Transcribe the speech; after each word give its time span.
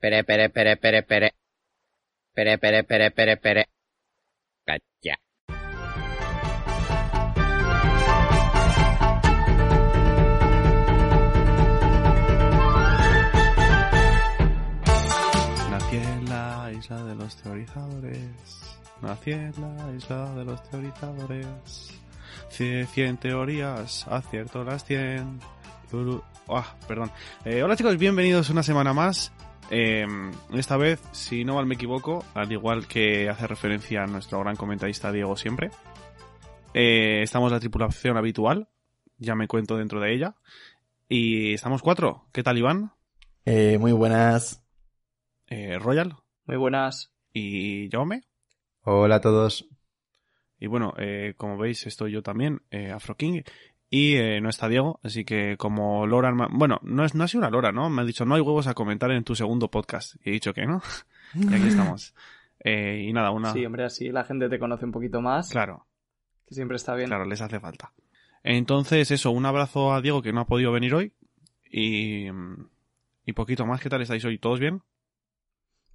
Pere, 0.00 0.24
pere, 0.24 0.48
pere, 0.50 0.76
pere, 0.76 1.02
pere. 1.10 1.30
Pere, 2.34 2.58
pere, 2.58 2.82
pere, 2.84 3.10
pere, 3.10 3.36
pere. 3.36 3.62
Calla. 4.66 5.16
Nací 15.70 15.96
en 15.96 16.28
la 16.28 16.70
isla 16.72 17.04
de 17.04 17.14
los 17.14 17.36
teorizadores. 17.36 18.20
Nací 19.02 19.32
en 19.32 19.52
la 19.60 19.92
isla 19.96 20.34
de 20.34 20.44
los 20.44 20.62
teorizadores. 20.70 21.46
Cie- 22.50 22.86
100 22.86 23.16
teorías, 23.18 24.06
acierto 24.08 24.64
las 24.64 24.84
100. 24.84 25.40
Uru- 25.92 26.22
Ah, 26.48 26.74
perdón. 26.88 27.10
Eh, 27.44 27.62
hola 27.62 27.76
chicos, 27.76 27.96
bienvenidos 27.96 28.50
una 28.50 28.62
semana 28.62 28.92
más. 28.92 29.32
Eh, 29.70 30.06
esta 30.52 30.76
vez, 30.76 31.00
si 31.12 31.44
no 31.44 31.54
mal 31.54 31.66
me 31.66 31.76
equivoco, 31.76 32.24
al 32.34 32.50
igual 32.50 32.86
que 32.86 33.28
hace 33.28 33.46
referencia 33.46 34.02
a 34.02 34.06
nuestro 34.06 34.40
gran 34.40 34.56
comentarista 34.56 35.12
Diego 35.12 35.36
siempre, 35.36 35.70
eh, 36.74 37.22
estamos 37.22 37.52
la 37.52 37.60
tripulación 37.60 38.16
habitual. 38.16 38.68
Ya 39.18 39.34
me 39.34 39.48
cuento 39.48 39.76
dentro 39.76 40.00
de 40.00 40.14
ella. 40.14 40.34
Y 41.08 41.54
estamos 41.54 41.82
cuatro. 41.82 42.26
¿Qué 42.32 42.42
tal, 42.42 42.58
Iván? 42.58 42.92
Eh, 43.44 43.78
muy 43.78 43.92
buenas. 43.92 44.62
Eh, 45.48 45.78
Royal 45.78 46.16
Muy 46.46 46.56
buenas. 46.56 47.12
y 47.32 47.88
Jaume. 47.90 48.22
Hola 48.82 49.16
a 49.16 49.20
todos. 49.20 49.68
Y 50.58 50.66
bueno, 50.66 50.94
eh, 50.98 51.34
como 51.36 51.56
veis, 51.58 51.86
estoy 51.86 52.12
yo 52.12 52.22
también, 52.22 52.62
eh, 52.70 52.90
Afro 52.90 53.16
King. 53.16 53.42
Y 53.92 54.14
eh, 54.14 54.40
no 54.40 54.48
está 54.48 54.68
Diego, 54.68 55.00
así 55.02 55.24
que 55.24 55.56
como 55.56 56.06
Lora... 56.06 56.32
Bueno, 56.50 56.78
no, 56.82 57.04
es, 57.04 57.16
no 57.16 57.24
ha 57.24 57.28
sido 57.28 57.40
una 57.40 57.50
Lora, 57.50 57.72
¿no? 57.72 57.90
Me 57.90 58.02
ha 58.02 58.04
dicho, 58.04 58.24
no 58.24 58.36
hay 58.36 58.40
huevos 58.40 58.68
a 58.68 58.74
comentar 58.74 59.10
en 59.10 59.24
tu 59.24 59.34
segundo 59.34 59.68
podcast. 59.68 60.14
Y 60.24 60.30
he 60.30 60.32
dicho 60.32 60.54
que 60.54 60.64
no. 60.64 60.80
y 61.34 61.52
aquí 61.52 61.66
estamos. 61.66 62.14
Eh, 62.60 63.04
y 63.08 63.12
nada, 63.12 63.32
una... 63.32 63.52
Sí, 63.52 63.66
hombre, 63.66 63.84
así 63.84 64.10
la 64.10 64.22
gente 64.22 64.48
te 64.48 64.60
conoce 64.60 64.84
un 64.84 64.92
poquito 64.92 65.20
más, 65.20 65.50
Claro, 65.50 65.86
que 66.46 66.54
siempre 66.54 66.76
está 66.76 66.94
bien. 66.94 67.08
claro, 67.08 67.24
les 67.24 67.40
hace 67.40 67.58
falta. 67.58 67.92
Entonces, 68.44 69.10
eso, 69.10 69.32
un 69.32 69.44
abrazo 69.44 69.92
a 69.92 70.00
Diego 70.00 70.22
que 70.22 70.32
no 70.32 70.40
ha 70.40 70.46
podido 70.46 70.70
venir 70.72 70.94
hoy. 70.94 71.12
Y... 71.70 72.28
Y 73.26 73.32
poquito 73.32 73.66
más, 73.66 73.80
¿qué 73.80 73.88
tal 73.88 74.02
estáis 74.02 74.24
hoy? 74.24 74.38
¿Todos 74.38 74.60
bien? 74.60 74.82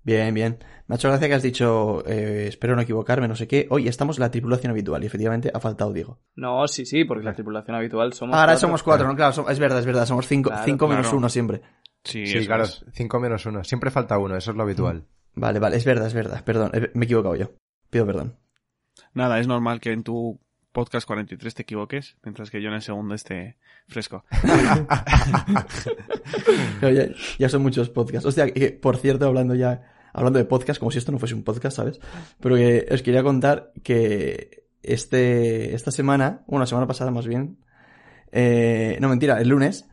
Bien, 0.05 0.31
bien. 0.35 0.59
Me 0.85 0.93
ha 0.93 0.97
hecho 0.97 1.09
gracia 1.09 1.27
que 1.27 1.33
has 1.33 1.41
dicho, 1.41 2.03
eh, 2.07 2.45
espero 2.47 2.75
no 2.75 2.81
equivocarme, 2.83 3.27
no 3.27 3.35
sé 3.35 3.47
qué. 3.47 3.65
Hoy 3.71 3.87
estamos 3.87 4.19
la 4.19 4.29
tripulación 4.29 4.69
habitual 4.69 5.03
y 5.03 5.07
efectivamente 5.07 5.49
ha 5.51 5.59
faltado 5.59 5.91
Diego. 5.91 6.19
No, 6.35 6.67
sí, 6.67 6.85
sí, 6.85 7.05
porque 7.05 7.23
la 7.25 7.33
tripulación 7.33 7.75
habitual 7.75 8.13
somos 8.13 8.35
Ahora 8.35 8.53
cuatro. 8.53 8.59
somos 8.67 8.83
cuatro, 8.83 9.07
¿no? 9.07 9.15
Claro, 9.17 9.49
es 9.49 9.57
verdad, 9.59 9.79
es 9.79 9.85
verdad. 9.87 10.05
Somos 10.05 10.27
cinco, 10.27 10.51
Claro, 10.51 10.63
cinco 10.63 10.87
menos 10.87 11.11
uno 11.11 11.27
siempre. 11.27 11.61
Sí, 12.03 12.27
Sí, 12.27 12.45
claro, 12.45 12.65
es. 12.65 12.85
5 12.93 13.19
menos 13.19 13.43
1. 13.47 13.63
Siempre 13.63 13.89
falta 13.89 14.19
uno, 14.19 14.35
eso 14.37 14.51
es 14.51 14.57
lo 14.57 14.61
habitual. 14.61 15.07
Vale, 15.33 15.57
vale, 15.57 15.77
es 15.77 15.85
verdad, 15.85 16.05
es 16.05 16.13
verdad. 16.13 16.43
Perdón, 16.43 16.69
eh, 16.75 16.91
me 16.93 17.05
he 17.05 17.05
equivocado 17.05 17.35
yo. 17.35 17.53
Pido 17.89 18.05
perdón. 18.05 18.37
Nada, 19.15 19.39
es 19.39 19.47
normal 19.47 19.79
que 19.79 19.91
en 19.91 20.03
tu 20.03 20.39
podcast 20.71 21.07
43 21.07 21.55
te 21.55 21.63
equivoques, 21.63 22.15
mientras 22.23 22.51
que 22.51 22.61
yo 22.61 22.67
en 22.69 22.75
el 22.75 22.83
segundo 22.83 23.15
esté 23.15 23.57
fresco. 23.87 24.23
Ya 27.39 27.49
son 27.49 27.61
muchos 27.63 27.89
podcasts. 27.89 28.25
Hostia, 28.27 28.51
que, 28.51 28.71
por 28.71 28.97
cierto, 28.97 29.25
hablando 29.25 29.55
ya, 29.55 29.94
hablando 30.15 30.39
de 30.39 30.45
podcast, 30.45 30.79
como 30.79 30.91
si 30.91 30.97
esto 30.97 31.11
no 31.11 31.19
fuese 31.19 31.35
un 31.35 31.43
podcast, 31.43 31.77
¿sabes? 31.77 31.99
Pero 32.39 32.55
que 32.55 32.87
os 32.91 33.01
quería 33.01 33.21
contar 33.23 33.71
que 33.83 34.65
este, 34.81 35.75
esta 35.75 35.91
semana, 35.91 36.43
bueno, 36.47 36.61
la 36.61 36.67
semana 36.67 36.87
pasada 36.87 37.11
más 37.11 37.27
bien, 37.27 37.57
eh, 38.31 38.97
no 39.01 39.09
mentira, 39.09 39.39
el 39.39 39.49
lunes, 39.49 39.87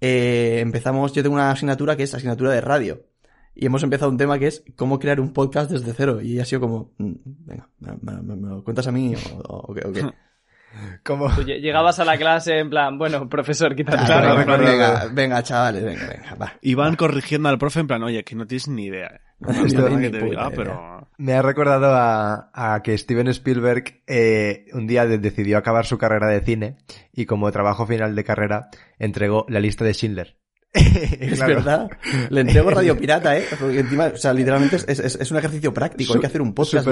eh, 0.00 0.58
empezamos, 0.60 1.12
yo 1.12 1.22
tengo 1.22 1.34
una 1.36 1.50
asignatura 1.50 1.96
que 1.96 2.02
es 2.02 2.14
asignatura 2.14 2.50
de 2.52 2.60
radio. 2.60 3.06
Y 3.54 3.64
hemos 3.66 3.82
empezado 3.82 4.10
un 4.10 4.18
tema 4.18 4.38
que 4.38 4.48
es 4.48 4.62
cómo 4.76 4.98
crear 4.98 5.18
un 5.18 5.32
podcast 5.32 5.70
desde 5.70 5.94
cero. 5.94 6.20
Y 6.20 6.40
ha 6.40 6.44
sido 6.44 6.60
como, 6.60 6.92
mm, 6.98 7.12
venga, 7.24 7.68
¿me, 7.80 7.92
me- 8.02 8.22
me- 8.22 8.36
me 8.36 8.48
lo 8.48 8.62
cuentas 8.64 8.86
a 8.86 8.92
mí 8.92 9.14
o, 9.14 9.38
o- 9.38 9.72
o 9.72 9.74
qué? 9.74 9.86
o 9.88 9.92
qué? 9.92 10.02
Como... 11.02 11.34
Tú 11.34 11.42
llegabas 11.42 11.98
a 12.00 12.04
la 12.04 12.18
clase 12.18 12.58
en 12.58 12.68
plan, 12.68 12.98
bueno, 12.98 13.30
profesor, 13.30 13.74
quítate. 13.74 14.04
Claro, 14.04 14.44
claro, 14.44 14.62
venga, 14.62 14.90
venga, 14.90 15.06
venga, 15.14 15.42
chavales, 15.42 15.82
venga, 15.82 16.06
venga, 16.06 16.34
va. 16.34 16.52
Y 16.60 16.74
van 16.74 16.96
corrigiendo 16.96 17.48
al 17.48 17.56
profe 17.56 17.80
en 17.80 17.86
plan, 17.86 18.02
oye, 18.02 18.22
que 18.24 18.34
no 18.34 18.46
tienes 18.46 18.68
ni 18.68 18.84
idea. 18.84 19.22
No 19.38 19.52
te 19.66 20.36
pero... 20.54 21.08
Me 21.18 21.32
ha 21.34 21.42
recordado 21.42 21.94
a, 21.94 22.50
a 22.52 22.82
que 22.82 22.96
Steven 22.96 23.28
Spielberg 23.28 24.02
eh, 24.06 24.66
un 24.72 24.86
día 24.86 25.06
de- 25.06 25.18
decidió 25.18 25.56
acabar 25.58 25.86
su 25.86 25.98
carrera 25.98 26.26
de 26.28 26.40
cine 26.40 26.76
y 27.12 27.26
como 27.26 27.50
trabajo 27.52 27.86
final 27.86 28.14
de 28.14 28.24
carrera 28.24 28.68
entregó 28.98 29.46
la 29.48 29.60
lista 29.60 29.84
de 29.84 29.94
Schindler. 29.94 30.38
Es 30.74 31.38
Claro. 31.38 31.54
verdad. 31.54 31.90
Le 32.30 32.40
entrego 32.42 32.70
Radio 32.70 32.96
Pirata, 33.00 33.36
¿eh? 33.38 33.44
Porque 33.58 33.80
encima, 33.80 34.06
o 34.06 34.16
sea, 34.16 34.32
literalmente 34.34 34.76
es, 34.76 34.86
es- 34.88 35.16
es 35.16 35.30
un 35.30 35.38
ejercicio 35.38 35.72
práctico. 35.72 36.14
Hay 36.14 36.20
que 36.20 36.26
hacer 36.26 36.42
un 36.42 36.52
podcast. 36.54 36.86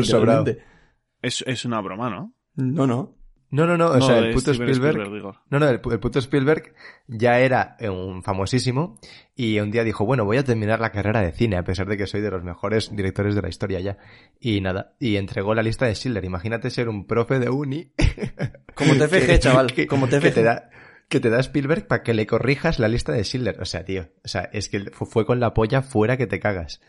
Es, 1.22 1.43
es 1.47 1.65
una 1.65 1.81
broma, 1.81 2.09
¿no? 2.10 2.34
No, 2.56 2.87
no. 2.87 3.16
No, 3.54 3.66
no, 3.66 3.76
no, 3.76 3.87
o 3.91 3.98
No, 3.98 4.06
sea, 4.06 4.19
el 4.19 4.34
puto 4.34 4.50
Spielberg... 4.50 5.12
digo. 5.12 5.37
No, 5.48 5.60
no, 5.60 5.69
el, 5.69 5.81
pu- 5.81 5.92
el 5.92 6.00
puto 6.00 6.19
Spielberg 6.19 6.75
ya 7.06 7.38
era 7.38 7.76
eh, 7.78 7.88
un 7.88 8.22
famosísimo 8.25 8.98
y 9.37 9.60
un 9.60 9.70
día 9.70 9.84
dijo, 9.84 10.04
bueno, 10.04 10.25
voy 10.25 10.38
a 10.38 10.42
terminar 10.44 10.81
la 10.81 10.91
carrera 10.91 11.20
de 11.20 11.31
cine, 11.31 11.56
a 11.56 11.62
pesar 11.62 11.87
de 11.87 11.97
que 11.97 12.09
soy 12.09 12.20
de 12.20 12.32
los 12.32 12.42
mejores 12.42 12.91
directores 12.97 13.37
de 13.37 13.42
la 13.42 13.48
historia 13.48 13.78
ya. 13.78 13.97
Y 14.41 14.60
nada, 14.60 14.97
y 14.98 15.16
entregó 15.16 15.54
la 15.54 15.62
lista 15.62 15.87
de 15.87 15.94
Schindler. 15.94 16.25
Imagínate 16.25 16.69
ser 16.70 16.88
un 16.88 17.06
profe 17.06 17.38
de 17.38 17.48
uni. 17.48 17.92
Como 18.75 18.94
TFG, 18.94 19.26
que- 19.26 19.38
chaval. 19.38 19.72
que- 19.72 19.86
como 19.86 20.09
Que 20.09 20.19
TFG. 20.19 20.34
te 20.34 20.42
da, 20.42 20.71
que 21.09 21.21
te 21.21 21.31
da 21.31 21.38
Spielberg 21.38 21.86
para 21.86 22.03
que 22.03 22.12
le 22.12 22.26
corrijas 22.26 22.81
la 22.81 22.88
lista 22.88 23.12
de 23.12 23.22
Schindler. 23.22 23.60
O 23.60 23.65
sea, 23.66 23.84
tío, 23.84 24.09
o 24.25 24.28
sea, 24.28 24.50
es 24.53 24.69
que 24.69 24.81
fu- 24.91 25.06
fue 25.06 25.25
con 25.25 25.38
la 25.38 25.54
polla 25.54 25.81
fuera 25.82 26.16
que 26.16 26.26
te 26.26 26.41
cagas. 26.41 26.81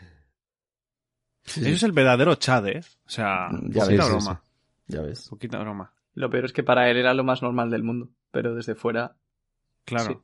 Sí, 1.44 1.60
Eso 1.62 1.70
es 1.70 1.84
el 1.84 1.92
verdadero 1.92 2.34
Chad, 2.36 2.68
¿eh? 2.70 2.80
O 3.06 3.10
sea, 3.10 3.50
Ya 3.70 3.84
poquita 3.84 3.86
ves, 3.86 4.06
sí, 4.06 4.12
broma. 4.12 4.44
Ya 4.88 5.02
ves. 5.02 5.28
Poquita 5.30 5.60
broma. 5.60 5.92
Lo 6.16 6.30
peor 6.30 6.46
es 6.46 6.54
que 6.54 6.64
para 6.64 6.90
él 6.90 6.98
era 6.98 7.14
lo 7.14 7.24
más 7.24 7.42
normal 7.44 7.70
del 7.70 7.84
mundo, 7.84 8.10
pero 8.32 8.56
desde 8.56 8.74
fuera... 8.76 9.16
Claro. 9.86 10.06
Sí. 10.06 10.18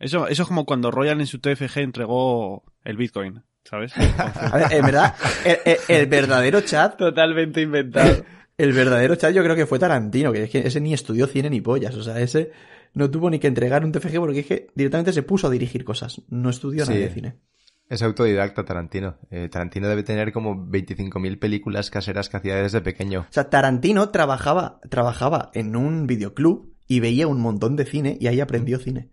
Eso, 0.00 0.26
eso 0.28 0.42
es 0.42 0.48
como 0.48 0.66
cuando 0.66 0.90
Royal 0.90 1.18
en 1.20 1.26
su 1.26 1.38
TFG 1.38 1.78
entregó 1.78 2.64
el 2.84 2.96
Bitcoin, 2.98 3.42
¿sabes? 3.64 3.92
A 3.96 4.56
ver, 4.58 4.72
en 4.74 4.84
verdad, 4.84 5.14
el, 5.44 5.56
el- 5.64 5.78
el 5.88 6.06
verdadero 6.06 6.60
chat, 6.60 6.96
Totalmente 6.98 7.62
inventado. 7.62 8.24
el 8.58 8.72
verdadero 8.74 9.16
chat 9.16 9.32
yo 9.32 9.42
creo 9.42 9.56
que 9.56 9.64
fue 9.64 9.78
Tarantino, 9.78 10.32
que 10.32 10.42
es 10.44 10.50
que 10.50 10.66
ese 10.66 10.80
ni 10.80 10.92
estudió 10.92 11.26
cine 11.26 11.48
ni 11.48 11.62
pollas. 11.62 11.94
O 11.96 12.02
sea, 12.02 12.20
ese 12.20 12.50
no 12.92 13.10
tuvo 13.10 13.30
ni 13.30 13.38
que 13.38 13.46
entregar 13.46 13.84
un 13.84 13.92
TFG 13.92 14.16
porque 14.18 14.40
es 14.40 14.46
que 14.46 14.66
directamente 14.74 15.12
se 15.14 15.22
puso 15.22 15.46
a 15.46 15.50
dirigir 15.50 15.84
cosas. 15.84 16.20
No 16.28 16.50
estudió 16.50 16.84
nada 16.84 16.94
Sí. 16.96 17.00
de 17.00 17.10
cine. 17.10 17.36
Es 17.88 18.02
autodidacta 18.02 18.64
Tarantino. 18.64 19.16
Eh, 19.30 19.48
Tarantino 19.48 19.88
debe 19.88 20.02
tener 20.02 20.32
como 20.32 20.56
25.000 20.56 21.38
películas 21.38 21.90
caseras 21.90 22.28
que 22.28 22.36
hacía 22.36 22.56
desde 22.56 22.80
pequeño. 22.80 23.26
O 23.28 23.32
sea, 23.32 23.48
Tarantino 23.48 24.08
trabajaba, 24.10 24.80
trabajaba 24.90 25.50
en 25.54 25.76
un 25.76 26.06
videoclub 26.06 26.74
y 26.88 27.00
veía 27.00 27.28
un 27.28 27.40
montón 27.40 27.76
de 27.76 27.84
cine 27.84 28.16
y 28.20 28.26
ahí 28.26 28.40
aprendió 28.40 28.78
cine. 28.78 29.10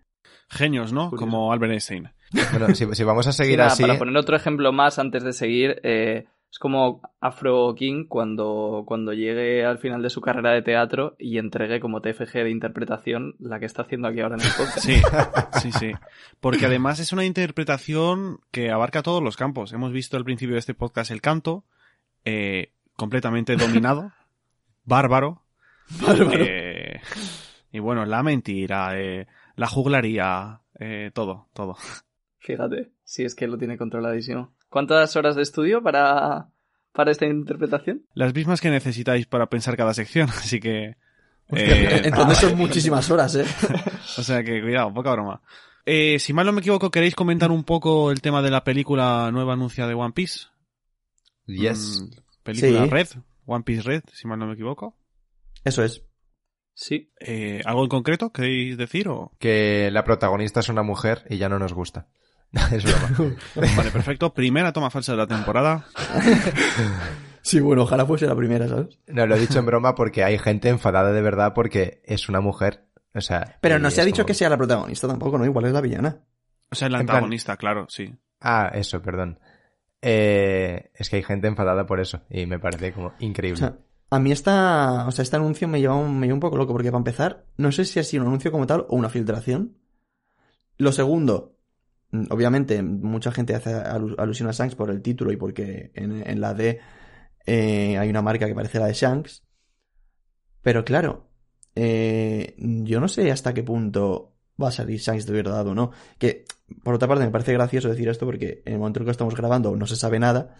Genios, 0.50 0.92
¿no? 0.92 1.10
Curioso. 1.10 1.26
Como 1.26 1.54
Albert 1.54 1.74
Einstein. 1.74 2.10
Bueno, 2.52 2.74
si, 2.74 2.88
si 2.94 3.04
vamos 3.04 3.28
a 3.28 3.32
Sí, 3.32 3.38
seguir 3.44 3.58
nada, 3.60 3.72
así... 3.72 3.84
Para 3.84 4.00
poner 4.00 4.18
otro 4.18 4.36
ejemplo 4.36 4.72
más 4.72 4.98
antes 4.98 5.24
de 5.24 5.34
seguir, 5.34 5.80
eh, 5.84 6.26
es 6.54 6.60
como 6.60 7.02
Afro 7.20 7.74
King 7.74 8.06
cuando, 8.08 8.84
cuando 8.86 9.12
llegue 9.12 9.66
al 9.66 9.80
final 9.80 10.04
de 10.04 10.12
su 10.12 10.22
carrera 10.22 10.52
de 10.52 10.62
teatro 10.62 11.16
y 11.18 11.40
entregue 11.40 11.80
como 11.80 12.00
TFG 12.00 12.32
de 12.44 12.52
interpretación 12.52 13.34
la 13.40 13.60
que 13.60 13.66
está 13.66 13.82
haciendo 13.82 14.08
aquí 14.08 14.20
ahora 14.20 14.36
en 14.36 14.42
el 14.42 14.52
podcast. 14.56 14.78
Sí, 14.78 15.02
sí, 15.60 15.72
sí. 15.72 15.92
Porque 16.40 16.68
además 16.68 17.00
es 17.00 17.12
una 17.12 17.26
interpretación 17.26 18.40
que 18.52 18.70
abarca 18.70 19.02
todos 19.02 19.24
los 19.24 19.36
campos. 19.36 19.74
Hemos 19.74 19.92
visto 19.94 20.16
al 20.16 20.26
principio 20.26 20.54
de 20.54 20.60
este 20.60 20.76
podcast 20.76 21.10
el 21.10 21.22
canto, 21.22 21.64
eh, 22.24 22.72
completamente 22.96 23.56
dominado, 23.56 24.12
bárbaro. 24.86 25.42
eh, 26.38 27.02
y 27.72 27.80
bueno, 27.80 28.06
la 28.06 28.22
mentira, 28.22 28.92
eh, 28.96 29.26
la 29.56 29.66
juglaría, 29.66 30.62
todo, 31.16 31.48
todo. 31.54 31.78
Fíjate, 32.38 32.92
si 33.04 33.24
es 33.24 33.34
que 33.34 33.48
lo 33.48 33.58
tiene 33.58 33.76
controladísimo. 33.76 34.54
¿Cuántas 34.74 35.16
horas 35.16 35.36
de 35.36 35.44
estudio 35.44 35.84
para, 35.84 36.50
para 36.94 37.12
esta 37.12 37.28
interpretación? 37.28 38.08
Las 38.16 38.34
mismas 38.34 38.60
que 38.60 38.72
necesitáis 38.72 39.28
para 39.28 39.46
pensar 39.46 39.78
cada 39.78 39.94
sección, 39.94 40.30
así 40.36 40.60
que... 40.60 40.96
Eh, 41.50 42.02
entonces 42.06 42.40
son 42.40 42.58
muchísimas 42.58 43.08
horas, 43.12 43.36
¿eh? 43.36 43.46
O 44.18 44.24
sea 44.24 44.44
que 44.44 44.64
cuidado, 44.64 44.92
poca 44.92 45.12
broma. 45.12 45.44
Eh, 45.86 46.18
si 46.18 46.34
mal 46.34 46.48
no 46.48 46.54
me 46.54 46.62
equivoco, 46.62 46.90
¿queréis 46.90 47.14
comentar 47.14 47.52
un 47.52 47.64
poco 47.64 48.10
el 48.10 48.20
tema 48.22 48.42
de 48.42 48.50
la 48.50 48.64
película 48.64 49.30
nueva 49.32 49.54
anuncia 49.54 49.86
de 49.86 49.94
One 49.94 50.14
Piece? 50.14 50.48
Yes. 51.46 52.02
Mm, 52.02 52.42
película 52.42 52.84
Sí. 52.86 52.90
Red, 52.90 53.08
One 53.46 53.64
Piece 53.64 53.84
Red, 53.84 54.04
si 54.12 54.28
mal 54.28 54.40
no 54.40 54.48
me 54.48 54.54
equivoco. 54.54 54.98
Eso 55.64 55.84
es. 55.84 56.02
Sí. 56.74 57.12
Eh, 57.20 57.62
¿Algo 57.64 57.84
en 57.84 57.90
concreto 57.90 58.32
queréis 58.32 58.76
decir 58.76 59.08
o...? 59.08 59.34
Que 59.38 59.92
la 59.92 60.04
protagonista 60.04 60.62
es 60.62 60.70
una 60.70 60.82
mujer 60.82 61.28
y 61.30 61.38
ya 61.38 61.48
no 61.48 61.60
nos 61.60 61.74
gusta. 61.74 62.08
es 62.72 62.84
broma. 62.84 63.36
Vale, 63.78 63.92
perfecto. 63.92 64.34
Primera 64.34 64.72
toma 64.72 64.90
falsa 64.90 65.12
de 65.14 65.18
la 65.20 65.28
temporada. 65.28 65.86
Sí, 67.46 67.60
bueno, 67.60 67.82
ojalá 67.84 68.06
fuese 68.06 68.26
la 68.26 68.38
primera, 68.38 68.70
¿sabes? 68.70 68.98
No, 69.08 69.28
lo 69.28 69.36
he 69.36 69.40
dicho 69.40 69.60
en 69.60 69.66
broma 69.66 69.96
porque 69.96 70.24
hay 70.24 70.38
gente 70.40 70.70
enfadada 70.70 71.12
de 71.12 71.22
verdad 71.22 71.52
porque 71.54 72.02
es 72.06 72.30
una 72.30 72.40
mujer. 72.40 72.86
O 73.14 73.20
sea... 73.20 73.58
Pero 73.60 73.80
no 73.80 73.92
se 73.92 74.00
ha 74.00 74.04
es 74.04 74.06
dicho 74.06 74.22
como- 74.24 74.28
que 74.28 74.34
sea 74.34 74.50
la 74.50 74.56
protagonista 74.58 75.10
tampoco, 75.10 75.38
¿no? 75.38 75.44
Igual 75.44 75.66
es 75.66 75.74
la 75.74 75.82
villana. 75.82 76.20
O 76.72 76.76
sea, 76.76 76.86
En 76.86 76.92
plan- 76.94 77.02
antagonista, 77.02 77.58
claro, 77.58 77.86
sí. 77.90 78.16
Ah, 78.40 78.72
eso, 78.74 79.02
perdón. 79.02 79.40
Eh, 80.02 80.90
es 80.96 81.10
que 81.10 81.18
hay 81.18 81.24
gente 81.24 81.48
enfadada 81.48 81.86
por 81.86 82.00
eso 82.00 82.22
y 82.30 82.46
me 82.46 82.60
parece 82.60 82.94
como 82.94 83.08
O 83.08 83.14
increíble. 83.20 83.60
sea, 83.60 83.76
a 84.10 84.20
mí 84.20 84.32
esta, 84.32 85.06
o 85.06 85.12
sea, 85.12 85.24
este 85.24 85.36
anuncio 85.36 85.68
me 85.68 85.82
lleva, 85.82 85.96
un, 85.98 86.18
me 86.18 86.28
lleva 86.28 86.36
un 86.36 86.40
poco 86.40 86.56
loco, 86.56 86.72
porque 86.72 86.92
para 86.92 87.00
empezar, 87.00 87.44
no 87.58 87.74
sé 87.74 87.84
si 87.84 88.00
ha 88.00 88.04
sido 88.06 88.24
un 88.24 88.30
anuncio 88.30 88.54
como 88.54 88.68
tal 88.68 88.86
o 88.88 88.96
una 88.96 89.10
filtración. 89.10 89.76
Lo 90.78 90.94
segundo, 90.94 91.53
obviamente, 92.30 92.82
mucha 92.84 93.32
gente 93.32 93.56
hace 93.56 93.74
alu- 93.74 94.16
alusión 94.18 94.50
a 94.50 94.52
Shanks 94.52 94.76
por 94.76 94.90
el 94.90 95.02
título 95.02 95.32
y 95.32 95.38
porque 95.38 95.92
en, 95.96 96.28
en 96.28 96.42
la 96.42 96.54
D 96.54 96.80
eh, 97.46 97.98
hay 97.98 98.10
una 98.10 98.22
marca 98.22 98.48
que 98.48 98.56
parece 98.56 98.80
la 98.80 98.88
de 98.88 98.94
Shanks. 98.94 99.44
Pero 100.62 100.86
claro, 100.86 101.30
eh, 101.76 102.56
yo 102.58 103.00
no 103.00 103.08
sé 103.08 103.32
hasta 103.32 103.54
qué 103.54 103.64
punto 103.64 104.36
va 104.62 104.70
a 104.70 104.72
salir 104.72 105.00
Shanks 105.00 105.26
de 105.26 105.34
verdad 105.34 105.68
o 105.68 105.76
no. 105.76 105.92
Que, 106.18 106.46
por 106.84 106.94
otra 106.96 107.08
parte, 107.08 107.26
me 107.26 107.32
parece 107.32 107.54
gracioso 107.54 107.90
decir 107.90 108.08
esto 108.08 108.26
porque 108.26 108.62
en 108.66 108.74
el 108.74 108.80
momento 108.80 109.00
en 109.00 109.06
que 109.06 109.12
estamos 109.12 109.36
grabando 109.36 109.76
no 109.76 109.88
se 109.88 109.96
sabe 109.96 110.20
nada. 110.20 110.56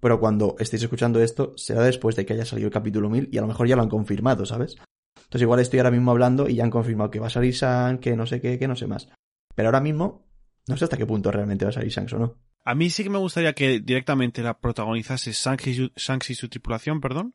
Pero 0.00 0.20
cuando 0.20 0.54
estéis 0.60 0.84
escuchando 0.84 1.20
esto, 1.20 1.54
será 1.56 1.82
después 1.82 2.14
de 2.14 2.24
que 2.24 2.34
haya 2.34 2.44
salido 2.44 2.68
el 2.68 2.72
capítulo 2.72 3.10
1000 3.10 3.28
y 3.32 3.38
a 3.38 3.40
lo 3.40 3.48
mejor 3.48 3.66
ya 3.66 3.74
lo 3.74 3.82
han 3.82 3.88
confirmado, 3.88 4.46
¿sabes? 4.46 4.76
Entonces 5.16 5.42
igual 5.42 5.58
estoy 5.58 5.80
ahora 5.80 5.90
mismo 5.90 6.12
hablando 6.12 6.48
y 6.48 6.54
ya 6.54 6.62
han 6.64 6.70
confirmado 6.70 7.10
que 7.10 7.18
va 7.18 7.26
a 7.26 7.30
salir 7.30 7.52
Shanks, 7.52 8.00
que 8.00 8.14
no 8.14 8.24
sé 8.24 8.40
qué, 8.40 8.60
que 8.60 8.68
no 8.68 8.76
sé 8.76 8.86
más. 8.86 9.08
Pero 9.56 9.68
ahora 9.68 9.80
mismo, 9.80 10.27
no 10.68 10.76
sé 10.76 10.84
hasta 10.84 10.96
qué 10.96 11.06
punto 11.06 11.30
realmente 11.30 11.64
va 11.64 11.70
a 11.70 11.72
salir 11.72 11.90
Shanks 11.90 12.12
o 12.12 12.18
no. 12.18 12.36
A 12.64 12.74
mí 12.74 12.90
sí 12.90 13.02
que 13.02 13.10
me 13.10 13.18
gustaría 13.18 13.52
que 13.54 13.80
directamente 13.80 14.42
la 14.42 14.58
protagonizase 14.58 15.32
Shanks 15.32 15.66
y 15.66 15.74
su, 15.74 15.90
Shanks 15.96 16.30
y 16.30 16.34
su 16.34 16.48
tripulación, 16.48 17.00
perdón. 17.00 17.34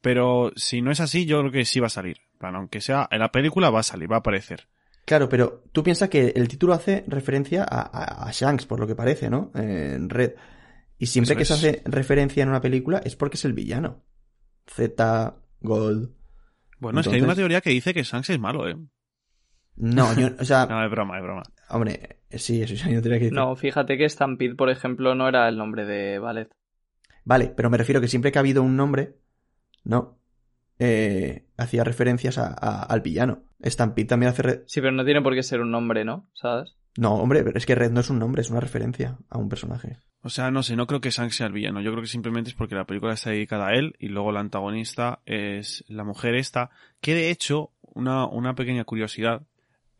Pero 0.00 0.52
si 0.56 0.82
no 0.82 0.90
es 0.90 0.98
así, 1.00 1.26
yo 1.26 1.38
creo 1.40 1.52
que 1.52 1.64
sí 1.64 1.78
va 1.78 1.86
a 1.86 1.90
salir. 1.90 2.16
Plan, 2.38 2.56
aunque 2.56 2.80
sea 2.80 3.08
en 3.10 3.20
la 3.20 3.30
película, 3.30 3.70
va 3.70 3.80
a 3.80 3.84
salir, 3.84 4.10
va 4.10 4.16
a 4.16 4.18
aparecer. 4.18 4.66
Claro, 5.04 5.28
pero 5.28 5.62
tú 5.72 5.82
piensas 5.84 6.08
que 6.08 6.32
el 6.34 6.48
título 6.48 6.72
hace 6.74 7.04
referencia 7.06 7.62
a, 7.62 7.80
a- 7.82 8.28
a 8.28 8.32
Shanks, 8.32 8.66
por 8.66 8.80
lo 8.80 8.86
que 8.86 8.94
parece, 8.96 9.30
¿no? 9.30 9.52
En 9.54 10.08
Red. 10.10 10.32
Y 10.98 11.06
siempre 11.06 11.32
Eso 11.34 11.38
que 11.38 11.44
se 11.44 11.52
hace 11.54 11.82
referencia 11.86 12.42
en 12.42 12.48
una 12.48 12.60
película 12.60 12.98
es 13.04 13.14
porque 13.16 13.36
es 13.36 13.44
el 13.44 13.52
villano. 13.52 14.02
Z, 14.66 15.36
Gold. 15.60 16.10
Bueno, 16.78 17.00
es 17.00 17.06
que 17.08 17.14
hay 17.16 17.22
una 17.22 17.34
teoría 17.36 17.60
que 17.60 17.70
dice 17.70 17.94
que 17.94 18.02
Shanks 18.02 18.30
es 18.30 18.38
malo, 18.40 18.68
¿eh? 18.68 18.76
No, 19.76 20.14
yo, 20.18 20.28
o 20.38 20.44
sea, 20.44 20.66
No, 20.70 20.84
es 20.84 20.90
broma, 20.90 21.16
es 21.18 21.22
broma. 21.22 21.42
hombre, 21.70 22.18
sí, 22.30 22.62
eso 22.62 22.74
ya 22.74 22.86
no 22.88 23.02
tenía 23.02 23.18
que 23.18 23.24
decir. 23.24 23.32
No, 23.32 23.54
fíjate 23.56 23.96
que 23.96 24.08
Stampede, 24.08 24.54
por 24.54 24.70
ejemplo, 24.70 25.14
no 25.14 25.28
era 25.28 25.48
el 25.48 25.56
nombre 25.56 25.84
de 25.86 26.18
Ballet. 26.18 26.48
Vale, 27.24 27.52
pero 27.56 27.70
me 27.70 27.78
refiero 27.78 28.00
que 28.00 28.08
siempre 28.08 28.32
que 28.32 28.38
ha 28.38 28.40
habido 28.40 28.62
un 28.62 28.76
nombre, 28.76 29.16
no, 29.84 30.18
eh, 30.78 31.46
hacía 31.56 31.84
referencias 31.84 32.38
a- 32.38 32.48
a- 32.58 32.82
al 32.82 33.00
villano. 33.00 33.44
Stampede 33.64 34.06
también 34.06 34.30
hace... 34.30 34.42
re- 34.42 34.62
Sí, 34.66 34.80
pero 34.80 34.92
no 34.92 35.04
tiene 35.04 35.22
por 35.22 35.34
qué 35.34 35.42
ser 35.42 35.60
un 35.60 35.70
nombre, 35.70 36.04
¿no? 36.04 36.28
¿Sabes? 36.34 36.76
No, 36.98 37.14
hombre, 37.14 37.42
pero 37.44 37.56
es 37.56 37.64
que 37.64 37.74
Red 37.74 37.92
no 37.92 38.00
es 38.00 38.10
un 38.10 38.18
nombre, 38.18 38.42
es 38.42 38.50
una 38.50 38.60
referencia 38.60 39.16
a 39.30 39.38
un 39.38 39.48
personaje. 39.48 39.96
O 40.22 40.28
sea, 40.28 40.50
no 40.50 40.62
sé, 40.62 40.76
no 40.76 40.86
creo 40.86 41.00
que 41.00 41.10
Shanks 41.10 41.36
sea 41.36 41.46
el 41.46 41.52
villano. 41.52 41.80
Yo 41.80 41.90
creo 41.92 42.02
que 42.02 42.08
simplemente 42.08 42.50
es 42.50 42.56
porque 42.56 42.74
la 42.74 42.84
película 42.84 43.14
está 43.14 43.30
dedicada 43.30 43.68
a 43.68 43.72
él 43.74 43.94
y 43.98 44.08
luego 44.08 44.30
la 44.32 44.40
antagonista 44.40 45.20
es 45.24 45.84
la 45.88 46.04
mujer 46.04 46.34
esta. 46.34 46.70
Que 47.00 47.14
de 47.14 47.30
hecho, 47.30 47.70
una, 47.82 48.26
una 48.26 48.54
pequeña 48.54 48.84
curiosidad 48.84 49.42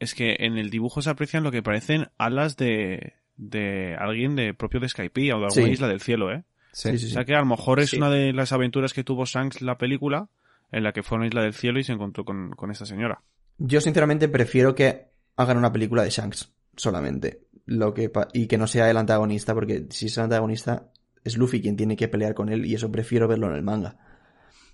es 0.02 0.14
que 0.14 0.36
en 0.40 0.58
el 0.58 0.70
dibujo 0.70 1.02
se 1.02 1.10
aprecian 1.10 1.42
lo 1.44 1.50
que 1.52 1.62
parecen 1.62 2.08
alas 2.18 2.56
de, 2.56 3.14
de 3.36 3.96
alguien 3.98 4.36
de 4.36 4.54
propio 4.54 4.80
de 4.80 4.88
Skype 4.88 5.32
o 5.32 5.38
de 5.38 5.44
alguna 5.46 5.50
Sí. 5.66 5.70
isla 5.70 5.88
del 5.88 6.00
cielo, 6.00 6.32
¿eh? 6.32 6.44
Sí. 6.72 6.88
Sí, 6.90 6.94
O 6.94 6.98
sí. 6.98 7.10
sea 7.10 7.24
que 7.24 7.34
a 7.34 7.40
lo 7.40 7.46
mejor 7.46 7.80
es 7.80 7.90
Sí. 7.90 7.96
una 7.98 8.10
de 8.10 8.32
las 8.32 8.52
aventuras 8.52 8.92
que 8.94 9.04
tuvo 9.04 9.24
Shanks 9.26 9.62
la 9.62 9.76
película 9.78 10.28
en 10.70 10.84
la 10.84 10.92
que 10.92 11.02
fue 11.02 11.16
a 11.16 11.18
una 11.18 11.26
isla 11.28 11.42
del 11.42 11.52
cielo 11.54 11.78
y 11.78 11.84
se 11.84 11.92
encontró 11.92 12.24
con, 12.24 12.50
con 12.52 12.70
esta 12.70 12.86
señora. 12.86 13.20
Yo 13.58 13.80
sinceramente 13.80 14.28
prefiero 14.28 14.74
que 14.74 15.06
hagan 15.36 15.58
una 15.58 15.72
película 15.72 16.02
de 16.02 16.10
Shanks 16.10 16.52
solamente. 16.76 17.42
Lo 17.66 17.92
que 17.94 18.10
y 18.32 18.46
que 18.46 18.58
no 18.58 18.66
sea 18.66 18.90
el 18.90 18.96
antagonista, 18.96 19.54
porque 19.54 19.86
si 19.90 20.06
es 20.06 20.16
el 20.16 20.24
antagonista, 20.24 20.88
es 21.24 21.36
Luffy 21.36 21.60
quien 21.60 21.76
tiene 21.76 21.94
que 21.96 22.08
pelear 22.08 22.34
con 22.34 22.48
él, 22.48 22.64
y 22.66 22.74
eso 22.74 22.90
prefiero 22.90 23.28
verlo 23.28 23.48
en 23.48 23.54
el 23.54 23.62
manga. 23.62 23.96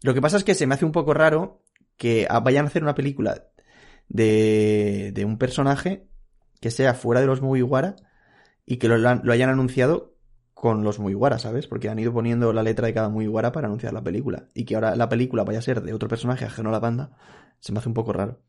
Lo 0.02 0.14
que 0.14 0.20
pasa 0.22 0.36
es 0.38 0.44
que 0.44 0.54
se 0.54 0.66
me 0.66 0.74
hace 0.74 0.84
un 0.84 0.92
poco 0.92 1.12
raro 1.12 1.60
que 1.96 2.26
vayan 2.42 2.64
a 2.64 2.68
hacer 2.68 2.82
una 2.84 2.94
película 2.94 3.42
de, 4.08 5.12
de 5.14 5.24
un 5.24 5.38
personaje 5.38 6.06
que 6.60 6.70
sea 6.70 6.94
fuera 6.94 7.20
de 7.20 7.26
los 7.26 7.42
Mugiwara 7.42 7.96
y 8.66 8.76
que 8.76 8.88
lo, 8.88 8.98
lo 8.98 9.32
hayan 9.32 9.50
anunciado 9.50 10.14
con 10.54 10.82
los 10.82 10.98
Mugiwara, 10.98 11.38
¿sabes? 11.38 11.68
Porque 11.68 11.88
han 11.88 11.98
ido 11.98 12.12
poniendo 12.12 12.52
la 12.52 12.62
letra 12.62 12.86
de 12.86 12.94
cada 12.94 13.08
Mugiwara 13.08 13.52
para 13.52 13.68
anunciar 13.68 13.92
la 13.92 14.02
película. 14.02 14.48
Y 14.54 14.64
que 14.64 14.74
ahora 14.74 14.96
la 14.96 15.08
película 15.08 15.44
vaya 15.44 15.60
a 15.60 15.62
ser 15.62 15.82
de 15.82 15.94
otro 15.94 16.08
personaje 16.08 16.44
ajeno 16.44 16.70
a 16.70 16.72
la 16.72 16.80
banda, 16.80 17.16
se 17.60 17.72
me 17.72 17.78
hace 17.78 17.88
un 17.88 17.94
poco 17.94 18.12
raro. 18.12 18.40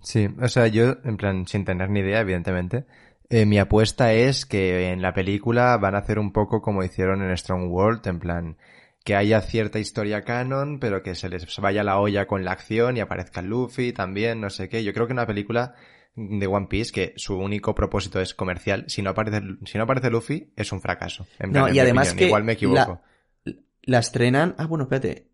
Sí, 0.00 0.28
o 0.40 0.48
sea, 0.48 0.66
yo, 0.66 0.96
en 1.04 1.16
plan, 1.16 1.46
sin 1.46 1.64
tener 1.64 1.88
ni 1.88 2.00
idea, 2.00 2.20
evidentemente, 2.20 2.84
eh, 3.30 3.46
mi 3.46 3.58
apuesta 3.58 4.12
es 4.12 4.44
que 4.44 4.90
en 4.90 5.00
la 5.00 5.14
película 5.14 5.78
van 5.78 5.94
a 5.94 5.98
hacer 5.98 6.18
un 6.18 6.32
poco 6.32 6.60
como 6.60 6.84
hicieron 6.84 7.22
en 7.22 7.34
Strong 7.34 7.70
World, 7.70 8.06
en 8.06 8.18
plan, 8.18 8.58
que 9.04 9.14
haya 9.14 9.42
cierta 9.42 9.78
historia 9.78 10.22
canon, 10.22 10.80
pero 10.80 11.02
que 11.02 11.14
se 11.14 11.28
les 11.28 11.58
vaya 11.58 11.84
la 11.84 11.98
olla 11.98 12.26
con 12.26 12.42
la 12.44 12.52
acción 12.52 12.96
y 12.96 13.00
aparezca 13.00 13.42
Luffy 13.42 13.92
también, 13.92 14.40
no 14.40 14.48
sé 14.48 14.70
qué. 14.70 14.82
Yo 14.82 14.94
creo 14.94 15.06
que 15.06 15.12
una 15.12 15.26
película 15.26 15.74
de 16.16 16.46
One 16.46 16.68
Piece 16.68 16.90
que 16.90 17.12
su 17.16 17.36
único 17.36 17.74
propósito 17.74 18.18
es 18.20 18.34
comercial, 18.34 18.84
si 18.88 19.02
no 19.02 19.10
aparece, 19.10 19.42
si 19.66 19.76
no 19.76 19.84
aparece 19.84 20.10
Luffy, 20.10 20.52
es 20.56 20.72
un 20.72 20.80
fracaso. 20.80 21.26
En 21.38 21.52
No, 21.52 21.68
y 21.68 21.78
además 21.78 22.14
que 22.14 22.26
Igual 22.26 22.44
me 22.44 22.54
equivoco. 22.54 23.02
La, 23.44 23.54
la 23.82 23.98
estrenan. 23.98 24.54
Ah, 24.56 24.66
bueno, 24.66 24.84
espérate. 24.84 25.28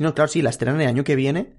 No, 0.00 0.14
claro, 0.14 0.28
sí, 0.28 0.42
la 0.42 0.50
estrenan 0.50 0.80
el 0.80 0.88
año 0.88 1.04
que 1.04 1.14
viene, 1.14 1.56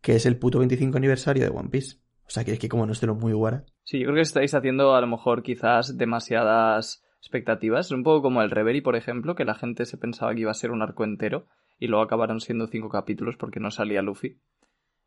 que 0.00 0.16
es 0.16 0.26
el 0.26 0.38
puto 0.38 0.58
25 0.58 0.96
aniversario 0.96 1.44
de 1.44 1.50
One 1.50 1.68
Piece. 1.68 1.98
O 2.26 2.30
sea, 2.30 2.44
que 2.44 2.52
es 2.52 2.58
que 2.58 2.68
como 2.68 2.86
no 2.86 2.92
esté 2.92 3.06
lo 3.06 3.14
muy 3.14 3.32
guara. 3.32 3.64
Sí, 3.84 3.98
yo 3.98 4.06
creo 4.06 4.16
que 4.16 4.22
estáis 4.22 4.54
haciendo 4.54 4.94
a 4.94 5.00
lo 5.00 5.06
mejor 5.06 5.42
quizás 5.42 5.96
demasiadas 5.96 7.04
expectativas. 7.20 7.86
Es 7.86 7.92
un 7.92 8.02
poco 8.02 8.22
como 8.22 8.42
el 8.42 8.50
Reverie, 8.50 8.82
por 8.82 8.96
ejemplo, 8.96 9.34
que 9.34 9.44
la 9.44 9.54
gente 9.54 9.84
se 9.84 9.98
pensaba 9.98 10.34
que 10.34 10.40
iba 10.40 10.50
a 10.50 10.54
ser 10.54 10.70
un 10.70 10.82
arco 10.82 11.04
entero 11.04 11.46
y 11.78 11.86
luego 11.86 12.02
acabaron 12.02 12.40
siendo 12.40 12.66
cinco 12.66 12.88
capítulos 12.88 13.36
porque 13.36 13.60
no 13.60 13.70
salía 13.70 14.02
Luffy. 14.02 14.40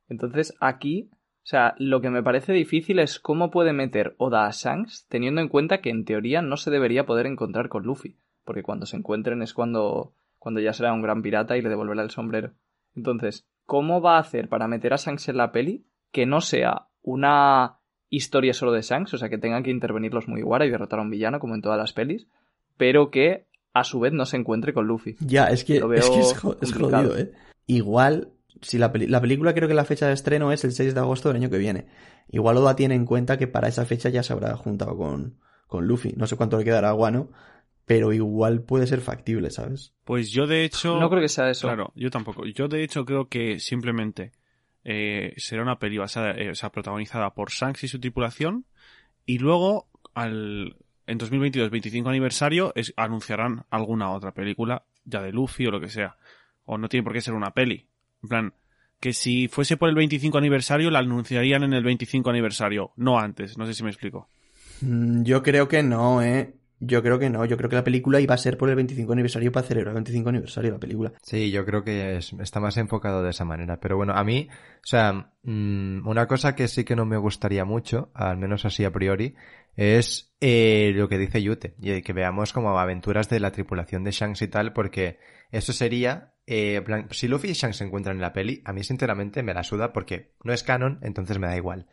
Entonces 0.07 0.56
aquí, 0.60 1.10
o 1.12 1.45
sea, 1.45 1.75
lo 1.77 2.01
que 2.01 2.10
me 2.10 2.24
parece 2.24 2.54
difícil 2.54 3.00
es 3.00 3.19
cómo 3.19 3.51
puede 3.51 3.74
meter 3.74 4.15
Oda 4.18 4.48
a 4.48 4.51
Shanks 4.51 5.07
teniendo 5.10 5.42
en 5.42 5.50
cuenta 5.50 5.81
que 5.81 5.89
en 5.89 6.06
teoría 6.06 6.42
no 6.42 6.57
se 6.57 6.71
debería 6.71 7.06
poder 7.06 7.25
encontrar 7.25 7.69
con 7.69 7.83
Luffy, 7.83 8.18
porque 8.44 8.63
cuando 8.63 8.86
se 8.86 8.98
encuentren 8.98 9.42
es 9.42 9.54
cuando, 9.54 10.16
cuando 10.38 10.62
ya 10.62 10.74
será 10.74 10.94
un 10.94 11.01
gran 11.01 11.21
pirata 11.21 11.57
y 11.57 11.62
le 11.62 11.69
devolverá 11.69 12.04
el 12.04 12.12
sombrero. 12.12 12.54
Entonces, 12.95 13.48
¿cómo 13.66 14.01
va 14.01 14.18
a 14.18 14.21
hacer 14.21 14.50
para 14.50 14.68
meter 14.68 14.94
a 14.94 14.98
Shanks 14.98 15.30
en 15.30 15.38
la 15.38 15.51
peli 15.51 15.88
que 16.12 16.25
no 16.25 16.42
sea 16.42 16.89
una 17.01 17.80
historia 18.15 18.54
solo 18.54 18.71
de 18.71 18.81
Shanks, 18.81 19.13
o 19.13 19.18
sea, 19.18 19.30
que 19.30 19.38
tengan 19.38 19.63
que 19.63 19.71
intervenir 19.71 20.13
los 20.13 20.27
Mugiwara 20.27 20.65
y 20.65 20.69
derrotar 20.69 21.00
a 21.00 21.01
un 21.01 21.10
villano 21.10 21.39
como 21.39 21.56
en 21.56 21.62
todas 21.62 21.77
las 21.77 21.94
pelis, 21.94 22.27
pero 22.77 23.10
que 23.12 23.45
a 23.74 23.83
su 23.83 24.00
vez 24.00 24.13
no 24.13 24.25
se 24.25 24.38
encuentre 24.38 24.74
con 24.74 24.86
Luffy? 24.88 25.16
Ya, 25.19 25.45
es 25.47 25.64
que 25.64 25.80
Lo 25.80 25.92
es, 25.94 26.02
veo 26.02 26.11
que 26.14 26.19
es, 26.19 26.38
jo- 26.40 26.57
es 26.61 26.71
complicado. 26.71 27.09
jodido, 27.09 27.18
¿eh? 27.18 27.31
Igual, 27.66 28.30
si 28.61 28.78
la, 28.78 28.92
peli- 28.92 29.07
la 29.07 29.19
película 29.21 29.54
creo 29.54 29.68
que 29.68 29.73
la 29.73 29.85
fecha 29.85 30.07
de 30.07 30.14
estreno 30.14 30.52
es 30.52 30.64
el 30.64 30.73
6 30.73 30.94
de 30.94 30.99
agosto 30.99 31.30
del 31.30 31.38
año 31.38 31.49
que 31.49 31.57
viene. 31.57 31.88
Igual 32.30 32.57
Oda 32.57 32.76
tiene 32.76 32.95
en 32.95 33.06
cuenta 33.06 33.38
que 33.38 33.47
para 33.47 33.68
esa 33.68 33.85
fecha 33.85 34.09
ya 34.09 34.21
se 34.23 34.31
habrá 34.33 34.56
juntado 34.57 34.95
con, 34.97 35.40
con 35.68 35.88
Luffy. 35.88 36.14
No 36.18 36.28
sé 36.28 36.35
cuánto 36.35 36.57
le 36.57 36.64
quedará 36.66 36.90
a 36.90 36.94
Guano, 36.94 37.30
pero 37.85 38.14
igual 38.14 38.61
puede 38.61 38.85
ser 38.88 39.02
factible, 39.02 39.49
¿sabes? 39.49 39.94
Pues 40.04 40.30
yo 40.31 40.45
de 40.45 40.64
hecho... 40.66 40.99
No 40.99 41.09
creo 41.09 41.21
que 41.21 41.30
sea 41.30 41.49
eso. 41.49 41.68
Claro, 41.68 41.92
yo 41.95 42.09
tampoco. 42.11 42.45
Yo 42.45 42.68
de 42.68 42.83
hecho 42.83 43.06
creo 43.06 43.28
que 43.28 43.59
simplemente 43.59 44.31
eh, 44.83 45.33
será 45.37 45.61
una 45.61 45.80
peli 45.80 45.97
basada, 45.97 46.31
eh, 46.31 46.49
o 46.49 46.56
sea, 46.56 46.71
protagonizada 46.71 47.33
por 47.33 47.52
Shanks 47.52 47.83
y 47.83 47.87
su 47.87 47.99
tripulación 47.99 48.66
y 49.25 49.40
luego 49.40 49.87
al 50.13 50.75
en 51.06 51.18
2022 51.18 51.69
25 51.69 52.09
aniversario 52.09 52.71
es, 52.75 52.94
anunciarán 52.95 53.66
alguna 53.69 54.11
otra 54.11 54.33
película 54.33 54.83
ya 55.06 55.21
de 55.21 55.31
Luffy 55.31 55.68
o 55.68 55.71
lo 55.71 55.81
que 55.81 55.90
sea. 55.90 56.18
O 56.66 56.78
no 56.78 56.87
tiene 56.87 57.04
por 57.04 57.13
qué 57.13 57.21
ser 57.21 57.33
una 57.33 57.52
peli. 57.52 57.87
En 58.23 58.30
plan 58.30 58.54
que 58.99 59.11
si 59.11 59.49
fuese 59.49 59.75
por 59.75 59.90
el 59.90 59.95
25 59.95 60.37
aniversario 60.37 60.90
la 60.90 60.99
anunciarían 60.99 61.63
en 61.63 61.73
el 61.73 61.83
25 61.83 62.30
aniversario 62.30 62.92
no 62.95 63.19
antes. 63.19 63.57
No 63.57 63.66
sé 63.66 63.73
si 63.73 63.83
me 63.83 63.90
explico. 63.90 64.30
Mm, 64.81 65.23
Yo 65.23 65.44
creo 65.44 65.68
que 65.68 65.83
no, 65.83 66.21
¿eh? 66.21 66.54
Yo 66.85 67.02
creo 67.02 67.18
que 67.19 67.30
no. 67.30 67.45
Yo 67.45 67.56
creo 67.57 67.69
que 67.69 67.75
la 67.78 67.83
película 67.83 68.19
iba 68.19 68.35
a 68.35 68.37
ser 68.37 68.57
por 68.57 68.69
el 68.69 68.75
25 68.75 69.13
aniversario 69.13 69.52
para 69.52 69.66
celebrar 69.66 69.92
el 69.92 69.95
25 69.95 70.30
aniversario 70.30 70.71
de 70.71 70.75
la 70.75 70.80
película. 70.80 71.13
Sí, 71.21 71.49
yo 71.52 71.66
creo 71.66 71.83
que 71.83 72.18
es- 72.18 72.33
está 72.33 72.59
más 72.59 72.75
enfocado 72.78 73.23
de 73.23 73.30
esa 73.30 73.45
manera. 73.45 73.80
Pero 73.80 73.95
bueno, 73.97 74.13
a 74.13 74.23
mí, 74.23 74.47
o 74.52 74.85
sea, 74.85 75.31
mm, 75.44 76.07
una 76.07 76.28
cosa 76.28 76.56
que 76.56 76.68
sí 76.68 76.83
que 76.83 76.95
no 76.95 77.06
me 77.06 77.18
gustaría 77.18 77.63
mucho, 77.66 78.11
al 78.13 78.37
menos 78.37 78.66
así 78.66 78.83
a 78.83 78.92
priori, 78.92 79.35
es 79.75 80.35
eh, 80.42 80.92
lo 80.94 81.07
que 81.07 81.18
dice 81.18 81.42
Yute, 81.42 81.75
que 82.04 82.13
veamos 82.13 82.52
como 82.54 82.78
aventuras 82.78 83.30
de 83.30 83.40
la 83.40 83.52
tripulación 83.52 84.04
de 84.04 84.11
Shanks 84.11 84.42
y 84.42 84.47
tal, 84.49 84.73
porque 84.73 85.19
eso 85.52 85.71
sería, 85.71 86.33
eh, 86.45 86.83
si 87.11 87.28
Luffy 87.30 87.49
y 87.49 87.54
Shanks 87.54 87.78
se 87.78 87.85
encuentran 87.85 88.18
en 88.18 88.21
la 88.21 88.33
peli, 88.33 88.61
a 88.66 88.73
mí 88.73 88.83
sinceramente 88.83 89.42
me 89.42 89.54
la 89.54 89.63
suda 89.63 89.94
porque 89.94 90.33
no 90.44 90.52
es 90.52 90.63
canon, 90.63 90.99
entonces 91.02 91.40
me 91.40 91.47
da 91.47 91.56
igual. 91.56 91.87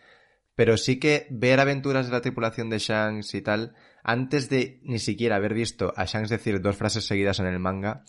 Pero 0.60 0.76
sí 0.76 1.00
que 1.00 1.26
ver 1.30 1.58
aventuras 1.58 2.04
de 2.04 2.12
la 2.12 2.20
tripulación 2.20 2.68
de 2.68 2.78
Shanks 2.78 3.34
y 3.34 3.40
tal, 3.40 3.74
antes 4.02 4.50
de 4.50 4.78
ni 4.82 4.98
siquiera 4.98 5.36
haber 5.36 5.54
visto 5.54 5.94
a 5.96 6.04
Shanks 6.04 6.28
decir 6.28 6.60
dos 6.60 6.76
frases 6.76 7.06
seguidas 7.06 7.40
en 7.40 7.46
el 7.46 7.58
manga, 7.58 8.04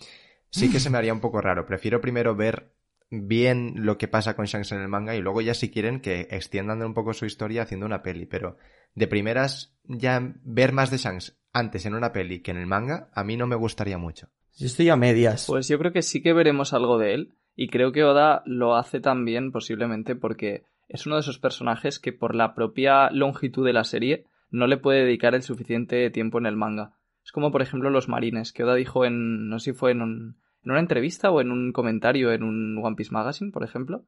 sí 0.50 0.70
que 0.70 0.82
se 0.82 0.90
me 0.90 0.98
haría 0.98 1.14
un 1.14 1.22
poco 1.22 1.40
raro. 1.40 1.66
Prefiero 1.66 2.02
primero 2.02 2.36
ver 2.36 2.74
bien 3.10 3.76
lo 3.78 3.98
que 3.98 4.10
pasa 4.10 4.36
con 4.36 4.48
Shanks 4.48 4.74
en 4.74 4.82
el 4.82 4.90
manga 4.90 5.16
y 5.16 5.22
luego 5.22 5.40
ya 5.40 5.54
si 5.54 5.70
quieren 5.70 6.02
que 6.02 6.28
extiendan 6.30 6.84
un 6.84 6.94
poco 6.94 7.14
su 7.14 7.26
historia 7.26 7.62
haciendo 7.62 7.86
una 7.86 8.04
peli. 8.04 8.26
Pero 8.26 8.58
de 8.96 9.08
primeras, 9.08 9.74
ya 9.86 10.22
ver 10.44 10.74
más 10.74 10.92
de 10.92 10.98
Shanks 10.98 11.40
antes 11.54 11.86
en 11.86 11.96
una 11.96 12.12
peli 12.12 12.42
que 12.42 12.52
en 12.52 12.58
el 12.58 12.68
manga, 12.68 13.10
a 13.14 13.24
mí 13.24 13.38
no 13.38 13.48
me 13.48 13.56
gustaría 13.56 13.98
mucho. 13.98 14.28
Yo 14.58 14.66
estoy 14.66 14.90
a 14.90 14.98
medias. 14.98 15.46
Pues 15.48 15.70
yo 15.70 15.80
creo 15.80 15.94
que 15.94 16.02
sí 16.02 16.22
que 16.22 16.34
veremos 16.34 16.74
algo 16.74 16.98
de 16.98 17.14
él. 17.14 17.38
Y 17.56 17.70
creo 17.70 17.94
que 17.94 18.04
Oda 18.04 18.44
lo 18.46 18.76
hace 18.76 19.00
también 19.00 19.54
posiblemente 19.54 20.18
porque 20.18 20.66
es 20.92 21.06
uno 21.06 21.16
de 21.16 21.22
esos 21.22 21.40
personajes 21.40 22.00
que 22.00 22.12
por 22.12 22.36
la 22.36 22.54
propia 22.54 23.10
longitud 23.12 23.66
de 23.66 23.74
la 23.74 23.84
serie 23.84 24.26
no 24.50 24.68
le 24.68 24.78
puede 24.78 25.06
dedicar 25.06 25.34
el 25.34 25.42
suficiente 25.42 26.10
tiempo 26.10 26.38
en 26.38 26.46
el 26.46 26.58
manga. 26.58 26.94
Es 27.24 27.32
como 27.32 27.52
por 27.52 27.62
ejemplo 27.62 27.90
los 27.90 28.10
marines, 28.10 28.52
que 28.52 28.64
Oda 28.64 28.76
dijo 28.76 29.06
en, 29.06 29.48
no 29.50 29.60
sé 29.60 29.72
si 29.72 29.78
fue 29.78 29.92
en, 29.92 30.02
un, 30.02 30.38
en 30.64 30.72
una 30.72 30.80
entrevista 30.80 31.32
o 31.32 31.40
en 31.40 31.52
un 31.52 31.72
comentario 31.72 32.32
en 32.32 32.44
un 32.44 32.78
One 32.84 32.96
Piece 32.96 33.12
Magazine, 33.12 33.52
por 33.52 33.64
ejemplo, 33.64 34.04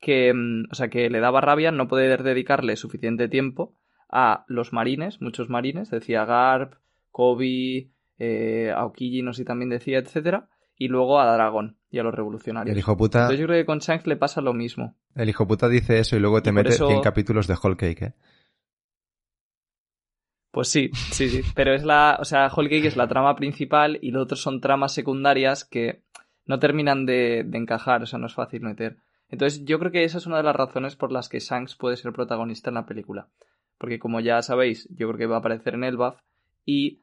que, 0.00 0.32
mm, 0.34 0.64
o 0.72 0.74
sea, 0.74 0.88
que 0.88 1.08
le 1.08 1.20
daba 1.20 1.40
rabia 1.40 1.70
no 1.70 1.86
poder 1.86 2.24
dedicarle 2.24 2.76
suficiente 2.76 3.28
tiempo 3.28 3.74
a 4.10 4.44
los 4.48 4.72
marines, 4.72 5.20
muchos 5.20 5.48
marines, 5.48 5.90
decía 5.90 6.24
Garp, 6.24 6.74
Kobe, 7.10 7.90
eh, 8.18 8.72
Aokiji, 8.74 9.22
no 9.22 9.32
sé 9.32 9.42
si 9.42 9.44
también 9.44 9.70
decía, 9.70 9.98
etcétera, 9.98 10.48
y 10.76 10.88
luego 10.88 11.20
a 11.20 11.32
Dragon 11.32 11.76
y 11.94 11.98
a 11.98 12.02
los 12.02 12.14
revolucionarios. 12.14 12.72
El 12.72 12.78
hijo 12.78 12.96
puta, 12.96 13.20
Entonces 13.20 13.40
yo 13.40 13.46
creo 13.46 13.60
que 13.62 13.66
con 13.66 13.78
Shanks 13.78 14.06
le 14.06 14.16
pasa 14.16 14.40
lo 14.40 14.52
mismo. 14.52 14.96
el 15.14 15.28
hijo 15.28 15.46
puta 15.46 15.68
dice 15.68 15.98
eso 16.00 16.16
y 16.16 16.20
luego 16.20 16.42
te 16.42 16.50
Y 16.50 16.52
mete 16.52 16.70
eso- 16.70 16.86
100 16.88 17.00
capítulos 17.00 17.46
de 17.46 17.54
Whole 17.62 17.76
Cake, 17.76 18.02
¿eh? 18.02 18.14
Pues 20.50 20.68
sí, 20.68 20.90
sí, 21.10 21.28
sí. 21.28 21.42
Pero 21.54 21.74
es 21.74 21.84
la, 21.84 22.16
o 22.20 22.24
sea, 22.24 22.48
Whole 22.54 22.68
Cake 22.70 22.86
es 22.86 22.96
la 22.96 23.08
trama 23.08 23.34
principal 23.34 23.98
y 24.00 24.10
los 24.12 24.22
otros 24.22 24.40
son 24.40 24.60
tramas 24.60 24.92
secundarias 24.94 25.64
que 25.64 26.02
no 26.46 26.58
terminan 26.60 27.06
de, 27.06 27.42
de 27.44 27.58
encajar, 27.58 28.02
o 28.02 28.06
sea, 28.06 28.18
no 28.20 28.26
es 28.26 28.34
fácil 28.34 28.60
meter. 28.62 28.98
Entonces 29.30 29.64
yo 29.64 29.78
creo 29.80 29.90
que 29.90 30.04
esa 30.04 30.18
es 30.18 30.26
una 30.26 30.36
de 30.36 30.42
las 30.44 30.54
razones 30.54 30.94
por 30.94 31.10
las 31.10 31.28
que 31.28 31.40
Shanks 31.40 31.74
puede 31.74 31.96
ser 31.96 32.12
protagonista 32.12 32.70
en 32.70 32.74
la 32.74 32.86
película. 32.86 33.28
Porque 33.78 33.98
como 33.98 34.20
ya 34.20 34.42
sabéis, 34.42 34.88
yo 34.90 35.08
creo 35.08 35.18
que 35.18 35.26
va 35.26 35.36
a 35.36 35.38
aparecer 35.40 35.74
en 35.74 35.84
Elbaf 35.84 36.20
y 36.64 37.02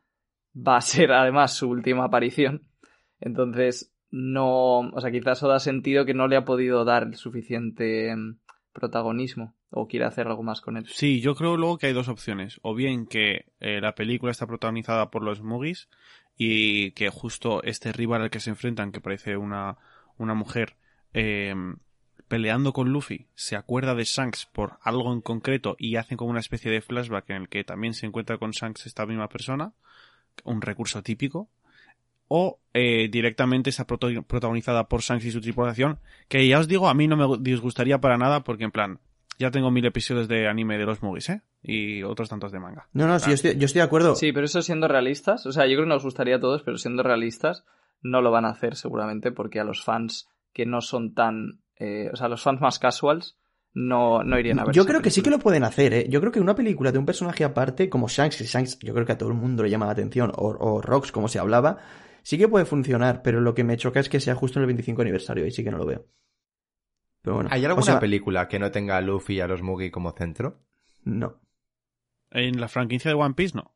va 0.55 0.77
a 0.77 0.81
ser 0.81 1.11
además 1.11 1.53
su 1.53 1.69
última 1.69 2.05
aparición. 2.05 2.63
Entonces, 3.19 3.93
no, 4.11 4.79
o 4.79 5.01
sea, 5.01 5.11
quizás 5.11 5.41
Oda 5.41 5.55
ha 5.55 5.59
sentido 5.59 6.05
que 6.05 6.13
no 6.13 6.27
le 6.27 6.35
ha 6.35 6.45
podido 6.45 6.83
dar 6.83 7.03
el 7.03 7.15
suficiente 7.15 8.13
mm, 8.15 8.37
protagonismo 8.73 9.55
o 9.69 9.87
quiere 9.87 10.05
hacer 10.05 10.27
algo 10.27 10.43
más 10.43 10.59
con 10.59 10.77
él. 10.77 10.85
Sí, 10.87 11.21
yo 11.21 11.33
creo 11.35 11.55
luego 11.55 11.77
que 11.77 11.87
hay 11.87 11.93
dos 11.93 12.09
opciones. 12.09 12.59
O 12.61 12.75
bien 12.75 13.07
que 13.07 13.45
eh, 13.61 13.79
la 13.81 13.95
película 13.95 14.31
está 14.31 14.45
protagonizada 14.45 15.09
por 15.09 15.23
los 15.23 15.41
Mugis 15.41 15.87
y 16.37 16.91
que 16.91 17.09
justo 17.09 17.63
este 17.63 17.93
rival 17.93 18.23
al 18.23 18.29
que 18.29 18.41
se 18.41 18.49
enfrentan, 18.49 18.91
que 18.91 18.99
parece 18.99 19.37
una, 19.37 19.77
una 20.17 20.33
mujer, 20.33 20.75
eh, 21.13 21.55
peleando 22.27 22.73
con 22.73 22.91
Luffy, 22.91 23.27
se 23.35 23.55
acuerda 23.55 23.93
de 23.93 24.05
Shanks 24.05 24.45
por 24.45 24.77
algo 24.81 25.11
en 25.11 25.21
concreto 25.21 25.75
y 25.77 25.97
hacen 25.97 26.17
como 26.17 26.31
una 26.31 26.39
especie 26.39 26.71
de 26.71 26.81
flashback 26.81 27.29
en 27.29 27.35
el 27.43 27.49
que 27.49 27.63
también 27.63 27.93
se 27.93 28.05
encuentra 28.05 28.37
con 28.37 28.51
Shanks 28.51 28.85
esta 28.85 29.05
misma 29.05 29.27
persona, 29.27 29.73
un 30.43 30.61
recurso 30.61 31.03
típico. 31.03 31.49
O 32.29 32.60
eh, 32.73 33.09
directamente 33.09 33.69
está 33.69 33.85
protagonizada 33.85 34.87
por 34.87 35.01
Shanks 35.01 35.25
y 35.25 35.31
su 35.31 35.41
tripulación, 35.41 35.99
que 36.27 36.47
ya 36.47 36.59
os 36.59 36.67
digo, 36.67 36.87
a 36.87 36.93
mí 36.93 37.07
no 37.07 37.17
me 37.17 37.37
disgustaría 37.39 37.99
para 37.99 38.17
nada 38.17 38.43
porque 38.43 38.63
en 38.63 38.71
plan, 38.71 38.99
ya 39.37 39.51
tengo 39.51 39.71
mil 39.71 39.85
episodios 39.85 40.27
de 40.27 40.47
anime 40.47 40.77
de 40.77 40.85
los 40.85 41.01
Mugis, 41.01 41.29
¿eh? 41.29 41.41
Y 41.63 42.03
otros 42.03 42.29
tantos 42.29 42.51
de 42.51 42.59
manga. 42.59 42.87
No, 42.93 43.07
no, 43.07 43.19
sí, 43.19 43.29
yo 43.29 43.33
estoy, 43.33 43.57
yo 43.57 43.65
estoy 43.65 43.79
de 43.79 43.85
acuerdo. 43.85 44.15
Sí, 44.15 44.31
pero 44.31 44.45
eso 44.45 44.61
siendo 44.61 44.87
realistas, 44.87 45.45
o 45.45 45.51
sea, 45.51 45.65
yo 45.65 45.73
creo 45.73 45.85
que 45.85 45.89
nos 45.89 46.03
gustaría 46.03 46.37
a 46.37 46.39
todos, 46.39 46.63
pero 46.63 46.77
siendo 46.77 47.03
realistas, 47.03 47.65
no 48.01 48.21
lo 48.21 48.31
van 48.31 48.45
a 48.45 48.49
hacer 48.49 48.75
seguramente 48.75 49.31
porque 49.31 49.59
a 49.59 49.63
los 49.63 49.83
fans 49.83 50.29
que 50.53 50.65
no 50.65 50.81
son 50.81 51.13
tan, 51.13 51.61
eh, 51.77 52.09
o 52.11 52.15
sea, 52.15 52.27
los 52.27 52.41
fans 52.41 52.61
más 52.61 52.79
casuals 52.79 53.37
no, 53.73 54.23
no 54.23 54.39
irían 54.39 54.59
a 54.59 54.65
ver. 54.65 54.75
Yo 54.75 54.85
creo 54.85 55.01
que 55.01 55.11
sí 55.11 55.21
que 55.21 55.29
lo 55.29 55.39
pueden 55.39 55.63
hacer, 55.63 55.93
¿eh? 55.93 56.07
Yo 56.09 56.19
creo 56.19 56.31
que 56.31 56.39
una 56.39 56.55
película 56.55 56.91
de 56.91 56.99
un 56.99 57.05
personaje 57.05 57.43
aparte, 57.43 57.89
como 57.89 58.07
Shanks, 58.07 58.37
que 58.37 58.43
Shanks 58.43 58.79
yo 58.79 58.93
creo 58.93 59.05
que 59.05 59.13
a 59.13 59.17
todo 59.17 59.29
el 59.29 59.35
mundo 59.35 59.63
le 59.63 59.69
llama 59.69 59.85
la 59.85 59.93
atención, 59.93 60.31
o, 60.35 60.49
o 60.59 60.81
Rox, 60.81 61.11
como 61.11 61.27
se 61.27 61.39
hablaba, 61.39 61.77
sí 62.23 62.37
que 62.37 62.47
puede 62.47 62.65
funcionar, 62.65 63.21
pero 63.23 63.41
lo 63.41 63.53
que 63.53 63.63
me 63.63 63.77
choca 63.77 63.99
es 63.99 64.09
que 64.09 64.19
sea 64.19 64.35
justo 64.35 64.59
en 64.59 64.63
el 64.63 64.67
25 64.67 65.01
aniversario, 65.01 65.45
y 65.45 65.51
sí 65.51 65.63
que 65.63 65.71
no 65.71 65.77
lo 65.77 65.85
veo. 65.85 66.05
Pero 67.21 67.35
bueno. 67.35 67.49
¿Hay 67.51 67.63
o 67.63 67.67
alguna 67.67 67.83
sea, 67.85 67.99
película 67.99 68.47
que 68.47 68.59
no 68.59 68.71
tenga 68.71 68.97
a 68.97 69.01
Luffy 69.01 69.35
y 69.35 69.39
a 69.41 69.47
los 69.47 69.61
Mugi 69.61 69.91
como 69.91 70.11
centro? 70.11 70.59
No. 71.03 71.39
En 72.31 72.59
la 72.59 72.67
franquicia 72.67 73.09
de 73.09 73.15
One 73.15 73.33
Piece 73.35 73.55
no. 73.55 73.75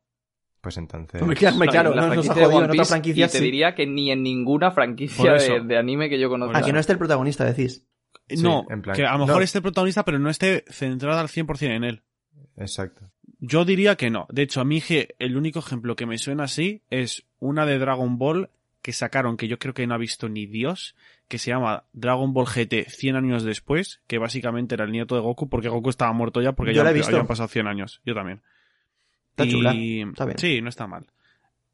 Pues 0.60 0.78
entonces... 0.78 1.22
Claro, 1.38 1.56
No, 1.56 1.66
claro, 1.66 1.90
en 1.90 1.96
la 1.96 2.02
no, 2.08 2.14
nos 2.14 2.28
ha 2.28 2.34
franquicia 2.34 2.34
de 2.34 2.40
jodido 2.44 2.56
One 2.56 2.64
en 2.64 2.70
otra 2.70 2.72
Piece, 2.72 2.88
franquicia 2.88 3.26
Y 3.26 3.28
te 3.28 3.38
sí. 3.38 3.44
diría 3.44 3.74
que 3.74 3.86
ni 3.86 4.10
en 4.10 4.22
ninguna 4.22 4.70
franquicia 4.72 5.32
de, 5.34 5.60
de 5.60 5.78
anime 5.78 6.08
que 6.08 6.18
yo 6.18 6.28
conozca. 6.28 6.58
A 6.58 6.62
que 6.62 6.72
no 6.72 6.80
esté 6.80 6.92
el 6.92 6.98
protagonista, 6.98 7.44
decís. 7.44 7.86
Sí, 8.28 8.42
no, 8.42 8.66
en 8.68 8.82
plan- 8.82 8.96
que 8.96 9.04
a 9.06 9.12
lo 9.12 9.18
mejor 9.20 9.36
no. 9.36 9.42
esté 9.42 9.58
el 9.58 9.62
protagonista, 9.62 10.04
pero 10.04 10.18
no 10.18 10.28
esté 10.28 10.64
centrada 10.68 11.20
al 11.20 11.28
100% 11.28 11.62
en 11.76 11.84
él. 11.84 12.02
Exacto. 12.56 13.08
Yo 13.38 13.64
diría 13.64 13.96
que 13.96 14.10
no. 14.10 14.26
De 14.30 14.42
hecho, 14.42 14.60
a 14.60 14.64
mí 14.64 14.82
el 15.18 15.36
único 15.36 15.58
ejemplo 15.58 15.94
que 15.96 16.06
me 16.06 16.18
suena 16.18 16.44
así 16.44 16.80
es 16.90 17.24
una 17.38 17.66
de 17.66 17.78
Dragon 17.78 18.18
Ball 18.18 18.48
que 18.82 18.92
sacaron, 18.92 19.36
que 19.36 19.48
yo 19.48 19.58
creo 19.58 19.74
que 19.74 19.86
no 19.86 19.94
ha 19.94 19.98
visto 19.98 20.28
ni 20.28 20.46
Dios, 20.46 20.94
que 21.28 21.38
se 21.38 21.50
llama 21.50 21.84
Dragon 21.92 22.32
Ball 22.32 22.46
GT 22.46 22.88
100 22.88 23.16
años 23.16 23.42
después, 23.42 24.00
que 24.06 24.18
básicamente 24.18 24.74
era 24.76 24.84
el 24.84 24.92
nieto 24.92 25.16
de 25.16 25.20
Goku, 25.22 25.48
porque 25.48 25.68
Goku 25.68 25.90
estaba 25.90 26.12
muerto 26.12 26.40
ya, 26.40 26.52
porque 26.52 26.72
Yo 26.72 26.84
ya 26.84 26.92
visto. 26.92 27.08
habían 27.10 27.26
pasado 27.26 27.48
100 27.48 27.66
años. 27.66 28.00
Yo 28.06 28.14
también. 28.14 28.40
Está 29.30 29.44
Y- 29.44 29.50
chula, 29.50 29.72
está 29.74 30.24
bien. 30.24 30.38
Sí, 30.38 30.62
no 30.62 30.68
está 30.68 30.86
mal. 30.86 31.04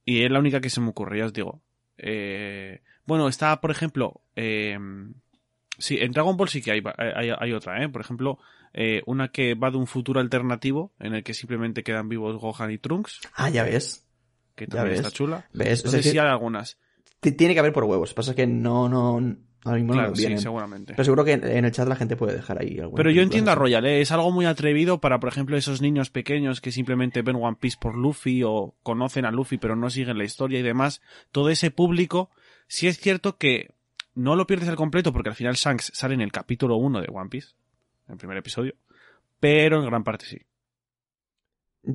Y 0.04 0.22
es 0.22 0.30
la 0.30 0.38
única 0.40 0.60
que 0.60 0.70
se 0.70 0.80
me 0.80 0.88
ocurre, 0.88 1.18
ya 1.18 1.26
os 1.26 1.32
digo. 1.32 1.60
Eh, 1.98 2.80
bueno, 3.06 3.28
está, 3.28 3.60
por 3.60 3.70
ejemplo, 3.70 4.20
eh, 4.34 4.78
sí, 5.78 5.98
en 6.00 6.12
Dragon 6.12 6.36
Ball 6.36 6.48
sí 6.48 6.62
que 6.62 6.72
hay, 6.72 6.82
hay, 6.96 7.30
hay 7.38 7.52
otra, 7.52 7.82
¿eh? 7.84 7.88
Por 7.88 8.00
ejemplo, 8.00 8.38
eh, 8.74 9.02
una 9.06 9.28
que 9.28 9.54
va 9.54 9.70
de 9.70 9.76
un 9.76 9.86
futuro 9.86 10.20
alternativo 10.20 10.92
en 10.98 11.14
el 11.14 11.22
que 11.24 11.34
simplemente 11.34 11.82
quedan 11.82 12.08
vivos 12.08 12.36
Gohan 12.40 12.70
y 12.70 12.78
Trunks, 12.78 13.20
Ah, 13.34 13.50
ya 13.50 13.64
ves. 13.64 14.06
que 14.54 14.66
Ya 14.66 14.76
también 14.76 14.90
ves. 14.96 15.00
está 15.00 15.10
chula. 15.10 15.46
¿Ves? 15.52 15.84
No 15.84 15.90
sé 15.90 16.02
si 16.02 16.10
hay 16.10 16.26
algunas. 16.26 16.78
Tiene 17.20 17.54
que 17.54 17.60
haber 17.60 17.72
por 17.72 17.84
huevos. 17.84 18.14
Pasa 18.14 18.34
que 18.34 18.46
no, 18.48 18.88
no, 18.88 19.12
ahora 19.64 19.76
mismo 19.78 19.92
no 19.92 19.98
Claro, 20.00 20.10
me 20.10 20.16
sí, 20.16 20.38
seguramente. 20.38 20.94
Pero 20.94 21.04
seguro 21.04 21.24
que 21.24 21.32
en 21.34 21.64
el 21.64 21.70
chat 21.70 21.86
la 21.86 21.94
gente 21.94 22.16
puede 22.16 22.34
dejar 22.34 22.60
ahí 22.60 22.78
alguna 22.80 22.96
Pero 22.96 23.10
yo 23.12 23.22
entiendo 23.22 23.52
a. 23.52 23.54
Royal, 23.54 23.84
¿eh? 23.86 24.00
es 24.00 24.10
algo 24.10 24.32
muy 24.32 24.44
atrevido 24.46 25.00
para, 25.00 25.20
por 25.20 25.28
ejemplo, 25.28 25.56
esos 25.56 25.80
niños 25.80 26.10
pequeños 26.10 26.60
que 26.60 26.72
simplemente 26.72 27.22
ven 27.22 27.36
One 27.36 27.58
Piece 27.60 27.76
por 27.80 27.96
Luffy 27.96 28.42
o 28.44 28.74
conocen 28.82 29.24
a 29.24 29.30
Luffy 29.30 29.58
pero 29.58 29.76
no 29.76 29.88
siguen 29.88 30.18
la 30.18 30.24
historia 30.24 30.58
y 30.58 30.62
demás. 30.62 31.00
Todo 31.30 31.48
ese 31.50 31.70
público, 31.70 32.30
sí 32.66 32.88
es 32.88 32.98
cierto 32.98 33.36
que 33.38 33.70
no 34.16 34.34
lo 34.34 34.46
pierdes 34.48 34.68
al 34.68 34.76
completo 34.76 35.12
porque 35.12 35.28
al 35.28 35.36
final 35.36 35.54
Shanks 35.54 35.92
sale 35.94 36.14
en 36.14 36.20
el 36.22 36.32
capítulo 36.32 36.76
1 36.76 37.00
de 37.02 37.08
One 37.12 37.30
Piece, 37.30 37.50
el 38.08 38.16
primer 38.16 38.36
episodio, 38.36 38.74
pero 39.40 39.80
en 39.80 39.86
gran 39.86 40.04
parte 40.04 40.26
sí. 40.26 40.38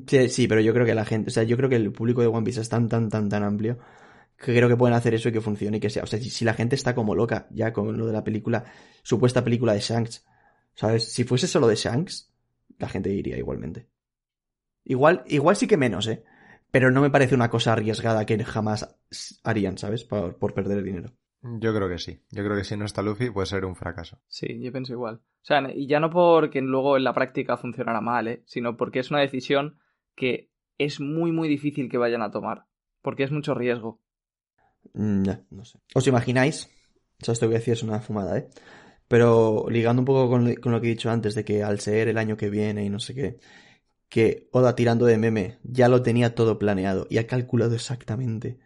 Sí, 0.06 0.28
sí, 0.28 0.48
pero 0.48 0.60
yo 0.60 0.74
creo 0.74 0.84
que 0.84 0.94
la 0.94 1.04
gente, 1.04 1.28
o 1.28 1.32
sea, 1.32 1.44
yo 1.44 1.56
creo 1.56 1.68
que 1.68 1.76
el 1.76 1.92
público 1.92 2.20
de 2.20 2.26
One 2.26 2.44
Piece 2.44 2.60
es 2.60 2.68
tan, 2.68 2.88
tan, 2.88 3.08
tan, 3.08 3.28
tan 3.28 3.42
amplio 3.42 3.78
que 4.36 4.54
creo 4.54 4.68
que 4.68 4.76
pueden 4.76 4.94
hacer 4.94 5.14
eso 5.14 5.28
y 5.28 5.32
que 5.32 5.40
funcione 5.40 5.78
y 5.78 5.80
que 5.80 5.90
sea. 5.90 6.04
O 6.04 6.06
sea, 6.06 6.18
si, 6.18 6.30
si 6.30 6.44
la 6.44 6.54
gente 6.54 6.76
está 6.76 6.94
como 6.94 7.14
loca 7.14 7.48
ya 7.50 7.72
con 7.72 7.96
lo 7.96 8.06
de 8.06 8.12
la 8.12 8.22
película, 8.22 8.64
supuesta 9.02 9.42
película 9.42 9.72
de 9.72 9.80
Shanks, 9.80 10.26
¿sabes? 10.74 11.12
Si 11.12 11.24
fuese 11.24 11.48
solo 11.48 11.66
de 11.66 11.74
Shanks, 11.74 12.32
la 12.78 12.88
gente 12.88 13.10
iría 13.10 13.36
igualmente. 13.36 13.88
Igual, 14.84 15.24
igual 15.26 15.56
sí 15.56 15.66
que 15.66 15.76
menos, 15.76 16.06
¿eh? 16.06 16.24
Pero 16.70 16.90
no 16.90 17.00
me 17.00 17.10
parece 17.10 17.34
una 17.34 17.50
cosa 17.50 17.72
arriesgada 17.72 18.26
que 18.26 18.42
jamás 18.44 18.96
harían, 19.42 19.78
¿sabes? 19.78 20.04
Por, 20.04 20.38
por 20.38 20.54
perder 20.54 20.78
el 20.78 20.84
dinero. 20.84 21.12
Yo 21.42 21.74
creo 21.74 21.88
que 21.88 21.98
sí. 21.98 22.22
Yo 22.30 22.44
creo 22.44 22.56
que 22.56 22.64
si 22.64 22.76
no 22.76 22.84
está 22.84 23.02
Luffy 23.02 23.30
puede 23.30 23.46
ser 23.46 23.64
un 23.64 23.74
fracaso. 23.74 24.20
Sí, 24.28 24.60
yo 24.60 24.70
pienso 24.70 24.92
igual. 24.92 25.20
O 25.48 25.50
sea, 25.50 25.62
y 25.74 25.86
ya 25.86 25.98
no 25.98 26.10
porque 26.10 26.60
luego 26.60 26.98
en 26.98 27.04
la 27.04 27.14
práctica 27.14 27.56
funcionará 27.56 28.02
mal, 28.02 28.28
¿eh? 28.28 28.42
sino 28.44 28.76
porque 28.76 28.98
es 28.98 29.10
una 29.10 29.20
decisión 29.20 29.78
que 30.14 30.50
es 30.76 31.00
muy, 31.00 31.32
muy 31.32 31.48
difícil 31.48 31.88
que 31.88 31.96
vayan 31.96 32.20
a 32.20 32.30
tomar. 32.30 32.66
Porque 33.00 33.22
es 33.22 33.32
mucho 33.32 33.54
riesgo. 33.54 33.98
Mm, 34.92 35.22
ya, 35.22 35.40
no 35.48 35.64
sé. 35.64 35.78
¿Os 35.94 36.06
imagináis? 36.06 36.68
O 37.22 37.24
sea, 37.24 37.32
esto 37.32 37.46
que 37.46 37.48
voy 37.48 37.54
a 37.54 37.58
decir 37.60 37.72
es 37.72 37.82
una 37.82 38.00
fumada, 38.00 38.36
¿eh? 38.36 38.50
Pero 39.08 39.64
ligando 39.70 40.02
un 40.02 40.04
poco 40.04 40.28
con, 40.28 40.54
con 40.56 40.70
lo 40.70 40.82
que 40.82 40.88
he 40.88 40.90
dicho 40.90 41.10
antes, 41.10 41.34
de 41.34 41.46
que 41.46 41.62
al 41.62 41.80
ser 41.80 42.08
el 42.08 42.18
año 42.18 42.36
que 42.36 42.50
viene 42.50 42.84
y 42.84 42.90
no 42.90 43.00
sé 43.00 43.14
qué, 43.14 43.38
que 44.10 44.50
Oda 44.52 44.74
tirando 44.74 45.06
de 45.06 45.16
meme 45.16 45.60
ya 45.62 45.88
lo 45.88 46.02
tenía 46.02 46.34
todo 46.34 46.58
planeado 46.58 47.06
y 47.08 47.16
ha 47.16 47.26
calculado 47.26 47.74
exactamente 47.74 48.58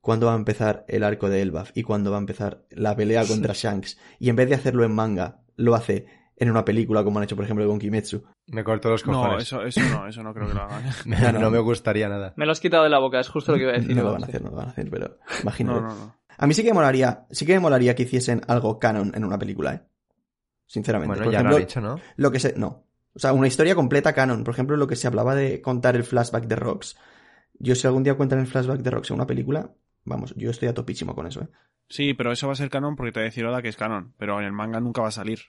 cuándo 0.00 0.26
va 0.26 0.32
a 0.32 0.38
empezar 0.38 0.84
el 0.88 1.04
arco 1.04 1.28
de 1.28 1.40
Elbaf 1.40 1.70
y 1.72 1.84
cuándo 1.84 2.10
va 2.10 2.16
a 2.16 2.20
empezar 2.20 2.66
la 2.70 2.96
pelea 2.96 3.24
contra 3.24 3.54
Shanks. 3.54 3.96
Y 4.18 4.28
en 4.28 4.34
vez 4.34 4.48
de 4.48 4.56
hacerlo 4.56 4.82
en 4.82 4.92
manga, 4.92 5.45
lo 5.56 5.74
hace 5.74 6.06
en 6.38 6.50
una 6.50 6.64
película 6.64 7.02
como 7.02 7.18
han 7.18 7.24
hecho, 7.24 7.34
por 7.36 7.44
ejemplo, 7.44 7.66
con 7.66 7.78
Kimetsu. 7.78 8.22
Me 8.48 8.62
corto 8.62 8.90
los 8.90 9.06
No, 9.06 9.12
cojones. 9.14 9.42
eso, 9.44 9.62
eso 9.62 9.80
no, 9.90 10.06
eso 10.06 10.22
no 10.22 10.34
creo 10.34 10.48
que 10.48 10.54
lo 10.54 10.62
hagan. 10.62 10.82
Me- 11.06 11.18
No, 11.18 11.32
no, 11.32 11.38
no. 11.40 11.50
me 11.50 11.58
gustaría 11.60 12.08
nada. 12.08 12.34
Me 12.36 12.44
lo 12.46 12.52
has 12.52 12.60
quitado 12.60 12.84
de 12.84 12.90
la 12.90 12.98
boca, 12.98 13.18
es 13.20 13.28
justo 13.28 13.52
lo 13.52 13.58
que 13.58 13.62
iba 13.64 13.72
a 13.72 13.76
decir. 13.76 13.96
No 13.96 14.02
lo 14.02 14.12
van 14.12 14.22
a 14.22 14.26
hacer, 14.26 14.42
no 14.42 14.50
lo 14.50 14.56
van 14.56 14.68
a 14.68 14.70
hacer, 14.70 14.90
pero 14.90 15.18
imagínate. 15.42 15.80
No, 15.80 15.88
no, 15.88 15.94
no. 15.94 16.16
A 16.38 16.46
mí 16.46 16.52
sí 16.52 16.62
que 16.62 16.68
me 16.68 16.74
molaría, 16.74 17.26
sí 17.30 17.46
que 17.46 17.54
me 17.54 17.60
molaría 17.60 17.94
que 17.94 18.02
hiciesen 18.02 18.42
algo 18.48 18.78
canon 18.78 19.12
en 19.14 19.24
una 19.24 19.38
película, 19.38 19.74
¿eh? 19.74 19.82
Sinceramente. 20.66 21.08
Bueno, 21.16 21.24
Por 21.24 21.32
ya 21.32 21.38
ejemplo, 21.38 21.58
lo 21.58 21.90
han 21.90 21.96
¿no? 21.96 22.02
Lo 22.16 22.30
que 22.30 22.40
se. 22.40 22.54
No. 22.58 22.84
O 23.14 23.18
sea, 23.18 23.32
una 23.32 23.46
historia 23.46 23.74
completa 23.74 24.12
canon. 24.12 24.44
Por 24.44 24.52
ejemplo, 24.52 24.76
lo 24.76 24.86
que 24.86 24.96
se 24.96 25.06
hablaba 25.06 25.34
de 25.34 25.62
contar 25.62 25.96
el 25.96 26.04
flashback 26.04 26.46
de 26.46 26.56
Rox. 26.56 26.96
Yo, 27.58 27.74
si 27.74 27.86
algún 27.86 28.02
día 28.02 28.14
cuentan 28.14 28.40
el 28.40 28.46
flashback 28.46 28.80
de 28.80 28.90
Rox 28.90 29.10
en 29.10 29.16
una 29.16 29.26
película, 29.26 29.70
vamos, 30.06 30.34
yo 30.36 30.50
estoy 30.50 30.68
a 30.68 30.74
topísimo 30.74 31.14
con 31.14 31.26
eso, 31.26 31.42
¿eh? 31.42 31.48
Sí, 31.88 32.14
pero 32.14 32.32
eso 32.32 32.46
va 32.46 32.54
a 32.54 32.56
ser 32.56 32.70
canon 32.70 32.96
porque 32.96 33.12
te 33.12 33.20
voy 33.20 33.24
a 33.24 33.30
decir 33.30 33.44
Oda 33.44 33.62
que 33.62 33.68
es 33.68 33.76
canon, 33.76 34.14
pero 34.18 34.38
en 34.40 34.46
el 34.46 34.52
manga 34.52 34.80
nunca 34.80 35.02
va 35.02 35.08
a 35.08 35.12
salir. 35.12 35.40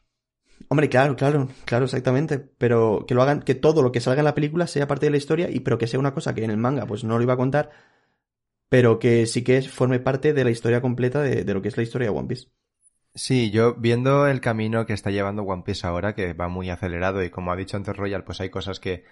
Hombre, 0.69 0.89
claro, 0.89 1.15
claro, 1.15 1.47
claro, 1.65 1.85
exactamente. 1.85 2.39
Pero 2.39 3.05
que 3.07 3.15
lo 3.15 3.21
hagan, 3.21 3.41
que 3.41 3.55
todo 3.55 3.81
lo 3.81 3.91
que 3.91 4.01
salga 4.01 4.19
en 4.19 4.25
la 4.25 4.35
película 4.35 4.67
sea 4.67 4.87
parte 4.87 5.05
de 5.05 5.11
la 5.11 5.17
historia, 5.17 5.49
y 5.49 5.61
pero 5.61 5.77
que 5.77 5.87
sea 5.87 5.99
una 5.99 6.13
cosa 6.13 6.35
que 6.35 6.43
en 6.43 6.51
el 6.51 6.57
manga, 6.57 6.85
pues 6.85 7.03
no 7.03 7.17
lo 7.17 7.23
iba 7.23 7.33
a 7.33 7.37
contar, 7.37 7.71
pero 8.69 8.99
que 8.99 9.25
sí 9.25 9.43
que 9.43 9.61
forme 9.61 9.99
parte 9.99 10.33
de 10.33 10.43
la 10.43 10.51
historia 10.51 10.81
completa 10.81 11.21
de, 11.21 11.43
de 11.43 11.53
lo 11.53 11.61
que 11.61 11.69
es 11.69 11.77
la 11.77 11.83
historia 11.83 12.09
de 12.09 12.17
One 12.17 12.27
Piece. 12.27 12.49
Sí, 13.13 13.49
yo 13.49 13.73
viendo 13.73 14.27
el 14.27 14.41
camino 14.41 14.85
que 14.85 14.93
está 14.93 15.09
llevando 15.09 15.41
One 15.41 15.63
Piece 15.65 15.87
ahora, 15.87 16.13
que 16.13 16.33
va 16.33 16.49
muy 16.49 16.69
acelerado 16.69 17.23
y 17.23 17.31
como 17.31 17.51
ha 17.51 17.55
dicho 17.55 17.75
antes 17.77 17.95
Royal, 17.95 18.23
pues 18.23 18.41
hay 18.41 18.49
cosas 18.49 18.79
que, 18.79 19.05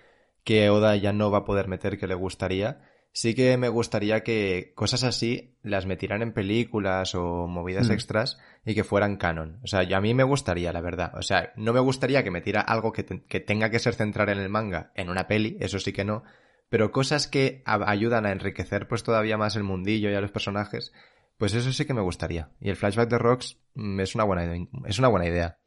que 0.44 0.70
Oda 0.70 0.96
ya 0.96 1.12
no 1.12 1.32
va 1.32 1.40
a 1.40 1.46
poder 1.46 1.68
meter 1.68 1.98
que 1.98 2.06
le 2.06 2.14
gustaría. 2.14 2.82
Sí 3.18 3.34
que 3.34 3.56
me 3.56 3.70
gustaría 3.70 4.24
que 4.24 4.74
cosas 4.76 5.06
así 5.06 5.56
las 5.64 5.86
metieran 5.86 6.22
en 6.22 6.34
películas 6.34 7.16
o 7.16 7.48
movidas 7.48 7.88
Mm. 7.88 7.94
extras 7.94 8.38
y 8.66 8.76
que 8.76 8.84
fueran 8.84 9.16
canon. 9.16 9.62
O 9.64 9.68
sea, 9.68 9.84
yo- 9.84 9.96
a 9.96 10.02
mí 10.02 10.14
me 10.14 10.24
gustaría, 10.24 10.74
la 10.74 10.82
verdad. 10.82 11.14
O 11.16 11.22
sea, 11.22 11.54
no 11.56 11.72
me 11.72 11.80
gustaría 11.80 12.26
que 12.26 12.32
metiera 12.32 12.60
algo 12.60 12.92
que, 12.92 13.04
te- 13.04 13.24
que 13.24 13.40
tenga 13.40 13.70
que 13.70 13.80
ser 13.80 13.94
central 13.94 14.28
en 14.28 14.40
el 14.40 14.50
manga 14.50 14.92
en 14.96 15.10
una 15.10 15.28
peli, 15.28 15.56
eso 15.62 15.80
sí 15.80 15.94
que 15.94 16.04
no. 16.04 16.24
Pero 16.68 16.92
cosas 16.92 17.30
que 17.30 17.62
a- 17.66 17.90
ayudan 17.90 18.26
a 18.26 18.34
enriquecer 18.34 18.86
pues 18.90 19.04
todavía 19.04 19.38
más 19.38 19.56
el 19.56 19.64
mundillo 19.64 20.10
y 20.10 20.14
a 20.16 20.20
los 20.20 20.32
personajes, 20.32 20.92
pues 21.38 21.54
eso 21.54 21.72
sí 21.72 21.86
que 21.86 21.94
me 21.94 22.02
gustaría. 22.02 22.50
Y 22.60 22.70
el 22.70 22.76
flashback 22.76 23.10
de 23.10 23.18
Rocks 23.18 23.58
mm, 23.76 24.02
es 24.02 24.14
una 24.16 24.26
buena, 24.26 24.58
es 24.88 25.00
una 25.00 25.08
buena 25.08 25.26
idea. 25.28 25.58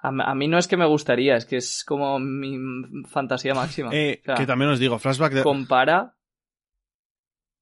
A, 0.00 0.08
a 0.08 0.34
mí 0.34 0.48
no 0.48 0.56
es 0.56 0.68
que 0.68 0.76
me 0.78 0.86
gustaría, 0.86 1.36
es 1.36 1.44
que 1.44 1.56
es 1.58 1.84
como 1.84 2.18
mi 2.18 2.56
fantasía 3.10 3.52
máxima. 3.52 3.90
Eh, 3.92 4.20
O 4.22 4.24
sea, 4.24 4.34
que 4.36 4.46
también 4.46 4.70
os 4.70 4.78
digo, 4.78 4.98
flashback 4.98 5.34
de... 5.34 5.42
compara. 5.42 6.14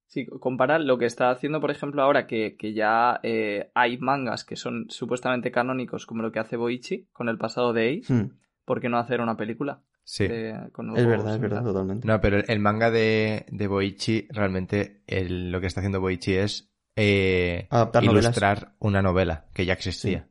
Sí, 0.08 0.24
compara 0.26 0.78
lo 0.78 0.98
que 0.98 1.04
está 1.06 1.30
haciendo, 1.30 1.60
por 1.60 1.70
ejemplo, 1.70 2.00
ahora 2.02 2.26
que, 2.26 2.56
que 2.56 2.72
ya 2.72 3.18
eh, 3.22 3.70
hay 3.74 3.98
mangas 3.98 4.44
que 4.44 4.54
son 4.56 4.86
supuestamente 4.88 5.50
canónicos, 5.50 6.06
como 6.06 6.22
lo 6.22 6.30
que 6.32 6.38
hace 6.38 6.56
Boichi 6.56 7.08
con 7.12 7.28
el 7.28 7.38
pasado 7.38 7.72
de 7.72 7.98
Ace. 8.00 8.12
Hmm. 8.14 8.30
¿Por 8.64 8.80
qué 8.80 8.88
no 8.88 8.98
hacer 8.98 9.20
una 9.20 9.36
película? 9.36 9.82
Sí. 10.04 10.28
de- 10.28 10.68
con 10.72 10.96
Es 10.96 11.04
verdad, 11.06 11.34
es 11.34 11.40
verdad, 11.40 11.64
totalmente. 11.64 12.06
No, 12.06 12.20
pero 12.20 12.36
el, 12.38 12.44
el 12.48 12.60
manga 12.60 12.90
de, 12.92 13.46
de 13.50 13.66
Boichi, 13.66 14.28
realmente 14.30 15.02
el- 15.08 15.50
lo 15.50 15.60
que 15.60 15.66
está 15.66 15.80
haciendo 15.80 16.00
Boichi 16.00 16.34
es 16.34 16.70
eh, 16.94 17.66
Adaptar 17.70 18.04
novelas. 18.04 18.24
ilustrar 18.26 18.74
una 18.78 19.02
novela 19.02 19.46
que 19.52 19.66
ya 19.66 19.72
existía. 19.72 20.28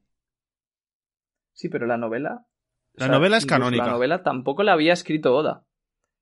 Sí, 1.54 1.70
pero 1.70 1.86
la 1.86 1.98
novela. 1.98 2.48
La 2.94 3.08
novela 3.10 3.38
es 3.38 3.46
canónica. 3.46 3.86
La 3.86 3.92
novela 3.92 4.24
tampoco 4.24 4.64
la 4.64 4.74
había 4.74 4.94
escrito 4.94 5.36
Oda. 5.36 5.66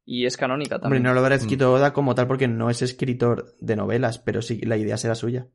Y 0.06 0.26
es 0.26 0.36
canónica 0.38 0.76
Hombre, 0.76 0.84
también. 0.86 1.04
no 1.04 1.14
lo 1.14 1.20
habrá 1.22 1.36
Mm. 1.36 1.40
escrito 1.40 1.72
Oda 1.74 1.94
como 1.94 2.14
tal 2.16 2.28
porque 2.28 2.48
no 2.48 2.70
es 2.70 2.82
escritor 2.82 3.56
de 3.60 3.76
novelas, 3.76 4.20
pero 4.20 4.42
sí, 4.42 4.60
la 4.62 4.76
idea 4.78 4.98
será 4.98 5.16
suya. 5.16 5.48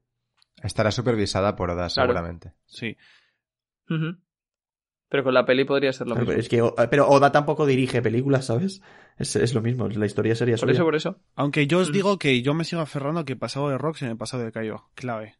Estará 0.63 0.91
supervisada 0.91 1.55
por 1.55 1.71
Oda, 1.71 1.89
Claro. 1.89 2.09
seguramente. 2.09 2.53
Sí. 2.67 2.97
Pero 5.11 5.25
con 5.25 5.33
la 5.33 5.47
peli 5.47 5.65
podría 5.65 5.93
ser 5.93 6.07
lo 6.07 6.15
mismo. 6.15 6.27
pero, 6.29 6.41
es 6.41 6.49
que, 6.49 6.61
O- 6.63 6.75
pero 6.91 7.09
Oda 7.09 7.33
tampoco 7.33 7.65
dirige 7.67 8.03
películas, 8.03 8.47
¿sabes? 8.47 8.83
Es, 9.17 9.37
es 9.37 9.55
lo 9.55 9.63
mismo, 9.63 9.89
la 9.89 10.07
historia 10.07 10.35
sería 10.35 10.55
Por 10.57 10.61
suya. 10.69 10.73
eso, 10.75 10.85
por 10.85 10.97
eso. 10.97 11.21
Aunque 11.35 11.67
yo 11.67 11.79
os 11.79 11.91
Mm. 11.91 11.93
digo 11.93 12.19
que 12.19 12.43
yo 12.43 12.53
me 12.55 12.65
sigo 12.65 12.83
aferrando 12.83 13.21
a 13.21 13.25
que 13.25 13.35
pasado 13.37 13.71
de 13.71 13.79
Rocks 13.79 14.03
en 14.03 14.09
el 14.11 14.17
pasado 14.19 14.45
de 14.45 14.53
Kaiba. 14.53 14.85
Clave. 14.95 15.37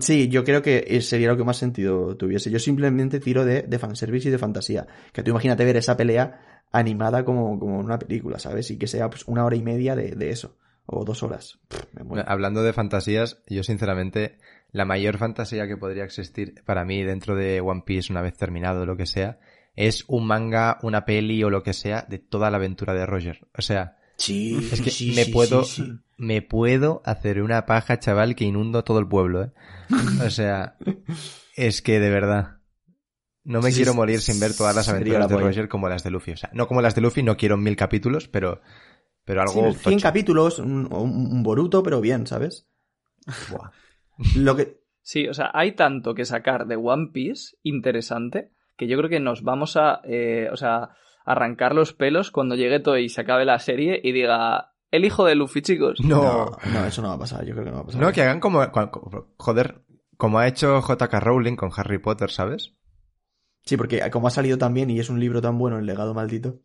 Sí, 0.00 0.28
yo 0.28 0.44
creo 0.44 0.62
que 0.62 0.84
eh, 0.88 1.00
sería 1.02 1.28
lo 1.28 1.36
que 1.36 1.44
más 1.44 1.56
sentido 1.58 2.16
tuviese. 2.16 2.50
Yo 2.50 2.58
simplemente 2.58 3.20
tiro 3.20 3.44
de, 3.44 3.62
de 3.62 3.78
fanservice 3.78 4.28
y 4.28 4.30
de 4.30 4.38
fantasía. 4.38 4.86
Que 5.12 5.22
tú 5.22 5.30
imagínate 5.30 5.64
ver 5.66 5.76
esa 5.76 5.96
pelea 5.96 6.61
animada 6.72 7.24
como, 7.24 7.58
como 7.58 7.78
una 7.78 7.98
película, 7.98 8.38
¿sabes? 8.38 8.70
Y 8.70 8.78
que 8.78 8.86
sea 8.86 9.08
pues, 9.10 9.24
una 9.26 9.44
hora 9.44 9.56
y 9.56 9.62
media 9.62 9.94
de, 9.94 10.12
de 10.16 10.30
eso. 10.30 10.56
O 10.86 11.04
dos 11.04 11.22
horas. 11.22 11.58
Pff, 11.68 11.84
me 11.94 12.02
muero. 12.02 12.24
Hablando 12.28 12.62
de 12.62 12.72
fantasías, 12.72 13.38
yo 13.48 13.62
sinceramente, 13.62 14.38
la 14.72 14.84
mayor 14.84 15.16
fantasía 15.18 15.68
que 15.68 15.76
podría 15.76 16.04
existir 16.04 16.62
para 16.64 16.84
mí 16.84 17.04
dentro 17.04 17.36
de 17.36 17.60
One 17.60 17.82
Piece, 17.86 18.12
una 18.12 18.20
vez 18.22 18.36
terminado 18.36 18.84
lo 18.84 18.96
que 18.96 19.06
sea, 19.06 19.38
es 19.76 20.04
un 20.08 20.26
manga, 20.26 20.78
una 20.82 21.04
peli 21.04 21.44
o 21.44 21.50
lo 21.50 21.62
que 21.62 21.72
sea 21.72 22.04
de 22.08 22.18
toda 22.18 22.50
la 22.50 22.56
aventura 22.56 22.94
de 22.94 23.06
Roger. 23.06 23.46
O 23.56 23.62
sea, 23.62 23.96
Sí, 24.16 24.68
es 24.72 24.80
que 24.80 24.90
sí, 24.90 25.12
me 25.16 25.24
sí, 25.24 25.32
puedo, 25.32 25.64
sí, 25.64 25.82
sí. 25.82 25.92
me 26.16 26.42
puedo 26.42 27.00
hacer 27.04 27.42
una 27.42 27.64
paja, 27.66 27.98
chaval, 27.98 28.34
que 28.36 28.44
inundo 28.44 28.84
todo 28.84 28.98
el 28.98 29.08
pueblo, 29.08 29.44
¿eh? 29.44 29.50
O 30.24 30.30
sea, 30.30 30.76
es 31.56 31.82
que 31.82 31.98
de 32.00 32.10
verdad. 32.10 32.58
No 33.44 33.60
me 33.60 33.70
Sí, 33.70 33.76
quiero 33.78 33.92
sí, 33.92 33.96
morir 33.96 34.20
sin 34.20 34.38
ver 34.40 34.56
todas 34.56 34.74
las 34.76 34.88
aventuras 34.88 35.20
la 35.20 35.26
de 35.26 35.34
polla. 35.34 35.46
Roger 35.48 35.68
como 35.68 35.88
las 35.88 36.04
de 36.04 36.10
Luffy. 36.10 36.32
O 36.32 36.36
sea, 36.36 36.50
no 36.52 36.68
como 36.68 36.80
las 36.82 36.94
de 36.94 37.00
Luffy, 37.00 37.22
no 37.22 37.36
quiero 37.36 37.56
mil 37.56 37.74
capítulos, 37.76 38.28
pero, 38.28 38.60
pero 39.24 39.42
Sí, 39.48 39.58
algo 39.58 39.72
100 39.74 39.94
tocho. 39.96 40.02
capítulos, 40.02 40.58
un, 40.60 40.86
un- 40.92 41.26
un 41.32 41.42
Boruto, 41.42 41.82
pero 41.82 42.00
bien, 42.00 42.26
¿sabes? 42.26 42.68
Buah. 43.50 43.70
Lo 44.36 44.54
que... 44.56 44.80
Sí, 45.02 45.26
o 45.26 45.34
sea, 45.34 45.50
hay 45.54 45.72
tanto 45.72 46.14
que 46.14 46.24
sacar 46.24 46.66
de 46.66 46.76
One 46.76 47.10
Piece 47.12 47.56
interesante 47.64 48.52
que 48.76 48.86
yo 48.86 48.96
creo 48.98 49.10
que 49.10 49.18
nos 49.20 49.42
vamos 49.42 49.76
a, 49.76 50.00
eh, 50.04 50.48
o 50.52 50.56
sea, 50.56 50.90
arrancar 51.24 51.74
los 51.74 51.92
pelos 51.92 52.30
cuando 52.30 52.54
llegue 52.54 52.78
Toei 52.80 53.06
y 53.06 53.08
se 53.08 53.20
acabe 53.22 53.44
la 53.44 53.58
serie 53.58 54.00
y 54.02 54.12
diga 54.12 54.72
el 54.92 55.04
hijo 55.04 55.24
de 55.24 55.34
Luffy, 55.34 55.62
chicos. 55.62 55.98
No, 56.04 56.22
No, 56.22 56.58
no, 56.72 56.86
eso 56.86 57.02
no 57.02 57.08
va 57.08 57.14
a 57.14 57.18
pasar, 57.18 57.44
yo 57.44 57.52
creo 57.54 57.64
que 57.64 57.70
no 57.70 57.76
va 57.78 57.82
a 57.82 57.86
pasar. 57.86 58.00
no, 58.00 58.12
que 58.12 58.22
hagan 58.22 58.38
como, 58.38 58.70
como- 58.70 59.34
joder, 59.38 59.82
como 60.16 60.38
ha 60.38 60.46
hecho 60.46 60.80
JK 60.80 61.14
Rowling 61.20 61.56
con 61.56 61.70
Harry 61.76 61.98
Potter, 61.98 62.30
¿sabes? 62.30 62.74
Sí, 63.64 63.76
porque 63.76 64.08
como 64.10 64.26
ha 64.28 64.30
salido 64.30 64.58
también 64.58 64.90
y 64.90 64.98
es 65.00 65.08
un 65.10 65.20
libro 65.20 65.40
tan 65.40 65.58
bueno, 65.58 65.78
El 65.78 65.86
legado 65.86 66.14
maldito. 66.14 66.60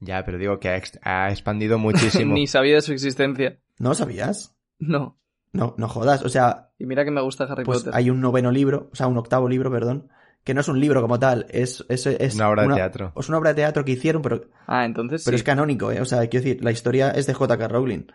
Ya, 0.00 0.24
pero 0.24 0.38
digo 0.38 0.58
que 0.60 0.68
ha, 0.68 0.76
ex- 0.76 0.98
ha 1.02 1.30
expandido 1.30 1.78
muchísimo. 1.78 2.34
Ni 2.34 2.46
sabía 2.46 2.76
de 2.76 2.80
su 2.82 2.92
existencia. 2.92 3.58
¿No 3.78 3.94
sabías? 3.94 4.54
No. 4.78 5.18
No, 5.52 5.74
no 5.78 5.88
jodas. 5.88 6.24
O 6.24 6.28
sea, 6.28 6.70
Y 6.78 6.86
mira 6.86 7.04
que 7.04 7.10
me 7.10 7.20
gusta 7.20 7.44
Harry 7.44 7.64
pues 7.64 7.78
Potter. 7.78 7.94
hay 7.94 8.10
un 8.10 8.20
noveno 8.20 8.50
libro, 8.50 8.88
o 8.92 8.96
sea, 8.96 9.06
un 9.06 9.16
octavo 9.18 9.48
libro, 9.48 9.70
perdón, 9.70 10.08
que 10.42 10.52
no 10.52 10.60
es 10.60 10.68
un 10.68 10.80
libro 10.80 11.00
como 11.00 11.18
tal, 11.20 11.46
es, 11.48 11.84
es, 11.88 12.06
es 12.06 12.34
Una 12.34 12.48
obra 12.50 12.66
de 12.66 12.74
teatro. 12.74 13.12
Es 13.16 13.28
una 13.28 13.38
obra 13.38 13.50
de 13.50 13.54
teatro 13.56 13.84
que 13.84 13.92
hicieron, 13.92 14.20
pero, 14.20 14.42
Ah, 14.66 14.84
entonces 14.84 15.22
pero 15.24 15.36
sí. 15.36 15.40
es 15.40 15.44
canónico, 15.44 15.92
¿eh? 15.92 16.00
O 16.00 16.04
sea, 16.04 16.26
quiero 16.28 16.44
decir, 16.44 16.64
la 16.64 16.72
historia 16.72 17.10
es 17.10 17.26
de 17.26 17.34
J.K. 17.34 17.68
Rowling. 17.68 18.06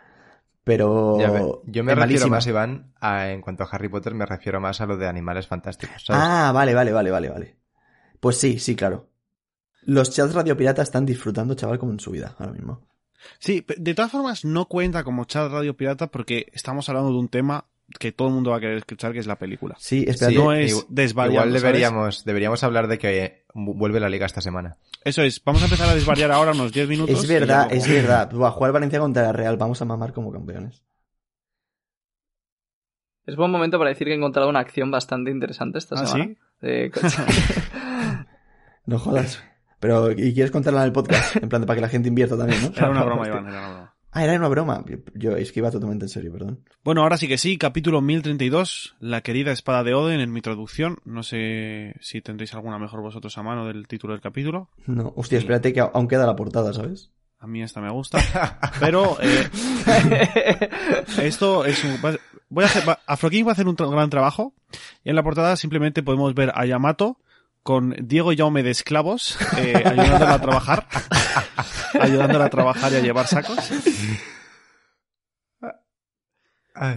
Pero. 0.64 1.18
Ya 1.20 1.32
ve- 1.32 1.46
yo 1.66 1.84
me 1.84 1.96
refiero 1.96 2.00
malísima. 2.02 2.36
más, 2.38 2.48
Iván, 2.48 2.94
a, 3.00 3.30
en 3.30 3.42
cuanto 3.42 3.64
a 3.64 3.68
Harry 3.72 3.88
Potter, 3.90 4.14
me 4.14 4.26
refiero 4.26 4.60
más 4.60 4.82
a 4.82 4.86
lo 4.86 4.98
de 4.98 5.08
animales 5.08 5.48
fantásticos, 5.48 6.06
¿sabes? 6.06 6.22
Ah, 6.24 6.52
vale, 6.54 6.74
vale, 6.76 6.92
vale, 6.92 7.10
vale, 7.12 7.30
vale. 7.30 7.56
Pues 8.20 8.38
sí, 8.38 8.60
sí, 8.60 8.76
claro. 8.76 9.08
Los 9.84 10.12
chats 10.12 10.34
Radio 10.34 10.56
Pirata 10.58 10.82
están 10.82 11.06
disfrutando, 11.06 11.56
chaval, 11.56 11.80
como 11.80 11.92
en 11.94 12.00
su 12.00 12.12
vida 12.12 12.36
ahora 12.38 12.52
mismo. 12.54 12.82
Sí, 13.40 13.66
de 13.78 13.94
todas 13.94 14.12
formas 14.12 14.46
no 14.46 14.66
cuenta 14.68 15.04
como 15.04 15.26
chat 15.26 15.52
radio 15.52 15.76
pirata 15.76 16.08
porque 16.08 16.48
estamos 16.54 16.88
hablando 16.88 17.12
de 17.12 17.18
un 17.18 17.28
tema 17.28 17.66
que 18.00 18.12
todo 18.14 18.30
el 18.30 18.34
mundo 18.34 18.52
va 18.52 18.58
a 18.58 18.60
querer 18.62 18.78
escuchar, 18.78 19.12
que 19.12 19.20
es 19.20 19.28
la 19.28 19.38
película. 19.38 19.76
Sí, 19.78 20.06
espérate. 20.08 20.38
no 20.38 20.54
es 20.54 20.72
Igual 20.72 21.34
¿sabes? 21.34 21.54
deberíamos, 21.54 22.24
deberíamos 22.24 22.64
hablar 22.64 22.88
de 22.88 22.98
que 22.98 23.44
vu- 23.54 23.74
vuelve 23.76 24.00
la 24.00 24.08
liga 24.10 24.26
esta 24.26 24.40
semana. 24.42 24.78
Eso 25.04 25.22
es, 25.22 25.44
vamos 25.44 25.62
a 25.62 25.66
empezar 25.66 25.90
a 25.90 25.96
desvariar 25.96 26.32
ahora 26.32 26.52
unos 26.52 26.72
10 26.72 26.88
minutos. 26.88 27.22
Es 27.24 27.28
verdad, 27.28 27.68
luego- 27.70 27.84
es 27.84 27.90
verdad. 27.92 28.32
Jugar 28.32 28.72
Valencia 28.72 29.00
contra 29.00 29.24
la 29.24 29.34
Real, 29.34 29.58
vamos 29.58 29.82
a 29.82 29.86
mamar 29.86 30.14
como 30.14 30.32
campeones. 30.32 30.82
Es 33.26 33.36
buen 33.36 33.52
momento 33.52 33.78
para 33.78 33.90
decir 33.90 34.08
que 34.08 34.14
he 34.14 34.18
encontrado 34.18 34.50
una 34.50 34.60
acción 34.60 34.90
bastante 34.92 35.30
interesante 35.30 35.78
esta 35.78 35.96
¿Ah, 35.96 36.06
semana. 36.06 36.26
sí? 36.26 36.38
De 36.66 36.90
coche. 36.92 37.08
No 38.90 39.00
jodas. 39.00 39.44
Pero, 39.80 40.12
¿y 40.12 40.34
quieres 40.34 40.52
contarla 40.52 40.82
en 40.82 40.88
el 40.88 40.92
podcast? 40.92 41.36
En 41.38 41.48
plan, 41.48 41.62
para 41.66 41.76
que 41.76 41.82
la 41.82 41.90
gente 41.90 42.10
invierta 42.10 42.38
también, 42.38 42.62
¿no? 42.62 42.68
Era 42.76 42.90
una 42.90 43.04
broma, 43.04 43.28
Iván, 43.28 43.48
era 43.48 43.60
una 43.60 43.70
broma. 43.70 43.96
Ah, 44.12 44.24
era 44.24 44.34
una 44.36 44.48
broma. 44.48 44.84
Yo, 45.14 45.38
es 45.38 45.52
que 45.52 45.60
iba 45.60 45.70
totalmente 45.70 46.06
en 46.06 46.10
serio, 46.10 46.32
perdón. 46.34 46.64
Bueno, 46.84 47.04
ahora 47.04 47.16
sí 47.18 47.28
que 47.28 47.38
sí, 47.38 47.60
capítulo 47.60 48.02
1032, 48.02 48.96
la 49.00 49.22
querida 49.22 49.52
espada 49.52 49.84
de 49.84 49.94
Oden 49.94 50.20
en 50.20 50.34
mi 50.34 50.42
traducción. 50.42 50.98
No 51.06 51.22
sé 51.22 51.94
si 52.02 52.20
tendréis 52.22 52.56
alguna 52.56 52.80
mejor 52.80 53.02
vosotros 53.02 53.38
a 53.38 53.44
mano 53.44 53.68
del 53.68 53.88
título 53.88 54.14
del 54.14 54.22
capítulo. 54.22 54.70
No, 54.88 55.14
hostia, 55.16 55.38
espérate 55.38 55.72
que 55.72 55.80
aún 55.82 56.08
queda 56.08 56.26
la 56.26 56.36
portada, 56.36 56.74
¿sabes? 56.74 57.12
A 57.40 57.46
mí 57.48 57.62
esta 57.62 57.80
me 57.82 57.92
gusta. 57.92 58.18
Pero 58.80 59.16
eh, 59.22 60.70
esto 61.22 61.66
es 61.66 61.84
un... 61.84 61.98
Voy 62.50 62.64
a 62.64 62.68
hacer... 62.68 62.88
va- 62.88 63.00
Afroking 63.06 63.46
va 63.46 63.50
a 63.50 63.54
hacer 63.54 63.68
un 63.68 63.76
tra- 63.78 63.90
gran 63.92 64.10
trabajo. 64.10 64.54
Y 65.04 65.10
en 65.10 65.16
la 65.16 65.24
portada 65.24 65.56
simplemente 65.56 66.04
podemos 66.04 66.34
ver 66.34 66.52
a 66.56 66.66
Yamato 66.66 67.18
con 67.70 67.96
Diego 68.02 68.34
Yaume 68.34 68.64
de 68.64 68.72
esclavos, 68.72 69.38
eh, 69.60 69.76
ayudándole 69.86 70.32
a 70.32 70.42
trabajar. 70.42 70.88
ayudándole 72.02 72.44
a 72.44 72.50
trabajar 72.50 72.92
y 72.94 72.96
a 72.96 73.00
llevar 73.02 73.28
sacos. 73.28 73.60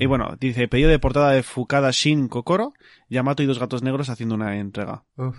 Y 0.00 0.06
bueno, 0.06 0.34
dice, 0.40 0.68
pedido 0.68 0.88
de 0.88 0.98
portada 0.98 1.32
de 1.32 1.42
Fukada 1.42 1.90
Shin 1.90 2.26
Kokoro, 2.28 2.72
Yamato 3.10 3.42
y 3.42 3.46
dos 3.46 3.58
gatos 3.58 3.82
negros 3.82 4.08
haciendo 4.08 4.34
una 4.34 4.56
entrega. 4.56 5.04
Uf. 5.18 5.36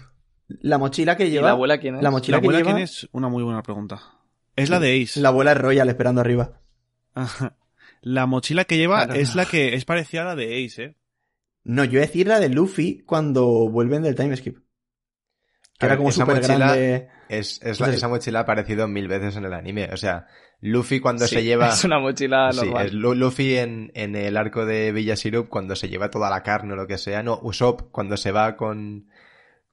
La 0.49 0.77
mochila 0.77 1.17
que 1.17 1.25
¿Y 1.25 1.31
lleva. 1.31 1.47
la 1.47 1.53
abuela 1.53 1.79
quién 1.79 1.95
es? 1.95 2.03
La 2.03 2.09
¿La 2.09 2.11
mochila 2.11 2.39
que 2.39 2.45
abuela 2.45 2.59
lleva. 2.59 2.71
quién 2.73 2.83
es? 2.83 3.09
Una 3.11 3.27
muy 3.27 3.41
buena 3.41 3.63
pregunta. 3.63 4.03
Es 4.55 4.69
la 4.69 4.79
de 4.79 5.01
Ace. 5.01 5.19
La 5.19 5.29
abuela 5.29 5.53
es 5.53 5.57
Royal 5.57 5.89
esperando 5.89 6.21
arriba. 6.21 6.61
La 8.01 8.27
mochila 8.27 8.65
que 8.65 8.77
lleva 8.77 9.05
Claro. 9.05 9.19
es 9.19 9.33
la 9.33 9.47
que 9.47 9.73
es 9.73 9.83
parecida 9.83 10.21
a 10.21 10.25
la 10.25 10.35
de 10.35 10.63
Ace, 10.63 10.83
¿eh? 10.83 10.95
No, 11.63 11.85
yo 11.85 11.93
iba 11.93 12.03
a 12.03 12.05
decir 12.05 12.27
la 12.27 12.39
de 12.39 12.49
Luffy 12.49 13.01
cuando 13.03 13.67
vuelven 13.67 14.03
del 14.03 14.13
time 14.13 14.35
skip. 14.37 14.59
Que 15.83 15.87
era 15.87 15.97
como 15.97 16.09
esa 16.09 16.25
súper 16.25 16.41
mochila- 16.41 16.57
grande. 16.67 17.07
Es, 17.29 17.59
es 17.63 17.79
la- 17.79 17.89
esa 17.89 18.07
mochila 18.07 18.39
ha 18.39 18.41
aparecido 18.43 18.87
mil 18.87 19.07
veces 19.07 19.35
en 19.37 19.45
el 19.45 19.53
anime. 19.53 19.89
O 19.93 19.97
sea, 19.97 20.27
Luffy 20.61 20.99
cuando 20.99 21.25
Sí, 21.27 21.35
se 21.35 21.43
lleva... 21.43 21.69
Es 21.69 21.83
una 21.83 21.99
mochila 21.99 22.51
Sí, 22.51 22.59
normal. 22.65 22.85
es 22.87 22.93
Lu- 22.93 23.15
Luffy 23.15 23.57
en, 23.57 23.91
en 23.95 24.15
el 24.15 24.37
arco 24.37 24.65
de 24.65 24.91
Villa 24.91 25.15
Sirup 25.15 25.49
cuando 25.49 25.75
se 25.75 25.89
lleva 25.89 26.09
toda 26.09 26.29
la 26.29 26.43
carne 26.43 26.73
o 26.73 26.75
lo 26.75 26.87
que 26.87 26.97
sea. 26.97 27.23
No, 27.23 27.39
Usopp 27.41 27.91
cuando 27.91 28.17
se 28.17 28.31
va 28.31 28.55
con, 28.55 29.07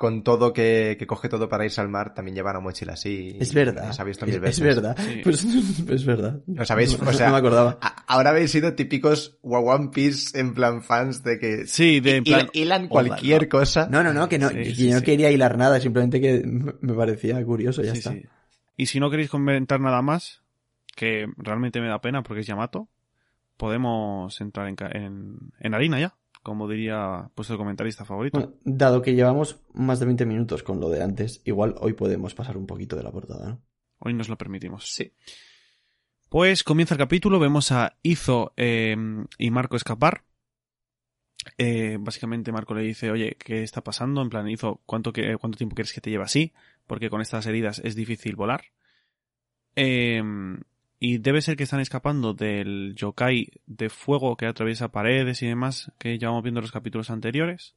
con 0.00 0.24
todo 0.24 0.54
que, 0.54 0.96
que 0.98 1.06
coge 1.06 1.28
todo 1.28 1.46
para 1.50 1.66
irse 1.66 1.78
al 1.82 1.90
mar, 1.90 2.14
también 2.14 2.34
lleva 2.34 2.52
una 2.52 2.60
mochila 2.60 2.94
así. 2.94 3.36
Es 3.38 3.52
verdad. 3.52 3.94
Ha 3.98 4.02
visto 4.04 4.24
es, 4.24 4.30
mil 4.30 4.40
veces. 4.40 4.58
es 4.58 4.64
verdad. 4.64 4.96
Sí. 4.98 5.20
Pues 5.22 5.44
es 5.44 6.04
verdad. 6.06 6.40
¿Lo 6.46 6.64
sabéis? 6.64 6.98
No, 6.98 7.06
O 7.10 7.12
sea, 7.12 7.26
no 7.26 7.32
me 7.34 7.38
acordaba. 7.40 7.76
A- 7.82 8.04
Ahora 8.06 8.30
habéis 8.30 8.50
sido 8.50 8.72
típicos 8.74 9.36
One 9.42 9.90
Piece 9.92 10.40
en 10.40 10.54
plan 10.54 10.82
fans 10.82 11.22
de 11.22 11.38
que 11.38 11.66
Sí, 11.66 12.00
de 12.00 12.16
en 12.16 12.24
hilan- 12.24 12.36
plan... 12.38 12.48
hilan 12.54 12.88
cualquier 12.88 13.46
cosa. 13.50 13.88
No, 13.90 14.02
no, 14.02 14.14
no, 14.14 14.26
que 14.30 14.38
no, 14.38 14.48
Sí, 14.48 14.54
que 14.56 14.74
sí, 14.74 14.86
yo 14.88 14.94
no 14.94 15.00
sí. 15.00 15.04
quería 15.04 15.30
hilar 15.30 15.58
nada, 15.58 15.78
simplemente 15.80 16.18
que 16.18 16.42
me 16.44 16.94
parecía 16.94 17.44
curioso, 17.44 17.82
ya 17.82 17.92
Sí, 17.92 17.98
está. 17.98 18.12
sí. 18.12 18.22
Y 18.78 18.86
si 18.86 19.00
no 19.00 19.10
queréis 19.10 19.28
comentar 19.28 19.78
nada 19.80 20.00
más, 20.00 20.40
que 20.96 21.26
realmente 21.36 21.80
me 21.82 21.88
da 21.88 22.00
pena 22.00 22.22
porque 22.22 22.40
es 22.40 22.46
Yamato, 22.46 22.88
podemos 23.58 24.40
entrar 24.40 24.68
en, 24.68 24.76
ca- 24.76 24.90
en, 24.92 25.36
en 25.60 25.74
harina 25.74 26.00
ya, 26.00 26.14
como 26.42 26.68
diría 26.68 27.31
pues 27.35 27.50
el 27.50 27.57
comentarista 27.57 28.05
favorito. 28.05 28.38
Bueno, 28.38 28.55
dado 28.64 29.03
que 29.03 29.14
llevamos 29.14 29.61
más 29.74 30.00
de 30.00 30.07
20 30.07 30.26
minutos 30.26 30.62
con 30.62 30.81
lo 30.81 30.88
de 30.88 31.03
antes, 31.03 31.42
igual 31.44 31.74
hoy 31.81 31.92
podemos 31.94 32.35
pasar 32.35 32.57
un 32.57 32.66
poquito 32.66 32.96
de 32.96 33.03
la 33.03 33.11
portada, 33.12 33.48
¿no? 33.48 33.62
Hoy 33.98 34.14
nos 34.14 34.29
lo 34.29 34.38
permitimos. 34.38 34.92
Sí. 34.92 35.12
Pues 36.31 36.62
comienza 36.64 36.94
el 36.94 36.98
capítulo, 36.98 37.38
vemos 37.38 37.72
a 37.72 37.96
Izo 38.03 38.53
eh, 38.57 38.96
y 39.37 39.50
Marco 39.50 39.76
escapar. 39.76 40.24
Eh, 41.59 41.96
básicamente 41.98 42.53
Marco 42.53 42.74
le 42.74 42.83
dice, 42.83 43.11
oye, 43.11 43.37
¿qué 43.38 43.62
está 43.62 43.83
pasando? 43.83 44.22
En 44.22 44.31
plan, 44.31 44.48
Izo, 44.48 44.81
¿cuánto, 44.87 45.12
que- 45.12 45.37
¿cuánto 45.38 45.59
tiempo 45.59 45.74
quieres 45.74 45.92
que 45.92 46.00
te 46.00 46.11
lleve 46.11 46.24
así? 46.24 46.53
Porque 46.87 47.11
con 47.11 47.20
estas 47.20 47.46
heridas 47.46 47.81
es 47.85 47.94
difícil 47.96 48.37
volar. 48.37 48.62
Eh, 49.76 50.22
y 51.00 51.18
debe 51.18 51.42
ser 51.42 51.56
que 51.56 51.64
están 51.64 51.80
escapando 51.80 52.34
del 52.34 52.94
yokai 52.94 53.48
de 53.66 53.88
fuego 53.88 54.36
que 54.36 54.46
atraviesa 54.46 54.92
paredes 54.92 55.42
y 55.42 55.48
demás 55.48 55.90
que 55.98 56.18
llevamos 56.18 56.44
viendo 56.44 56.60
en 56.60 56.64
los 56.64 56.72
capítulos 56.72 57.10
anteriores. 57.10 57.74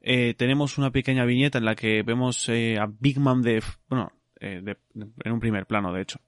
Eh, 0.00 0.34
tenemos 0.34 0.78
una 0.78 0.90
pequeña 0.90 1.26
viñeta 1.26 1.58
en 1.58 1.64
la 1.66 1.74
que 1.74 2.02
vemos 2.02 2.48
eh, 2.48 2.78
a 2.78 2.86
Big 2.86 3.18
Man 3.18 3.42
de... 3.42 3.62
Bueno, 3.88 4.12
eh, 4.40 4.62
en 4.94 5.32
un 5.32 5.40
primer 5.40 5.66
plano, 5.66 5.92
de 5.92 6.02
hecho 6.02 6.20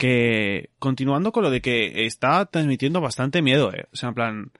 que 0.00 0.70
continuando 0.78 1.30
con 1.30 1.42
lo 1.42 1.50
de 1.50 1.60
que 1.60 2.06
está 2.06 2.46
transmitiendo 2.46 3.02
bastante 3.02 3.42
miedo, 3.42 3.70
eh. 3.70 3.86
O 3.92 3.96
sea, 3.96 4.08
en 4.08 4.14
plan, 4.14 4.52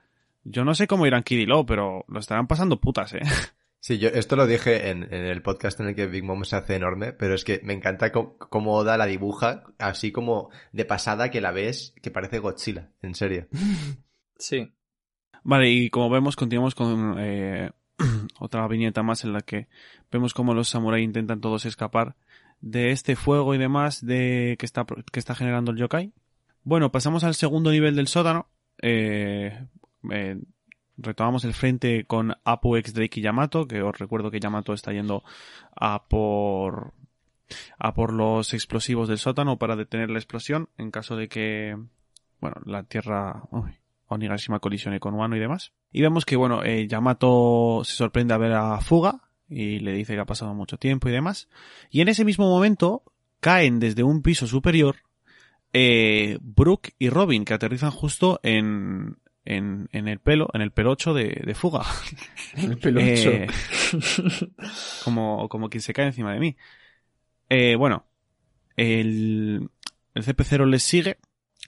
yo 0.44 0.66
no 0.66 0.74
sé 0.74 0.86
cómo 0.86 1.06
irán 1.06 1.22
Kid 1.22 1.38
y 1.38 1.46
Lo, 1.46 1.64
pero 1.64 2.04
lo 2.08 2.20
estarán 2.20 2.46
pasando 2.46 2.78
putas, 2.78 3.14
eh. 3.14 3.22
Sí, 3.82 3.98
yo 3.98 4.10
esto 4.10 4.36
lo 4.36 4.46
dije 4.46 4.90
en, 4.90 5.04
en 5.04 5.24
el 5.24 5.40
podcast 5.40 5.80
en 5.80 5.88
el 5.88 5.94
que 5.94 6.06
Big 6.06 6.22
Mom 6.22 6.44
se 6.44 6.54
hace 6.54 6.74
enorme, 6.74 7.14
pero 7.14 7.34
es 7.34 7.44
que 7.44 7.60
me 7.64 7.72
encanta 7.72 8.12
cómo, 8.12 8.36
cómo 8.36 8.74
Oda 8.74 8.98
la 8.98 9.06
dibuja, 9.06 9.64
así 9.78 10.12
como 10.12 10.50
de 10.72 10.84
pasada 10.84 11.30
que 11.30 11.40
la 11.40 11.50
ves, 11.50 11.94
que 12.02 12.10
parece 12.10 12.38
Godzilla, 12.38 12.90
en 13.02 13.14
serio. 13.14 13.48
Sí. 14.42 14.72
Vale, 15.42 15.68
y 15.68 15.90
como 15.90 16.08
vemos, 16.08 16.34
continuamos 16.34 16.74
con 16.74 17.16
eh, 17.18 17.70
otra 18.40 18.66
viñeta 18.68 19.02
más 19.02 19.22
en 19.24 19.34
la 19.34 19.40
que 19.42 19.68
vemos 20.10 20.32
cómo 20.32 20.54
los 20.54 20.70
samuráis 20.70 21.04
intentan 21.04 21.42
todos 21.42 21.66
escapar 21.66 22.16
de 22.60 22.90
este 22.90 23.16
fuego 23.16 23.54
y 23.54 23.58
demás 23.58 24.04
de 24.04 24.56
que 24.58 24.64
está, 24.64 24.86
que 25.12 25.18
está 25.18 25.34
generando 25.34 25.72
el 25.72 25.78
yokai. 25.78 26.12
Bueno, 26.62 26.90
pasamos 26.92 27.24
al 27.24 27.34
segundo 27.34 27.70
nivel 27.70 27.96
del 27.96 28.08
sótano. 28.08 28.48
Eh, 28.82 29.66
eh, 30.10 30.38
retomamos 31.00 31.44
el 31.44 31.54
frente 31.54 32.04
con 32.04 32.34
Apu, 32.44 32.76
ex 32.76 32.94
Drake 32.94 33.20
y 33.20 33.22
Yamato, 33.22 33.66
que 33.66 33.82
os 33.82 33.98
recuerdo 33.98 34.30
que 34.30 34.40
Yamato 34.40 34.72
está 34.72 34.92
yendo 34.92 35.24
a 35.74 36.04
por 36.08 36.92
a 37.78 37.94
por 37.94 38.12
los 38.12 38.54
explosivos 38.54 39.08
del 39.08 39.18
sótano 39.18 39.58
para 39.58 39.74
detener 39.74 40.08
la 40.10 40.18
explosión 40.18 40.68
en 40.78 40.92
caso 40.92 41.16
de 41.16 41.28
que 41.28 41.76
bueno, 42.40 42.56
la 42.64 42.84
Tierra 42.84 43.42
uy, 43.50 43.80
Onigashima 44.06 44.58
colisione 44.58 44.98
con 44.98 45.14
Wano 45.14 45.36
y 45.36 45.40
demás. 45.40 45.72
Y 45.92 46.02
vemos 46.02 46.24
que, 46.24 46.36
bueno, 46.36 46.64
eh, 46.64 46.88
Yamato 46.88 47.82
se 47.84 47.94
sorprende 47.94 48.34
a 48.34 48.38
ver 48.38 48.52
a 48.52 48.80
Fuga 48.80 49.20
y 49.48 49.78
le 49.78 49.92
dice 49.92 50.14
que 50.14 50.20
ha 50.20 50.26
pasado 50.26 50.52
mucho 50.52 50.78
tiempo 50.78 51.08
y 51.08 51.12
demás. 51.12 51.48
Y 51.90 52.00
en 52.00 52.08
ese 52.08 52.24
mismo 52.24 52.48
momento 52.48 53.04
caen 53.40 53.78
desde 53.78 54.02
un 54.02 54.22
piso 54.22 54.46
superior 54.46 54.96
eh, 55.72 56.38
Brooke 56.40 56.94
y 56.98 57.08
Robin, 57.08 57.44
que 57.44 57.54
aterrizan 57.54 57.92
justo 57.92 58.40
en, 58.42 59.18
en, 59.44 59.88
en 59.92 60.08
el 60.08 60.18
pelo, 60.18 60.48
en 60.52 60.60
el 60.62 60.70
pelocho 60.70 61.14
de, 61.14 61.42
de 61.44 61.54
Fuga. 61.54 61.82
El 62.56 62.78
pelocho. 62.78 63.30
Eh, 63.30 63.46
como, 65.04 65.48
como 65.48 65.68
quien 65.70 65.80
se 65.82 65.92
cae 65.92 66.06
encima 66.06 66.32
de 66.32 66.40
mí. 66.40 66.56
Eh, 67.48 67.76
bueno, 67.76 68.04
el, 68.76 69.68
el 70.14 70.22
CP0 70.24 70.66
les 70.66 70.82
sigue, 70.82 71.18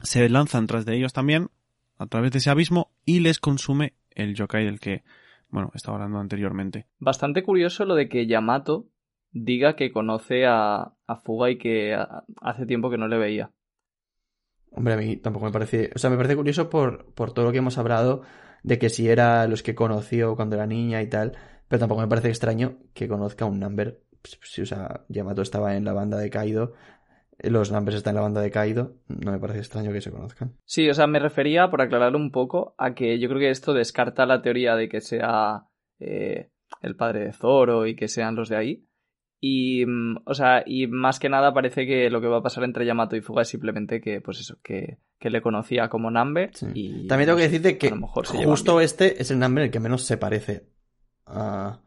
se 0.03 0.29
lanzan 0.29 0.67
tras 0.67 0.85
de 0.85 0.97
ellos 0.97 1.13
también, 1.13 1.51
a 1.99 2.07
través 2.07 2.33
de 2.33 2.39
ese 2.39 2.51
abismo, 2.51 2.93
y 3.05 3.21
les 3.21 3.39
consume 3.39 3.95
el 4.11 4.35
yokai 4.35 4.65
del 4.65 4.81
que, 4.81 5.03
bueno, 5.49 5.71
estaba 5.75 5.97
hablando 5.97 6.19
anteriormente. 6.19 6.87
Bastante 6.99 7.43
curioso 7.43 7.85
lo 7.85 7.95
de 7.95 8.09
que 8.09 8.27
Yamato 8.27 8.87
diga 9.31 9.77
que 9.77 9.93
conoce 9.93 10.47
a, 10.47 10.93
a 11.07 11.17
Fuga 11.17 11.51
y 11.51 11.59
que 11.59 11.95
a- 11.95 12.25
hace 12.41 12.67
tiempo 12.67 12.91
que 12.91 12.99
no 12.99 13.09
le 13.09 13.19
veía. 13.19 13.51
Hombre, 14.75 14.95
a 14.95 14.97
mí 14.97 15.17
tampoco 15.17 15.47
me 15.47 15.53
parece. 15.53 15.91
O 15.95 15.99
sea, 15.99 16.11
me 16.11 16.17
parece 16.17 16.37
curioso 16.37 16.71
por, 16.71 17.13
por 17.15 17.33
todo 17.33 17.47
lo 17.47 17.53
que 17.53 17.59
hemos 17.59 17.79
hablado 17.79 18.23
de 18.63 18.79
que 18.79 18.89
si 18.89 19.09
era 19.09 19.47
los 19.47 19.63
que 19.63 19.75
conoció 19.75 20.37
cuando 20.37 20.57
era 20.57 20.67
niña 20.67 21.03
y 21.03 21.09
tal. 21.09 21.37
Pero 21.69 21.81
tampoco 21.81 22.03
me 22.03 22.09
parece 22.09 22.29
extraño 22.29 22.79
que 22.95 23.09
conozca 23.09 23.45
un 23.45 23.59
number. 23.59 24.01
Pues, 24.21 24.39
Sí, 24.43 24.63
o 24.63 24.67
sea, 24.67 25.05
Yamato 25.09 25.43
estaba 25.43 25.77
en 25.77 25.85
la 25.85 25.93
banda 25.93 26.19
de 26.19 26.31
Kaido. 26.31 26.75
Los 27.39 27.73
numbers 27.73 27.97
están 27.97 28.13
en 28.13 28.17
la 28.17 28.23
banda 28.23 28.41
de 28.41 28.51
Kaido. 28.51 28.97
No 29.09 29.33
me 29.33 29.39
parece 29.39 29.61
extraño 29.61 29.93
que 29.93 30.01
se 30.01 30.13
conozcan. 30.13 30.55
Sí, 30.65 30.89
o 30.89 30.95
sea, 30.95 31.07
me 31.07 31.19
refería, 31.19 31.71
por 31.71 31.81
aclarar 31.81 32.15
un 32.15 32.31
poco, 32.31 32.75
a 32.79 32.95
que 32.95 33.19
yo 33.19 33.29
creo 33.29 33.41
que 33.41 33.51
esto 33.51 33.73
descarta 33.73 34.27
la 34.27 34.43
teoría 34.43 34.77
de 34.77 34.89
que 34.89 35.01
sea 35.01 35.67
eh, 35.99 36.51
el 36.83 36.95
padre 36.95 37.25
de 37.25 37.33
Zoro 37.33 37.87
y 37.87 37.97
que 37.97 38.09
sean 38.09 38.37
los 38.37 38.49
de 38.49 38.57
ahí. 38.57 38.87
Y, 39.45 39.85
mm, 39.85 40.19
o 40.25 40.35
sea, 40.35 40.63
y 40.65 40.87
más 40.87 41.19
que 41.19 41.29
nada 41.29 41.53
parece 41.53 41.85
que 41.85 42.09
lo 42.11 42.21
que 42.21 42.29
va 42.29 42.39
a 42.39 42.43
pasar 42.45 42.63
entre 42.63 42.87
Yamato 42.87 43.17
y 43.17 43.23
Fuga 43.23 43.43
es 43.43 43.49
simplemente 43.49 44.01
que, 44.01 44.21
pues 44.21 44.39
eso, 44.39 44.61
que, 44.63 44.99
que 45.19 45.31
le 45.31 45.43
conocía 45.43 45.89
como 45.89 46.13
Number 46.13 46.51
Sí. 46.55 46.67
y... 46.75 47.09
También 47.09 47.27
tengo 47.27 47.33
no 47.33 47.37
que 47.39 47.49
decirte 47.51 47.77
que 47.77 47.89
a 47.89 47.91
lo 47.91 48.03
mejor 48.03 48.25
se 48.25 48.45
justo 48.45 48.81
este 48.81 49.21
es 49.21 49.33
el 49.33 49.41
number 49.41 49.65
el 49.65 49.71
que 49.73 49.81
menos 49.81 50.05
se 50.05 50.17
parece 50.17 50.69
a, 51.27 51.83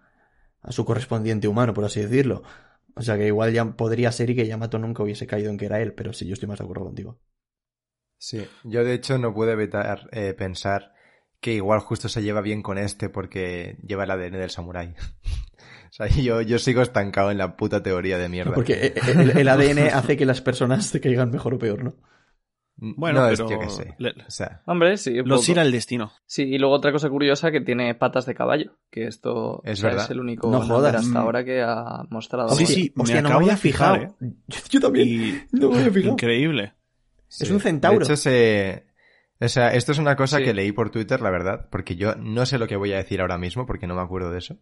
a 0.62 0.72
su 0.74 0.84
correspondiente 0.84 1.48
humano, 1.48 1.74
por 1.74 1.86
así 1.86 2.02
decirlo. 2.02 2.44
O 2.94 3.02
sea 3.02 3.18
que 3.18 3.28
igual 3.28 3.54
ya 3.54 3.64
podría 3.64 4.12
ser 4.12 4.32
y 4.32 4.36
que 4.36 4.48
Yamato 4.48 4.78
nunca 4.78 5.04
hubiese 5.04 5.26
caído 5.26 5.50
en 5.50 5.58
que 5.58 5.68
era 5.68 5.82
él, 5.82 5.94
pero 5.94 6.12
sí, 6.12 6.28
yo 6.28 6.34
estoy 6.34 6.50
más 6.50 6.60
de 6.60 6.66
acuerdo 6.66 6.84
contigo. 6.84 7.22
Sí, 8.18 8.46
yo 8.66 8.84
de 8.84 8.96
hecho 8.96 9.18
no 9.18 9.34
puedo 9.34 9.52
evitar 9.52 10.10
eh, 10.12 10.34
pensar 10.34 10.94
que 11.40 11.54
igual 11.54 11.80
justo 11.80 12.10
se 12.10 12.22
lleva 12.22 12.42
bien 12.42 12.62
con 12.62 12.78
este 12.78 13.08
porque 13.08 13.78
lleva 13.82 14.04
el 14.04 14.12
ADN 14.12 14.40
del 14.40 14.50
samurái. 14.50 14.94
o 16.00 16.08
sea, 16.08 16.08
yo, 16.08 16.42
yo 16.42 16.60
sigo 16.60 16.82
estancado 16.82 17.32
en 17.32 17.38
la 17.38 17.56
puta 17.56 17.82
teoría 17.82 18.18
de 18.18 18.28
mierda. 18.30 18.54
Porque 18.54 18.74
eh, 18.74 18.94
el, 19.08 19.38
el 19.38 19.48
ADN 19.48 19.94
hace 19.94 20.18
que 20.18 20.26
las 20.26 20.42
personas 20.42 20.92
te 20.92 21.00
caigan 21.00 21.32
mejor 21.32 21.54
o 21.54 21.58
peor, 21.60 21.84
¿no? 21.84 21.96
Bueno, 22.78 23.22
no, 23.22 23.30
pero 23.30 23.34
es 23.46 23.52
yo 23.52 23.60
que 23.60 23.70
sé. 23.70 23.96
le- 24.00 24.10
O 24.28 24.30
sea, 24.32 24.62
Hombre, 24.66 24.98
sí, 24.98 25.14
los 25.24 25.48
irá 25.48 25.62
el 25.62 25.72
destino. 25.72 26.12
Sí, 26.26 26.44
y 26.44 26.58
luego 26.58 26.76
otra 26.76 26.92
cosa 26.92 27.10
curiosa 27.10 27.50
que 27.50 27.62
tiene 27.62 27.96
patas 27.96 28.26
de 28.26 28.36
caballo, 28.36 28.74
que 28.92 29.08
esto 29.08 29.62
Es 29.64 29.80
o 29.80 29.82
sea, 29.82 29.90
verdad. 29.92 30.04
es 30.06 30.12
el 30.12 30.20
único 30.20 30.52
No 30.52 30.60
jodas. 30.60 30.94
hasta 30.96 31.20
ahora 31.20 31.46
que 31.46 31.62
ha 31.62 32.04
mostrado. 32.10 32.50
Sí, 32.50 32.66
sí, 32.66 32.92
me 32.96 33.04
hostia, 33.04 33.22
no 33.22 33.30
acabo 33.30 33.40
me 33.40 33.46
había 33.46 33.56
de 33.56 33.62
fijar, 33.62 34.00
fijado. 34.02 34.18
Yo, 34.48 34.60
yo 34.70 34.80
también. 34.82 35.08
Y 35.08 35.42
No 35.58 35.70
me 35.70 35.78
había 35.80 35.92
fijado. 35.94 36.12
increíble. 36.12 36.74
Es 37.40 37.50
un 37.50 37.62
centauro. 37.62 38.00
De 38.00 38.04
hecho, 38.06 38.18
se... 38.18 38.88
O 39.40 39.48
sea, 39.48 39.70
esto 39.74 39.94
es 39.94 39.98
una 39.98 40.18
cosa 40.18 40.38
Sí. 40.40 40.44
que 40.44 40.54
leí 40.54 40.74
por 40.74 40.90
Twitter, 40.90 41.22
la 41.22 41.30
verdad, 41.30 41.68
porque 41.72 41.96
yo 41.96 42.16
no 42.16 42.46
sé 42.46 42.58
lo 42.58 42.68
que 42.68 42.76
voy 42.76 42.92
a 42.92 42.98
decir 42.98 43.22
ahora 43.22 43.38
mismo, 43.38 43.66
porque 43.66 43.88
no 43.88 43.96
me 43.96 44.02
acuerdo 44.02 44.32
de 44.32 44.40
eso. 44.40 44.58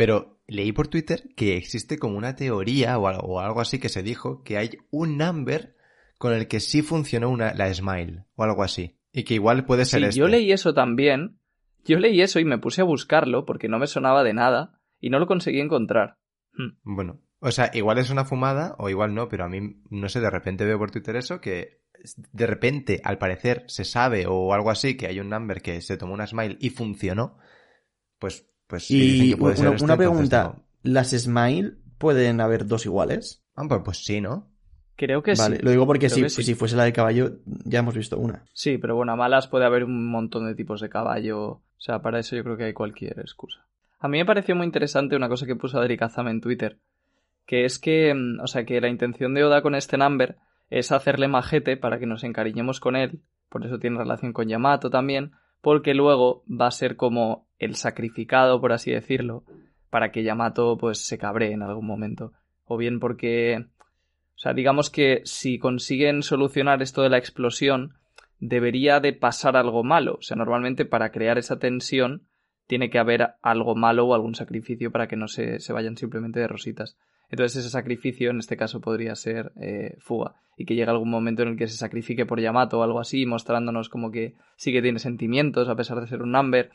Pero 0.00 0.40
leí 0.46 0.72
por 0.72 0.88
Twitter 0.88 1.28
que 1.36 1.58
existe 1.58 1.98
como 1.98 2.16
una 2.16 2.34
teoría 2.34 2.96
o 2.96 3.06
algo, 3.06 3.34
o 3.34 3.40
algo 3.40 3.60
así 3.60 3.78
que 3.78 3.90
se 3.90 4.02
dijo 4.02 4.42
que 4.42 4.56
hay 4.56 4.78
un 4.90 5.18
number 5.18 5.76
con 6.16 6.32
el 6.32 6.48
que 6.48 6.60
sí 6.60 6.80
funcionó 6.80 7.28
una, 7.28 7.52
la 7.52 7.70
Smile 7.74 8.24
o 8.34 8.44
algo 8.44 8.62
así. 8.62 8.98
Y 9.12 9.24
que 9.24 9.34
igual 9.34 9.66
puede 9.66 9.84
ser 9.84 10.00
Sí, 10.00 10.06
este. 10.06 10.18
yo 10.18 10.26
leí 10.26 10.52
eso 10.52 10.72
también. 10.72 11.38
Yo 11.84 11.98
leí 11.98 12.22
eso 12.22 12.40
y 12.40 12.46
me 12.46 12.56
puse 12.56 12.80
a 12.80 12.84
buscarlo 12.84 13.44
porque 13.44 13.68
no 13.68 13.78
me 13.78 13.86
sonaba 13.86 14.24
de 14.24 14.32
nada 14.32 14.80
y 15.00 15.10
no 15.10 15.18
lo 15.18 15.26
conseguí 15.26 15.60
encontrar. 15.60 16.16
Hmm. 16.54 16.78
Bueno, 16.82 17.20
o 17.40 17.50
sea, 17.50 17.70
igual 17.74 17.98
es 17.98 18.08
una 18.08 18.24
fumada 18.24 18.76
o 18.78 18.88
igual 18.88 19.14
no, 19.14 19.28
pero 19.28 19.44
a 19.44 19.50
mí, 19.50 19.82
no 19.90 20.08
sé, 20.08 20.20
de 20.20 20.30
repente 20.30 20.64
veo 20.64 20.78
por 20.78 20.90
Twitter 20.90 21.16
eso 21.16 21.42
que 21.42 21.82
de 22.32 22.46
repente, 22.46 23.02
al 23.04 23.18
parecer, 23.18 23.64
se 23.66 23.84
sabe 23.84 24.24
o 24.26 24.54
algo 24.54 24.70
así 24.70 24.96
que 24.96 25.08
hay 25.08 25.20
un 25.20 25.28
number 25.28 25.60
que 25.60 25.82
se 25.82 25.98
tomó 25.98 26.14
una 26.14 26.26
smile 26.26 26.56
y 26.58 26.70
funcionó, 26.70 27.36
pues, 28.18 28.49
pues 28.70 28.86
sí, 28.86 29.00
dicen 29.00 29.26
Y 29.26 29.30
que 29.30 29.36
puede 29.36 29.56
ser 29.56 29.66
una, 29.66 29.74
este, 29.74 29.84
una 29.84 29.94
entonces 29.94 30.16
pregunta. 30.16 30.54
¿Las 30.82 31.10
Smile 31.10 31.74
pueden 31.98 32.40
haber 32.40 32.66
dos 32.66 32.86
iguales? 32.86 33.42
ah, 33.56 33.64
pues, 33.68 33.82
pues 33.84 34.04
sí, 34.04 34.20
¿no? 34.20 34.48
Creo 34.96 35.22
que 35.22 35.32
vale, 35.34 35.56
sí. 35.56 35.62
lo 35.62 35.70
digo 35.70 35.86
porque 35.86 36.10
si, 36.10 36.28
sí. 36.28 36.42
si 36.42 36.54
fuese 36.54 36.76
la 36.76 36.84
de 36.84 36.92
caballo, 36.92 37.38
ya 37.64 37.78
hemos 37.78 37.94
visto 37.94 38.18
una. 38.18 38.44
Sí, 38.52 38.76
pero 38.78 38.96
bueno, 38.96 39.12
a 39.12 39.16
malas 39.16 39.48
puede 39.48 39.64
haber 39.64 39.84
un 39.84 40.10
montón 40.10 40.46
de 40.46 40.54
tipos 40.54 40.80
de 40.80 40.90
caballo. 40.90 41.40
O 41.40 41.62
sea, 41.78 42.02
para 42.02 42.18
eso 42.18 42.36
yo 42.36 42.44
creo 42.44 42.58
que 42.58 42.64
hay 42.64 42.72
cualquier 42.74 43.18
excusa. 43.18 43.66
A 43.98 44.08
mí 44.08 44.18
me 44.18 44.26
pareció 44.26 44.54
muy 44.54 44.66
interesante 44.66 45.16
una 45.16 45.28
cosa 45.28 45.46
que 45.46 45.56
puso 45.56 45.78
Adri 45.78 45.96
Kazama 45.96 46.30
en 46.30 46.42
Twitter. 46.42 46.78
Que 47.46 47.64
es 47.64 47.78
que, 47.78 48.12
mm, 48.14 48.40
o 48.40 48.46
sea, 48.46 48.64
que 48.64 48.80
la 48.80 48.88
intención 48.88 49.32
de 49.32 49.44
Oda 49.44 49.62
con 49.62 49.74
este 49.74 49.96
number 49.96 50.36
es 50.68 50.92
hacerle 50.92 51.28
majete 51.28 51.76
para 51.76 51.98
que 51.98 52.06
nos 52.06 52.22
encariñemos 52.22 52.78
con 52.78 52.96
él. 52.96 53.20
Por 53.48 53.64
eso 53.64 53.78
tiene 53.78 53.98
relación 53.98 54.34
con 54.34 54.48
Yamato 54.48 54.90
también. 54.90 55.32
Porque 55.60 55.94
luego 55.94 56.44
va 56.48 56.66
a 56.66 56.72
ser 56.72 56.96
como 56.96 57.46
el 57.58 57.74
sacrificado, 57.74 58.60
por 58.60 58.72
así 58.72 58.90
decirlo, 58.90 59.44
para 59.90 60.10
que 60.10 60.22
Yamato 60.22 60.78
pues 60.78 61.04
se 61.06 61.18
cabree 61.18 61.52
en 61.52 61.62
algún 61.62 61.86
momento. 61.86 62.32
O 62.64 62.76
bien 62.76 63.00
porque, 63.00 63.58
o 63.58 64.38
sea, 64.38 64.54
digamos 64.54 64.90
que 64.90 65.22
si 65.24 65.58
consiguen 65.58 66.22
solucionar 66.22 66.82
esto 66.82 67.02
de 67.02 67.10
la 67.10 67.18
explosión, 67.18 67.94
debería 68.38 69.00
de 69.00 69.12
pasar 69.12 69.56
algo 69.56 69.84
malo. 69.84 70.16
O 70.18 70.22
sea, 70.22 70.36
normalmente 70.36 70.86
para 70.86 71.10
crear 71.10 71.36
esa 71.36 71.58
tensión 71.58 72.26
tiene 72.66 72.88
que 72.88 72.98
haber 72.98 73.34
algo 73.42 73.74
malo 73.74 74.06
o 74.06 74.14
algún 74.14 74.34
sacrificio 74.34 74.90
para 74.90 75.08
que 75.08 75.16
no 75.16 75.28
se, 75.28 75.60
se 75.60 75.72
vayan 75.72 75.96
simplemente 75.96 76.40
de 76.40 76.48
rositas. 76.48 76.96
Entonces 77.30 77.58
ese 77.60 77.70
sacrificio 77.70 78.30
en 78.30 78.38
este 78.38 78.56
caso 78.56 78.80
podría 78.80 79.14
ser 79.14 79.52
eh, 79.60 79.96
fuga 80.00 80.34
y 80.56 80.64
que 80.66 80.74
llegue 80.74 80.90
algún 80.90 81.10
momento 81.10 81.42
en 81.42 81.48
el 81.50 81.56
que 81.56 81.68
se 81.68 81.76
sacrifique 81.76 82.26
por 82.26 82.40
Yamato 82.40 82.78
o 82.80 82.82
algo 82.82 83.00
así, 83.00 83.24
mostrándonos 83.26 83.88
como 83.88 84.10
que 84.10 84.34
sí 84.56 84.72
que 84.72 84.82
tiene 84.82 84.98
sentimientos 84.98 85.68
a 85.68 85.76
pesar 85.76 86.00
de 86.00 86.06
ser 86.06 86.22
un 86.22 86.32
number. 86.32 86.70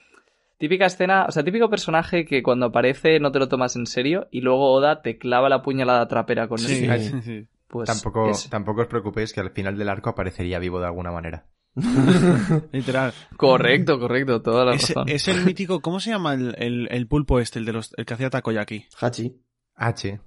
Típica 0.58 0.86
escena, 0.86 1.26
o 1.28 1.32
sea, 1.32 1.44
típico 1.44 1.70
personaje 1.70 2.24
que 2.26 2.42
cuando 2.42 2.68
aparece 2.68 3.20
no 3.20 3.32
te 3.32 3.40
lo 3.40 3.50
tomas 3.50 3.76
en 3.76 3.86
serio 3.86 4.28
y 4.32 4.40
luego 4.42 4.72
Oda 4.72 5.02
te 5.02 5.18
clava 5.18 5.50
la 5.50 5.62
puñalada 5.62 6.08
trapera 6.08 6.48
con 6.48 6.58
Sí, 6.60 6.86
el 6.86 7.00
sí, 7.02 7.22
sí. 7.22 7.48
Pues 7.68 7.88
tampoco, 7.90 8.30
es- 8.30 8.50
tampoco 8.50 8.82
os 8.82 8.88
preocupéis 8.88 9.34
que 9.34 9.42
al 9.42 9.52
final 9.52 9.78
del 9.78 9.90
arco 9.90 10.10
aparecería 10.12 10.60
vivo 10.60 10.80
de 10.80 10.86
alguna 10.86 11.12
manera. 11.12 11.46
Literal. 12.72 13.14
Correcto, 13.38 14.00
correcto, 14.00 14.42
toda 14.42 14.66
la 14.66 14.76
Es, 14.76 14.90
razón. 14.90 15.10
es 15.10 15.28
el 15.28 15.44
mítico, 15.44 15.82
¿cómo 15.82 16.00
se 16.00 16.12
llama 16.12 16.34
el, 16.34 16.56
el, 16.58 16.88
el 16.90 17.08
pulpo 17.08 17.40
este, 17.40 17.60
el 17.60 17.66
de 17.66 17.74
los, 17.74 17.94
el 17.98 18.06
que 18.06 18.14
hacía 18.14 18.30
takoyaki? 18.30 18.86
Hachi. 19.02 19.36
H. 19.76 20.20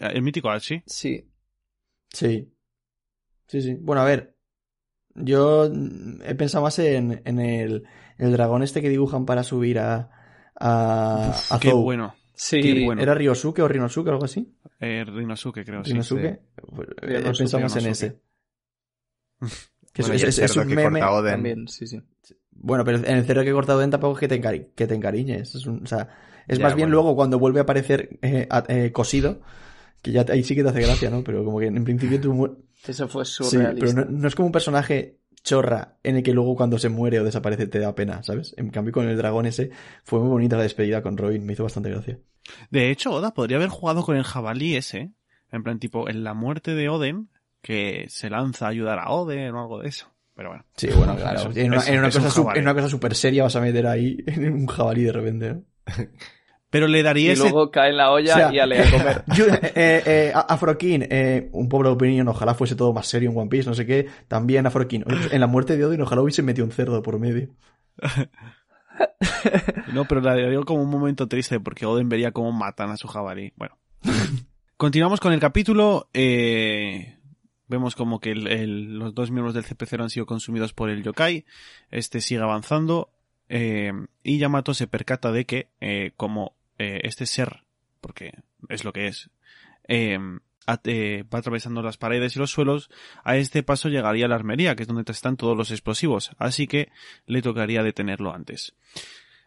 El 0.00 0.22
mítico 0.22 0.50
Hachi. 0.50 0.82
Sí. 0.86 1.28
Sí. 2.12 2.52
Sí, 3.46 3.62
sí. 3.62 3.74
Bueno, 3.80 4.02
a 4.02 4.04
ver. 4.04 4.36
Yo 5.14 5.68
mm, 5.72 6.22
he 6.24 6.34
pensado 6.34 6.64
más 6.64 6.78
en, 6.78 7.20
en 7.24 7.38
el, 7.38 7.84
el 8.18 8.32
dragón 8.32 8.62
este 8.62 8.80
que 8.80 8.88
dibujan 8.88 9.26
para 9.26 9.42
subir 9.42 9.78
a, 9.78 10.10
a, 10.58 11.38
a 11.50 11.58
Qué 11.60 11.70
Zou. 11.70 11.82
bueno. 11.82 12.14
Sí, 12.34 12.60
Qué 12.60 12.84
bueno. 12.84 13.02
¿Era 13.02 13.14
Ryosuke 13.14 13.60
o 13.60 13.68
Rinosuke 13.68 14.08
o 14.08 14.12
algo 14.12 14.24
así? 14.24 14.52
Eh, 14.80 15.04
Rinosuke, 15.04 15.64
creo, 15.64 15.84
sí. 15.84 15.92
Rinosuke. 15.92 16.40
Pues, 16.74 16.88
eh, 17.02 17.22
he 17.26 17.32
pensado 17.32 17.60
más 17.62 17.76
en 17.76 17.86
ese. 17.90 18.20
Que 19.92 20.00
Bueno, 20.02 20.14
es, 20.14 20.56
un 20.56 20.68
que 20.68 20.74
meme. 20.74 21.00
también, 21.00 21.68
sí, 21.68 21.86
sí. 21.86 22.00
Bueno, 22.50 22.82
pero 22.82 22.96
en 22.98 23.18
el 23.18 23.24
cerdo 23.26 23.42
que 23.42 23.50
he 23.50 23.52
cortado 23.52 23.80
dentro 23.80 23.98
tampoco 24.00 24.14
es 24.14 24.20
que 24.20 24.28
te, 24.28 24.40
encari- 24.40 24.68
que 24.74 24.86
te 24.86 24.94
encariñes. 24.94 25.54
Es 25.54 25.66
un- 25.66 25.82
o 25.82 25.86
sea, 25.86 26.08
es 26.48 26.58
Ya, 26.58 26.64
más 26.64 26.74
bien 26.74 26.88
bueno. 26.88 27.02
luego 27.02 27.14
cuando 27.14 27.38
vuelve 27.38 27.58
a 27.60 27.64
aparecer 27.64 28.18
eh, 28.22 28.46
a- 28.48 28.64
eh, 28.68 28.90
cosido, 28.90 29.42
que 30.02 30.12
ya 30.12 30.24
ahí 30.28 30.42
sí 30.44 30.54
que 30.54 30.62
te 30.62 30.68
hace 30.68 30.80
gracia, 30.82 31.10
¿no? 31.10 31.22
Pero 31.24 31.44
como 31.44 31.58
que 31.60 31.66
en 31.66 31.84
principio 31.84 32.20
tú... 32.20 32.34
mu- 32.34 32.56
Eso 32.86 33.08
fue 33.08 33.24
Sí, 33.24 33.32
surrealista. 33.44 33.80
pero 33.80 33.92
no, 34.10 34.18
no 34.18 34.28
es 34.28 34.34
como 34.34 34.46
un 34.46 34.52
personaje 34.52 35.18
chorra 35.44 35.96
en 36.02 36.16
el 36.16 36.22
que 36.22 36.32
luego 36.34 36.54
cuando 36.56 36.78
se 36.78 36.88
muere 36.88 37.18
o 37.20 37.24
desaparece 37.24 37.66
te 37.66 37.78
da 37.80 37.94
pena, 37.94 38.22
¿sabes? 38.22 38.54
En 38.58 38.70
cambio 38.70 38.92
con 38.92 39.08
el 39.08 39.16
dragón 39.16 39.46
ese 39.46 39.70
fue 40.04 40.20
muy 40.20 40.28
bonita 40.28 40.56
la 40.56 40.62
despedida 40.64 41.02
con 41.02 41.16
Robin, 41.16 41.44
me 41.46 41.52
hizo 41.54 41.64
bastante 41.64 41.90
gracia. 41.90 42.18
De 42.70 42.90
hecho, 42.90 43.12
Oda 43.12 43.32
podría 43.34 43.56
haber 43.56 43.68
jugado 43.68 44.02
con 44.04 44.16
el 44.16 44.24
jabalí 44.24 44.76
ese. 44.76 45.12
En 45.50 45.62
plan, 45.62 45.78
tipo, 45.78 46.08
en 46.08 46.24
la 46.24 46.32
muerte 46.34 46.74
de 46.74 46.88
Oden, 46.88 47.28
que 47.60 48.06
se 48.08 48.30
lanza 48.30 48.66
a 48.66 48.70
ayudar 48.70 48.98
a 48.98 49.10
Oden 49.10 49.54
o 49.54 49.60
algo 49.60 49.80
de 49.80 49.88
eso. 49.88 50.08
Pero 50.34 50.48
bueno. 50.48 50.64
Sí, 50.76 50.88
bueno, 50.96 51.14
claro. 51.16 51.40
Eso, 51.40 51.50
en, 51.60 51.72
una, 51.72 51.84
en 51.86 51.98
un 51.98 52.04
cosa, 52.06 52.30
su- 52.30 52.42
jabalí. 52.42 52.58
en 52.58 52.64
una 52.64 52.74
cosa 52.74 52.88
súper 52.88 53.14
seria 53.14 53.42
vas 53.42 53.54
a 53.56 53.60
meter 53.60 53.86
ahí 53.86 54.16
en 54.26 54.52
un 54.52 54.66
jabalí 54.66 55.02
de 55.02 55.12
repente, 55.12 55.54
¿no? 55.54 55.62
Pero 56.72 56.88
le 56.88 57.02
daría 57.04 57.28
Y 57.28 57.32
ese... 57.32 57.42
luego 57.42 57.70
cae 57.70 57.90
en 57.90 57.98
la 57.98 58.10
olla 58.10 58.32
O 58.34 58.36
sea, 58.38 58.52
y 58.52 58.58
ale 58.58 58.80
a 58.82 58.90
comer. 58.90 59.24
Yo, 59.36 59.44
eh, 59.46 60.02
eh, 60.06 60.32
Afrokin, 60.34 61.06
eh, 61.08 61.50
un 61.52 61.68
pobre 61.68 61.90
opinión, 61.90 62.26
ojalá 62.28 62.54
fuese 62.54 62.74
todo 62.74 62.92
más 62.94 63.06
serio 63.06 63.30
en 63.30 63.36
One 63.38 63.50
Piece, 63.50 63.68
no 63.68 63.74
sé 63.74 63.84
qué. 63.86 64.06
También 64.26 64.64
pues, 64.72 65.32
En 65.32 65.40
la 65.40 65.46
muerte 65.46 65.76
de 65.76 65.84
Odin, 65.84 66.00
ojalá 66.00 66.22
hubiese 66.22 66.42
metido 66.42 66.64
un 66.64 66.72
cerdo 66.72 67.02
por 67.02 67.18
medio. 67.20 67.50
No, 69.92 70.04
pero 70.06 70.20
le 70.20 70.42
daría 70.42 70.60
como 70.60 70.82
un 70.82 70.90
momento 70.90 71.26
triste 71.28 71.58
porque 71.60 71.86
Oden 71.86 72.08
vería 72.08 72.32
cómo 72.32 72.52
matan 72.52 72.90
a 72.90 72.96
su 72.96 73.08
jabalí. 73.08 73.52
Bueno. 73.56 73.76
Continuamos 74.76 75.20
con 75.20 75.32
el 75.32 75.40
capítulo. 75.40 76.08
eh, 76.14 77.18
Vemos 77.68 77.94
como 77.96 78.20
que 78.20 78.32
el- 78.32 78.48
el- 78.48 78.98
los 78.98 79.14
dos 79.14 79.30
miembros 79.30 79.54
del 79.54 79.64
CP0 79.64 80.02
han 80.02 80.10
sido 80.10 80.26
consumidos 80.26 80.72
por 80.74 80.90
el 80.90 81.02
yokai. 81.02 81.44
Este 81.90 82.20
sigue 82.20 82.40
avanzando. 82.42 83.10
eh, 83.48 83.92
y 84.22 84.38
Yamato 84.38 84.72
se 84.72 84.86
percata 84.86 85.30
de 85.32 85.44
que, 85.46 85.68
eh, 85.80 86.12
como 86.16 86.54
eh, 86.82 87.00
este 87.04 87.26
ser, 87.26 87.62
porque 88.00 88.32
es 88.68 88.84
lo 88.84 88.92
que 88.92 89.06
es, 89.06 89.30
eh, 89.88 90.18
at- 90.66 90.86
eh, 90.86 91.24
va 91.32 91.38
atravesando 91.38 91.82
las 91.82 91.96
paredes 91.96 92.36
y 92.36 92.38
los 92.38 92.50
suelos, 92.50 92.90
a 93.24 93.36
este 93.36 93.62
paso 93.62 93.88
llegaría 93.88 94.26
a 94.26 94.28
la 94.28 94.34
armería, 94.34 94.74
que 94.76 94.82
es 94.82 94.88
donde 94.88 95.10
están 95.10 95.36
todos 95.36 95.56
los 95.56 95.70
explosivos. 95.70 96.30
Así 96.38 96.66
que 96.66 96.90
le 97.26 97.42
tocaría 97.42 97.82
detenerlo 97.82 98.34
antes. 98.34 98.74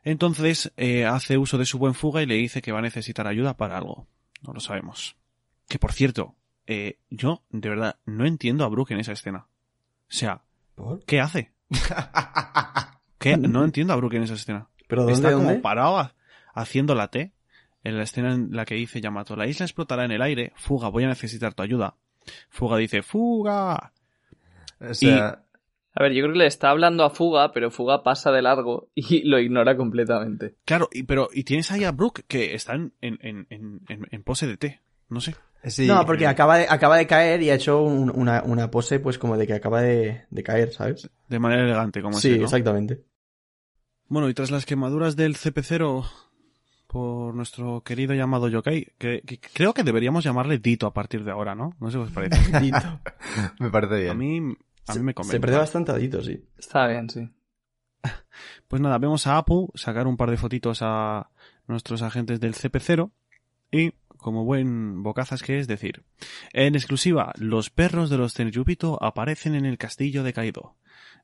Entonces 0.04 0.72
eh, 0.78 1.06
hace 1.06 1.38
uso 1.38 1.58
de 1.58 1.66
su 1.66 1.78
buen 1.80 1.94
fuga 1.96 2.22
y 2.22 2.26
le 2.28 2.36
dice 2.36 2.62
que 2.62 2.72
va 2.72 2.80
a 2.80 2.84
necesitar 2.84 3.28
ayuda 3.28 3.58
para 3.58 3.78
algo. 3.78 4.08
No 4.42 4.54
lo 4.54 4.60
sabemos. 4.60 5.16
Que 5.68 5.80
por 5.80 5.94
cierto, 5.94 6.36
eh, 6.68 7.00
yo 7.10 7.44
de 7.50 7.70
verdad 7.70 8.00
no 8.06 8.26
entiendo 8.28 8.64
a 8.66 8.68
Brook 8.70 8.92
en 8.92 9.00
esa 9.00 9.14
escena. 9.14 9.48
O 9.48 10.14
sea, 10.14 10.44
¿Por? 10.76 11.04
¿qué 11.06 11.20
hace? 11.22 11.52
¿Qué? 13.18 13.38
No 13.38 13.64
entiendo 13.64 13.94
a 13.94 13.96
Brook 13.96 14.14
en 14.14 14.24
esa 14.24 14.36
escena. 14.36 14.68
¿Pero 14.88 15.02
dónde, 15.04 15.14
Está 15.16 15.32
dónde? 15.32 15.48
como 15.54 15.62
parado 15.62 16.12
haciendo 16.56 16.96
la 16.96 17.10
T 17.10 17.32
en 17.84 17.98
la 17.98 18.04
escena 18.04 18.34
en 18.34 18.50
la 18.52 18.66
que 18.66 18.74
dice 18.76 19.00
Yamato, 19.00 19.36
la 19.36 19.46
isla 19.46 19.66
explotará 19.66 20.06
en 20.06 20.12
el 20.12 20.22
aire, 20.24 20.52
Fuga, 20.56 20.90
voy 20.90 21.04
a 21.04 21.08
necesitar 21.10 21.54
tu 21.54 21.62
ayuda. 21.62 21.96
Fuga 22.50 22.78
dice, 22.78 23.04
Fuga. 23.04 23.92
O 24.82 24.94
sea, 24.96 25.44
A 25.94 26.04
ver, 26.04 26.12
yo 26.14 26.24
creo 26.24 26.34
que 26.34 26.40
le 26.40 26.48
está 26.48 26.72
hablando 26.72 27.04
a 27.04 27.10
Fuga, 27.12 27.52
pero 27.54 27.70
Fuga 27.70 28.02
pasa 28.04 28.32
de 28.32 28.42
largo 28.42 28.90
y 28.96 29.22
lo 29.30 29.40
ignora 29.40 29.78
completamente. 29.78 30.56
Claro, 30.66 30.90
y, 30.92 31.04
pero, 31.04 31.30
y 31.32 31.44
tienes 31.44 31.72
ahí 31.72 31.84
a 31.84 31.92
Brook 31.92 32.22
que 32.28 32.56
está 32.56 32.74
en, 32.74 32.92
en, 33.02 33.20
en, 33.22 33.80
en, 33.88 34.24
pose 34.24 34.48
de 34.48 34.58
T. 34.58 34.82
No 35.10 35.22
sé. 35.22 35.36
sí, 35.66 35.86
no, 35.86 36.04
porque 36.08 36.26
acaba 36.26 36.58
de, 36.58 36.66
acaba 36.68 36.98
de 36.98 37.06
caer 37.06 37.44
y 37.44 37.52
ha 37.52 37.56
hecho 37.56 37.84
un- 37.84 38.10
una, 38.10 38.42
una 38.44 38.72
pose 38.72 39.00
pues 39.00 39.20
como 39.20 39.38
de 39.38 39.46
que 39.46 39.54
acaba 39.54 39.82
de, 39.84 40.26
de 40.32 40.44
caer, 40.44 40.74
¿sabes? 40.74 41.08
De 41.30 41.38
manera 41.40 41.62
elegante, 41.64 42.02
como 42.02 42.20
Sí, 42.20 42.34
exactamente. 42.34 43.04
Bueno, 44.08 44.28
y 44.30 44.34
tras 44.34 44.50
las 44.52 44.66
quemaduras 44.66 45.16
del 45.16 45.36
CP0 45.36 46.06
por 46.96 47.36
nuestro 47.36 47.82
querido 47.82 48.14
llamado 48.14 48.48
Yokai, 48.48 48.94
que, 48.98 49.22
que 49.26 49.38
creo 49.38 49.74
que 49.74 49.84
deberíamos 49.84 50.24
llamarle 50.24 50.60
Dito 50.60 50.88
a 50.88 50.94
partir 50.94 51.26
de 51.26 51.32
ahora, 51.32 51.54
¿no? 51.54 51.76
No 51.82 51.92
sé 51.92 51.98
qué 51.98 52.04
os 52.04 52.12
parece. 52.12 52.38
Dito. 52.62 53.02
me 53.60 53.70
parece 53.70 53.96
bien. 53.98 54.12
A 54.12 54.14
mí, 54.14 54.38
a 54.88 54.96
mí 54.96 55.02
me 55.02 55.14
convence. 55.14 55.36
Se 55.36 55.42
perdió 55.42 55.60
bastante 55.60 55.92
a 55.92 55.96
Dito, 55.96 56.24
sí. 56.24 56.42
Está 56.58 56.88
bien, 56.88 57.10
sí. 57.10 57.30
Pues 58.70 58.82
nada, 58.82 58.98
vemos 58.98 59.28
a 59.28 59.36
Apu 59.36 59.74
sacar 59.76 60.08
un 60.08 60.16
par 60.16 60.32
de 60.32 60.38
fotitos 60.38 60.80
a 60.84 61.32
nuestros 61.68 62.02
agentes 62.02 62.40
del 62.40 62.54
CP0 62.54 63.12
y, 63.72 63.92
como 64.16 64.46
buen 64.46 65.04
bocazas 65.04 65.44
que 65.44 65.60
es, 65.60 65.68
decir, 65.68 66.06
en 66.54 66.76
exclusiva, 66.76 67.34
los 67.36 67.72
perros 67.72 68.10
de 68.10 68.20
los 68.20 68.34
Tenryubito 68.34 69.04
aparecen 69.04 69.56
en 69.56 69.66
el 69.66 69.78
castillo 69.78 70.24
de 70.24 70.32
Kaido. 70.32 70.78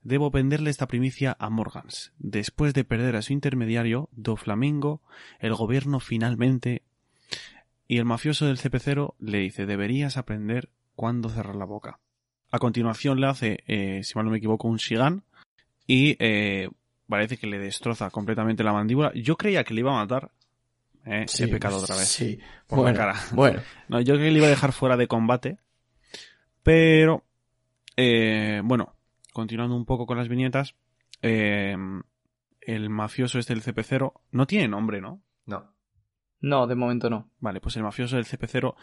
Debo 0.04 0.32
venderle 0.32 0.70
esta 0.70 0.88
primicia 0.88 1.36
a 1.40 1.50
Morgans. 1.50 2.12
Después 2.18 2.74
de 2.74 2.84
perder 2.84 3.16
a 3.16 3.22
su 3.22 3.34
intermediario, 3.34 4.10
Doflamingo, 4.12 5.02
el 5.40 5.54
gobierno 5.54 6.00
finalmente... 6.00 6.84
Y 7.88 7.98
el 7.98 8.06
mafioso 8.06 8.46
del 8.46 8.58
CP0 8.58 9.16
le 9.20 9.40
dice, 9.40 9.66
deberías 9.66 10.16
aprender 10.16 10.70
cuándo 10.96 11.28
cerrar 11.28 11.58
la 11.58 11.66
boca. 11.66 12.00
A 12.50 12.58
continuación 12.58 13.20
le 13.20 13.28
hace, 13.28 13.64
eh, 13.68 14.02
si 14.04 14.16
mal 14.16 14.26
no 14.26 14.32
me 14.32 14.38
equivoco, 14.38 14.70
un 14.70 14.78
Shigan 14.78 15.24
y 15.88 16.16
eh, 16.20 16.70
parece 17.08 17.36
que 17.36 17.48
le 17.48 17.60
destroza 17.60 18.10
completamente 18.10 18.64
la 18.64 18.72
mandíbula. 18.72 19.12
Yo 19.14 19.36
creía 19.36 19.66
que 19.66 19.74
le 19.74 19.82
iba 19.82 19.92
a 19.92 20.02
matar. 20.04 20.32
Eh, 21.06 21.26
he 21.40 21.48
pecado 21.48 21.78
otra 21.78 21.98
vez. 21.98 22.08
Sí. 22.08 22.40
Por 22.68 22.80
la 22.80 22.84
bueno, 22.84 22.98
cara. 22.98 23.16
bueno. 23.34 23.62
No, 23.90 24.00
yo 24.00 24.14
creía 24.14 24.28
que 24.28 24.32
le 24.32 24.38
iba 24.38 24.48
a 24.48 24.52
dejar 24.52 24.72
fuera 24.72 24.96
de 24.96 25.08
combate. 25.08 25.58
Pero, 26.64 27.26
eh, 27.98 28.62
bueno, 28.64 28.96
continuando 29.32 29.76
un 29.76 29.86
poco 29.86 30.06
con 30.06 30.18
las 30.18 30.28
viñetas, 30.28 30.76
eh, 31.22 31.76
el 32.62 32.90
mafioso 32.90 33.40
este 33.40 33.54
del 33.54 33.64
CP0 33.64 34.14
no 34.32 34.48
tiene 34.48 34.68
nombre, 34.68 35.02
¿no? 35.02 35.22
No. 35.46 35.72
No, 36.42 36.68
de 36.68 36.76
momento 36.76 37.10
no. 37.10 37.30
Vale, 37.40 37.62
pues 37.62 37.76
el 37.76 37.84
mafioso 37.84 38.16
del 38.16 38.26
CP0 38.26 38.76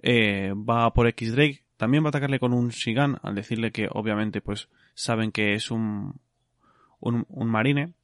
eh, 0.00 0.52
va 0.56 0.92
por 0.92 1.06
X 1.08 1.32
Drake. 1.32 1.64
También 1.76 2.04
va 2.04 2.08
a 2.08 2.10
atacarle 2.10 2.38
con 2.38 2.52
un 2.52 2.68
Shigan 2.68 3.18
al 3.22 3.34
decirle 3.34 3.72
que 3.72 3.88
obviamente 3.90 4.40
pues 4.40 4.68
saben 4.94 5.32
que 5.32 5.54
es 5.54 5.70
un, 5.70 6.20
un, 7.00 7.26
un 7.28 7.48
marine 7.48 7.94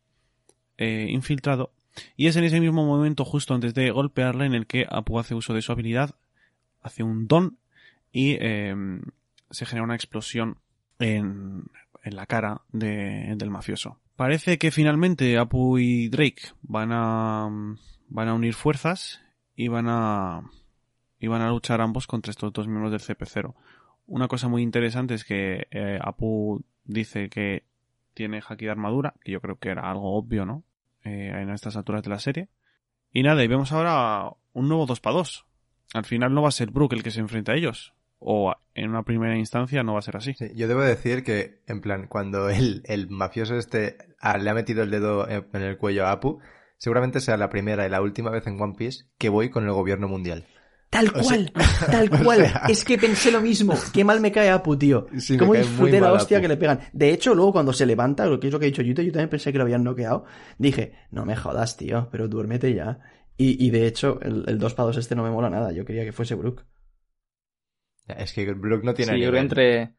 eh, 0.79 1.07
infiltrado. 1.09 1.73
Y 2.17 2.27
es 2.27 2.37
en 2.37 2.45
ese 2.45 2.61
mismo 2.61 2.85
momento, 2.85 3.25
justo 3.25 3.55
antes 3.55 3.75
de 3.75 3.91
golpearle, 3.91 4.47
en 4.47 4.55
el 4.55 4.67
que 4.67 4.87
Apu 4.89 5.19
hace 5.19 5.35
uso 5.35 5.55
de 5.55 5.63
su 5.63 5.73
habilidad, 5.73 6.15
hace 6.83 7.03
un 7.03 7.27
don 7.27 7.59
y 8.13 8.37
eh, 8.41 8.75
se 9.51 9.67
genera 9.67 9.85
una 9.85 9.95
explosión 9.95 10.59
en, 10.99 11.65
en 12.07 12.17
la 12.17 12.27
cara 12.27 12.63
de- 12.73 13.35
del 13.37 13.51
mafioso. 13.51 13.99
Parece 14.17 14.57
que 14.59 14.71
finalmente 14.71 15.37
Apu 15.39 15.79
y 15.79 16.09
Drake 16.09 16.43
van 16.63 16.91
a, 16.93 17.49
van 18.09 18.29
a 18.29 18.35
unir 18.35 18.55
fuerzas 18.55 19.21
y 19.55 19.69
van 19.69 19.87
a, 19.89 20.43
y 21.21 21.27
van 21.27 21.43
a 21.43 21.51
luchar 21.51 21.81
ambos 21.81 22.07
contra 22.07 22.31
estos 22.31 22.53
dos 22.53 22.67
miembros 22.67 22.93
del 22.93 23.01
CP0. 23.01 23.55
Una 24.07 24.29
cosa 24.29 24.49
muy 24.49 24.63
interesante 24.63 25.15
es 25.15 25.25
que 25.25 25.67
eh, 25.71 25.99
Apu 26.01 26.65
dice 26.85 27.29
que 27.29 27.65
tiene 28.15 28.41
haki 28.47 28.65
de 28.65 28.71
armadura, 28.71 29.15
que 29.23 29.33
yo 29.33 29.41
creo 29.41 29.59
que 29.59 29.69
era 29.69 29.91
algo 29.91 30.17
obvio, 30.17 30.47
¿no? 30.47 30.63
Eh, 31.05 31.31
en 31.35 31.51
estas 31.51 31.77
alturas 31.77 32.03
de 32.03 32.11
la 32.11 32.19
serie. 32.19 32.49
Y 33.13 33.23
nada, 33.23 33.43
y 33.45 33.49
vemos 33.49 33.73
ahora 33.73 34.31
un 34.53 34.69
nuevo 34.69 34.87
2 34.87 35.01
para 35.01 35.17
2. 35.17 35.45
Al 35.95 36.05
final 36.05 36.33
no 36.33 36.43
va 36.43 36.49
a 36.49 36.53
ser 36.53 36.71
Brook 36.71 36.93
el 36.95 37.03
que 37.03 37.11
se 37.11 37.21
enfrenta 37.21 37.53
a 37.53 37.57
ellos. 37.57 37.93
O 38.19 38.55
en 38.75 38.89
una 38.91 39.03
primera 39.03 39.37
instancia 39.37 39.83
no 39.83 39.93
va 39.95 39.99
a 39.99 40.03
ser 40.03 40.17
así. 40.17 40.35
Sí, 40.35 40.51
yo 40.55 40.69
debo 40.69 40.81
decir 40.81 41.23
que, 41.23 41.63
en 41.67 41.81
plan, 41.81 42.07
cuando 42.09 42.49
el, 42.49 42.83
el 42.87 43.09
mafioso 43.09 43.57
este 43.57 43.97
ah, 44.21 44.39
le 44.39 44.49
ha 44.51 44.55
metido 44.55 44.83
el 44.83 44.91
dedo 44.91 45.29
en, 45.29 45.47
en 45.53 45.63
el 45.63 45.77
cuello 45.77 46.07
a 46.07 46.13
Apu, 46.13 46.39
seguramente 46.79 47.21
sea 47.21 47.37
la 47.37 47.49
primera 47.51 47.87
y 47.87 47.91
la 47.91 48.01
última 48.03 48.31
vez 48.31 48.47
en 48.47 48.61
One 48.61 48.75
Piece 48.77 49.05
que 49.19 49.29
voy 49.29 49.51
con 49.51 49.65
el 49.65 49.73
gobierno 49.73 50.09
mundial. 50.09 50.45
Tal 50.89 51.09
O 51.09 51.23
sea- 51.23 51.23
cual, 51.25 51.53
tal 51.91 52.11
o 52.13 52.25
cual. 52.25 52.39
sea- 52.47 52.63
Es 52.69 52.85
que 52.85 52.97
pensé 52.97 53.31
lo 53.33 53.41
mismo. 53.41 53.75
Qué 53.93 54.03
mal 54.05 54.21
me 54.21 54.33
cae 54.33 54.51
Apu, 54.51 54.77
tío. 54.79 55.07
Sí, 55.19 55.37
Cómo 55.37 55.53
disfruté 55.55 56.01
la 56.01 56.13
hostia 56.13 56.39
Apu. 56.39 56.43
que 56.43 56.49
le 56.49 56.57
pegan. 56.57 56.81
De 56.93 57.11
hecho, 57.13 57.35
luego 57.35 57.53
cuando 57.53 57.73
se 57.73 57.87
levanta, 57.87 58.25
lo 58.27 58.41
que 58.41 58.47
es 58.47 58.53
lo 58.53 58.59
que 58.59 58.67
ha 58.67 58.71
dicho 58.71 58.83
Yuto, 58.83 59.03
yo 59.03 59.13
también 59.13 59.29
pensé 59.29 59.53
que 59.53 59.59
lo 59.59 59.65
habían 59.65 59.85
noqueado. 59.85 60.25
Dije, 60.59 60.93
no 61.11 61.25
me 61.27 61.37
jodas, 61.37 61.77
tío, 61.77 62.09
pero 62.11 62.29
duérmete 62.29 62.73
ya. 62.75 62.99
Y, 63.37 63.63
y 63.65 63.71
de 63.71 63.87
hecho, 63.87 64.19
el, 64.23 64.45
el 64.47 64.59
2 64.59 64.75
para 64.75 64.87
2 64.87 64.97
este 64.99 65.15
no 65.17 65.23
me 65.23 65.31
mola 65.31 65.51
nada. 65.51 65.73
Yo 65.73 65.85
quería 65.85 66.05
que 66.05 66.13
fuese 66.13 66.35
Brook. 66.37 66.65
Es 68.07 68.33
que 68.33 68.53
Brook 68.53 68.85
no 68.85 68.95
tiene 68.95 69.13
Sí, 69.15 69.19
yo 69.21 69.27
nivel. 69.27 69.43
entre. 69.43 69.95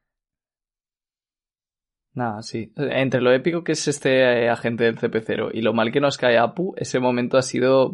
Nada, 2.13 2.41
sí. 2.41 2.71
Entre 2.75 3.21
lo 3.21 3.31
épico 3.31 3.63
que 3.63 3.73
es 3.73 3.87
este 3.87 4.21
eh, 4.45 4.49
agente 4.49 4.85
del 4.85 4.97
CP0 4.97 5.51
y 5.53 5.61
lo 5.61 5.73
mal 5.73 5.91
que 5.91 5.99
nos 6.01 6.17
cae 6.17 6.37
Apu, 6.37 6.73
ese 6.77 6.99
momento 6.99 7.37
ha 7.37 7.43
sido 7.43 7.93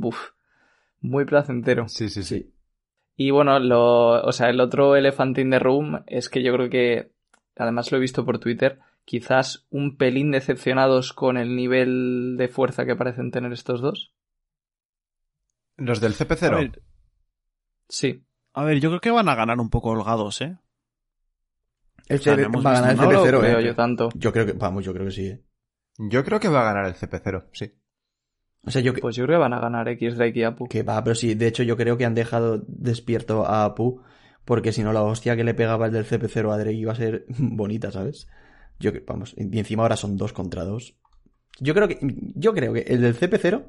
muy 1.02 1.26
placentero. 1.26 1.88
Sí, 1.90 2.10
sí, 2.10 2.24
sí. 2.24 2.40
Sí. 2.40 2.54
Y 3.16 3.32
bueno, 3.32 3.60
lo, 3.60 4.24
o 4.24 4.32
sea, 4.32 4.50
el 4.50 4.60
otro 4.62 4.96
elefante 4.96 5.42
in 5.42 5.52
the 5.52 5.60
room 5.60 6.04
es 6.08 6.30
que 6.30 6.42
yo 6.42 6.54
creo 6.54 6.70
que, 6.70 7.12
además 7.58 7.92
lo 7.92 7.98
he 7.98 8.02
visto 8.02 8.26
por 8.26 8.40
Twitter, 8.40 8.80
quizás 9.06 9.68
un 9.70 9.98
pelín 9.98 10.32
decepcionados 10.32 11.12
con 11.14 11.38
el 11.38 11.56
nivel 11.56 12.36
de 12.38 12.48
fuerza 12.48 12.86
que 12.86 12.96
parecen 12.96 13.30
tener 13.30 13.52
estos 13.52 13.82
dos. 13.82 14.14
Los 15.76 16.00
del 16.00 16.14
A 16.14 16.16
CP0. 16.16 16.56
ver, 16.56 16.82
Sí. 17.90 18.24
A 18.54 18.64
ver, 18.64 18.80
yo 18.80 18.90
creo 18.90 19.02
que 19.02 19.12
van 19.12 19.30
a 19.30 19.36
ganar 19.36 19.60
un 19.60 19.70
poco 19.70 19.90
holgados, 19.90 20.42
¿eh? 20.42 20.58
El 22.08 22.20
sea, 22.20 22.34
CP 22.36 22.42
no 22.42 22.48
hemos 22.48 22.66
va 22.66 22.72
a 22.72 22.74
ganar 22.74 22.90
el 22.92 22.98
visto 22.98 23.06
No 23.06 23.12
lo 23.12 23.26
CP0, 23.26 23.40
creo 23.40 23.60
eh. 23.60 23.66
yo 23.66 23.76
tanto. 23.76 24.10
Yo 24.16 24.32
creo 24.34 24.46
que, 24.46 24.54
vamos, 24.54 24.84
yo 24.84 24.94
creo 24.94 25.06
que 25.06 25.12
sí. 25.12 25.28
eh. 25.28 25.42
Yo 25.98 26.24
creo 26.24 26.40
que 26.40 26.50
va 26.50 26.62
a 26.62 26.74
ganar 26.74 26.86
el 26.86 26.96
CP0, 26.96 27.46
sí. 27.54 27.74
O 28.66 28.72
sea, 28.72 28.82
yo 28.82 28.94
que, 28.94 29.02
Pues 29.02 29.16
yo 29.16 29.26
creo 29.26 29.38
que 29.38 29.42
van 29.42 29.54
a 29.54 29.60
ganar 29.60 29.88
X 29.90 30.16
Drake 30.18 30.40
y 30.40 30.44
Apu. 30.44 30.68
que 30.68 30.84
va, 30.84 31.04
pero 31.04 31.16
sí, 31.16 31.34
de 31.36 31.48
hecho 31.48 31.64
yo 31.64 31.76
creo 31.78 31.98
que 31.98 32.06
han 32.06 32.16
dejado 32.16 32.64
despierto 32.68 33.46
a 33.46 33.66
Apu, 33.66 34.02
porque 34.46 34.72
si 34.72 34.84
no 34.84 34.94
la 34.94 35.02
hostia 35.04 35.36
que 35.36 35.44
le 35.44 35.54
pegaba 35.54 35.88
el 35.88 35.92
del 35.94 36.06
CP0 36.06 36.52
a 36.54 36.58
Drake 36.58 36.74
iba 36.78 36.92
a 36.94 36.96
ser 36.96 37.26
bonita, 37.38 37.92
¿sabes? 37.92 38.28
Yo 38.80 38.92
que, 38.92 39.00
vamos, 39.06 39.34
y 39.38 39.58
encima 39.60 39.84
ahora 39.84 39.98
son 39.98 40.18
dos 40.18 40.34
contra 40.34 40.64
dos. 40.64 40.96
Yo 41.60 41.74
creo 41.74 41.88
que, 41.88 42.00
yo 42.36 42.54
creo 42.54 42.74
que 42.74 42.82
el 42.82 43.02
del 43.02 43.16
CP0, 43.18 43.66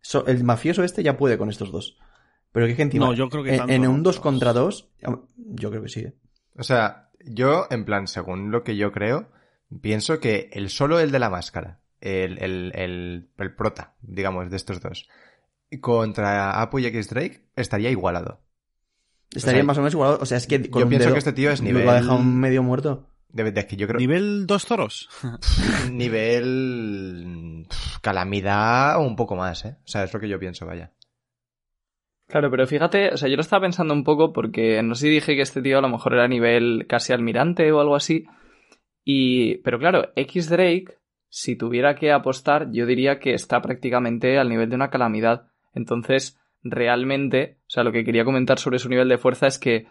so- 0.00 0.26
el 0.26 0.44
mafioso 0.44 0.84
este 0.84 1.02
ya 1.02 1.16
puede 1.16 1.38
con 1.38 1.48
estos 1.48 1.72
dos. 1.72 1.96
Pero 2.52 2.66
que 2.66 2.72
es 2.72 2.76
que 2.76 2.82
encima, 2.82 3.06
No, 3.06 3.12
yo 3.14 3.28
creo 3.28 3.44
que 3.44 3.50
en, 3.52 3.58
tanto 3.58 3.72
en 3.72 3.82
no. 3.82 3.90
un 3.90 4.02
2 4.02 4.20
contra 4.20 4.52
2, 4.52 4.88
yo 5.36 5.70
creo 5.70 5.82
que 5.82 5.88
sí. 5.88 6.00
eh. 6.00 6.14
O 6.56 6.62
sea, 6.62 7.10
yo, 7.24 7.66
en 7.70 7.84
plan, 7.84 8.06
según 8.08 8.50
lo 8.50 8.62
que 8.64 8.76
yo 8.76 8.92
creo, 8.92 9.28
pienso 9.82 10.20
que 10.20 10.48
el 10.52 10.70
solo 10.70 10.98
el 11.00 11.10
de 11.10 11.18
la 11.18 11.28
máscara, 11.30 11.80
el, 12.00 12.38
el, 12.42 12.72
el, 12.74 13.28
el 13.36 13.54
prota, 13.54 13.94
digamos, 14.00 14.48
de 14.50 14.56
estos 14.56 14.80
dos, 14.80 15.08
contra 15.80 16.60
Apu 16.62 16.78
y 16.78 16.86
X 16.86 17.10
Drake, 17.10 17.48
estaría 17.56 17.90
igualado. 17.90 18.40
Estaría 19.34 19.58
sea, 19.60 19.64
más 19.64 19.76
o 19.76 19.80
menos 19.80 19.92
igual, 19.94 20.18
o 20.20 20.24
sea, 20.24 20.38
es 20.38 20.46
que 20.46 20.70
con 20.70 20.82
yo 20.82 20.88
pienso 20.88 21.04
dedo 21.06 21.14
que 21.14 21.18
este 21.18 21.32
tío 21.32 21.50
es 21.50 21.60
lo 21.60 21.66
nivel- 21.66 21.88
ha 21.88 21.94
dejado 21.94 22.18
medio 22.20 22.62
muerto. 22.62 23.10
De, 23.28 23.50
de 23.50 23.66
que 23.66 23.76
yo 23.76 23.86
creo 23.86 23.98
¿Nivel 23.98 24.46
dos 24.46 24.64
toros? 24.64 25.10
nivel 25.90 27.66
calamidad 28.00 28.96
o 28.98 29.00
un 29.02 29.16
poco 29.16 29.36
más, 29.36 29.64
¿eh? 29.64 29.76
O 29.84 29.88
sea, 29.88 30.04
es 30.04 30.12
lo 30.14 30.20
que 30.20 30.28
yo 30.28 30.38
pienso, 30.38 30.64
vaya. 30.66 30.92
Claro, 32.28 32.50
pero 32.50 32.66
fíjate, 32.66 33.10
o 33.10 33.16
sea, 33.16 33.28
yo 33.28 33.36
lo 33.36 33.42
estaba 33.42 33.62
pensando 33.62 33.94
un 33.94 34.02
poco 34.02 34.32
porque 34.32 34.82
no 34.82 34.94
sé 34.94 35.02
si 35.02 35.10
dije 35.10 35.36
que 35.36 35.42
este 35.42 35.62
tío 35.62 35.78
a 35.78 35.80
lo 35.80 35.88
mejor 35.88 36.14
era 36.14 36.26
nivel 36.26 36.86
casi 36.88 37.12
almirante 37.12 37.70
o 37.70 37.80
algo 37.80 37.94
así. 37.94 38.26
Y, 39.04 39.58
pero 39.58 39.78
claro, 39.78 40.10
X 40.16 40.48
Drake, 40.50 40.98
si 41.28 41.54
tuviera 41.54 41.94
que 41.94 42.10
apostar, 42.10 42.72
yo 42.72 42.86
diría 42.86 43.20
que 43.20 43.34
está 43.34 43.62
prácticamente 43.62 44.38
al 44.38 44.48
nivel 44.48 44.68
de 44.68 44.74
una 44.76 44.90
calamidad. 44.90 45.46
Entonces, 45.72 46.40
realmente, 46.64 47.58
o 47.62 47.70
sea, 47.70 47.84
lo 47.84 47.92
que 47.92 48.04
quería 48.04 48.24
comentar 48.24 48.58
sobre 48.58 48.80
su 48.80 48.88
nivel 48.88 49.08
de 49.08 49.18
fuerza 49.18 49.46
es 49.46 49.60
que 49.60 49.86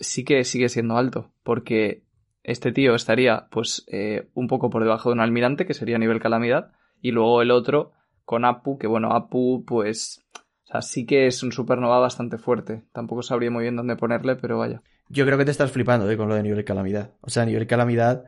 sí 0.00 0.24
que 0.24 0.44
sigue 0.44 0.70
siendo 0.70 0.96
alto, 0.96 1.32
porque 1.42 2.04
este 2.42 2.72
tío 2.72 2.94
estaría, 2.94 3.48
pues, 3.50 3.84
eh, 3.88 4.30
un 4.32 4.46
poco 4.48 4.70
por 4.70 4.82
debajo 4.82 5.10
de 5.10 5.14
un 5.14 5.20
almirante, 5.20 5.66
que 5.66 5.74
sería 5.74 5.98
nivel 5.98 6.20
calamidad, 6.20 6.72
y 7.02 7.10
luego 7.10 7.42
el 7.42 7.50
otro 7.50 7.92
con 8.24 8.46
Apu, 8.46 8.78
que 8.78 8.86
bueno, 8.86 9.12
Apu, 9.12 9.64
pues, 9.66 10.24
o 10.68 10.72
sea, 10.72 10.82
sí 10.82 11.06
que 11.06 11.26
es 11.26 11.42
un 11.42 11.50
supernova 11.50 11.98
bastante 11.98 12.36
fuerte. 12.36 12.82
Tampoco 12.92 13.22
sabría 13.22 13.50
muy 13.50 13.62
bien 13.62 13.76
dónde 13.76 13.96
ponerle, 13.96 14.36
pero 14.36 14.58
vaya. 14.58 14.82
Yo 15.08 15.24
creo 15.24 15.38
que 15.38 15.46
te 15.46 15.50
estás 15.50 15.72
flipando 15.72 16.10
eh, 16.10 16.16
con 16.18 16.28
lo 16.28 16.34
de 16.34 16.42
nivel 16.42 16.62
calamidad. 16.64 17.14
O 17.22 17.30
sea, 17.30 17.46
nivel 17.46 17.66
calamidad 17.66 18.24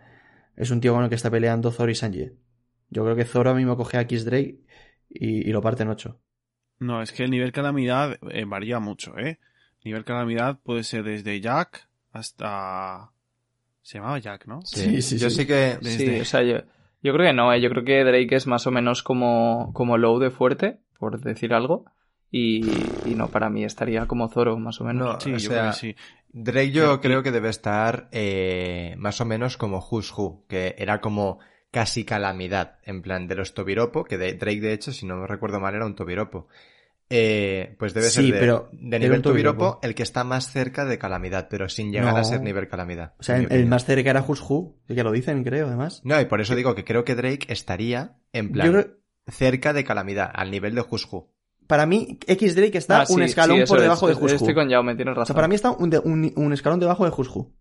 es 0.57 0.71
un 0.71 0.81
tío 0.81 0.95
con 0.95 1.03
el 1.05 1.11
que 1.11 1.17
está 1.17 1.31
peleando 1.31 1.71
Zoro 1.71 1.91
y 1.91 1.95
Sanji. 1.95 2.33
Yo 2.89 3.05
creo 3.05 3.15
que 3.15 3.27
Zoro 3.27 3.51
ahora 3.51 3.59
mismo 3.59 3.77
coge 3.77 3.99
a 3.99 4.01
X 4.03 4.25
Drake 4.25 4.61
y, 5.11 5.49
y 5.49 5.53
lo 5.53 5.61
parte 5.61 5.83
en 5.83 5.91
ocho. 5.91 6.19
No, 6.79 7.03
es 7.03 7.13
que 7.13 7.25
el 7.25 7.31
nivel 7.31 7.53
calamidad 7.53 8.19
eh, 8.31 8.45
varía 8.47 8.81
mucho, 8.81 9.19
¿eh? 9.19 9.39
Nivel 9.85 10.05
calamidad 10.07 10.59
puede 10.63 10.83
ser 10.83 11.05
desde 11.05 11.41
Jack 11.41 11.89
hasta... 12.13 13.11
Se 13.83 13.99
llamaba 13.99 14.19
Jack, 14.19 14.47
¿no? 14.47 14.61
Sí, 14.65 15.03
sí, 15.03 15.19
yo 15.19 15.29
sí. 15.29 15.37
sí 15.37 15.47
que... 15.47 15.79
Desde- 15.83 16.15
Sí, 16.17 16.21
o 16.21 16.25
sea, 16.25 16.43
yo, 16.43 16.59
yo 17.03 17.13
creo 17.13 17.27
que 17.27 17.33
no, 17.35 17.53
¿eh? 17.53 17.61
yo 17.61 17.69
creo 17.69 17.85
que 17.85 18.03
Drake 18.05 18.35
es 18.35 18.47
más 18.47 18.67
o 18.67 18.71
menos 18.71 19.03
como, 19.03 19.73
como 19.75 19.99
low 19.99 20.19
de 20.19 20.31
fuerte, 20.31 20.79
por 20.99 21.21
decir 21.21 21.53
algo. 21.53 21.85
Y, 22.31 22.61
y 23.07 23.15
no, 23.17 23.29
para 23.29 23.51
mí 23.51 23.65
estaría 23.65 24.07
como 24.07 24.29
Zoro, 24.29 24.57
más 24.59 24.81
o 24.81 24.85
menos. 24.85 25.15
No, 25.15 25.21
Sí, 25.21 25.31
o 25.35 25.37
yo 25.39 25.51
sea, 25.51 25.61
creo 25.61 25.71
que 25.73 25.77
sí. 25.79 25.97
Drake 26.33 26.71
yo 26.71 26.83
Pero- 26.83 27.01
creo 27.01 27.23
que 27.25 27.33
debe 27.33 27.49
estar 27.49 28.09
eh, 28.13 28.95
más 28.99 29.21
o 29.21 29.25
menos 29.25 29.57
como 29.57 29.79
Who's 29.79 30.13
Who, 30.17 30.45
que 30.49 30.77
era 30.79 31.01
como 31.01 31.41
casi 31.73 32.05
calamidad, 32.05 32.79
en 32.85 33.03
plan 33.03 33.27
de 33.27 33.35
los 33.35 33.53
Tobiropo, 33.55 34.05
que 34.05 34.17
de 34.19 34.35
Drake 34.35 34.61
de 34.61 34.73
hecho, 34.73 34.93
si 34.93 35.07
no 35.07 35.17
me 35.17 35.27
recuerdo 35.27 35.59
mal, 35.61 35.75
era 35.75 35.87
un 35.87 35.95
Tobiropo. 35.97 36.47
Eh, 37.13 37.75
pues 37.81 37.93
debe 37.93 38.07
Sí, 38.07 38.27
ser 38.27 38.35
de, 38.35 38.39
pero 38.41 38.69
de 38.73 38.97
era 38.97 38.99
nivel 39.01 39.23
Tobiropo. 39.23 39.59
Tobiropo 39.59 39.81
el 39.83 39.97
que 39.97 40.05
está 40.05 40.23
más 40.23 40.53
cerca 40.53 40.85
de 40.85 40.97
calamidad, 40.99 41.49
pero 41.51 41.69
sin 41.69 41.91
llegar 41.91 42.13
No. 42.15 42.21
a 42.21 42.25
ser 42.25 42.41
nivel 42.41 42.69
calamidad. 42.69 43.15
O 43.19 43.25
sea, 43.25 43.37
el, 43.39 43.67
más 43.67 43.85
cerca 43.85 44.11
era 44.11 44.23
Who's 44.23 44.41
Who, 44.49 44.77
que 44.87 45.03
lo 45.03 45.11
dicen, 45.11 45.43
creo, 45.43 45.67
además. 45.67 46.01
No, 46.05 46.21
y 46.21 46.27
por 46.27 46.41
eso 46.41 46.55
digo 46.55 46.77
que 46.77 46.85
creo 46.85 47.05
que 47.05 47.17
Drake 47.17 47.47
estaría 47.53 48.17
en 48.33 48.53
plan 48.53 48.73
Yo 48.73 48.85
cerca 49.27 49.73
de 49.73 49.83
calamidad, 49.83 50.31
al 50.33 50.53
nivel 50.53 50.77
de 50.77 50.83
Who's 50.83 51.09
Who. 51.11 51.29
Para 51.71 51.87
mí, 51.87 52.19
X 52.27 52.55
Drake 52.55 52.77
está 52.77 53.01
Ah, 53.01 53.07
sí, 53.07 53.15
un 53.15 53.23
escalón 53.23 53.61
sí, 53.61 53.65
por 53.67 53.79
es. 53.79 53.85
debajo 53.85 54.07
de 54.09 54.15
Who. 54.15 54.27
Estoy 54.27 54.55
con 54.55 54.69
Jaume, 54.69 54.95
tienes 54.97 55.13
O 55.13 55.15
razón. 55.15 55.27
sea, 55.27 55.35
para 55.37 55.49
mí 55.49 55.55
está 55.55 55.71
un, 55.71 55.89
de- 55.89 56.01
un- 56.01 56.33
un 56.37 56.53
escalón 56.53 56.81
debajo 56.81 57.05
de 57.05 57.11
Who. 57.11 57.55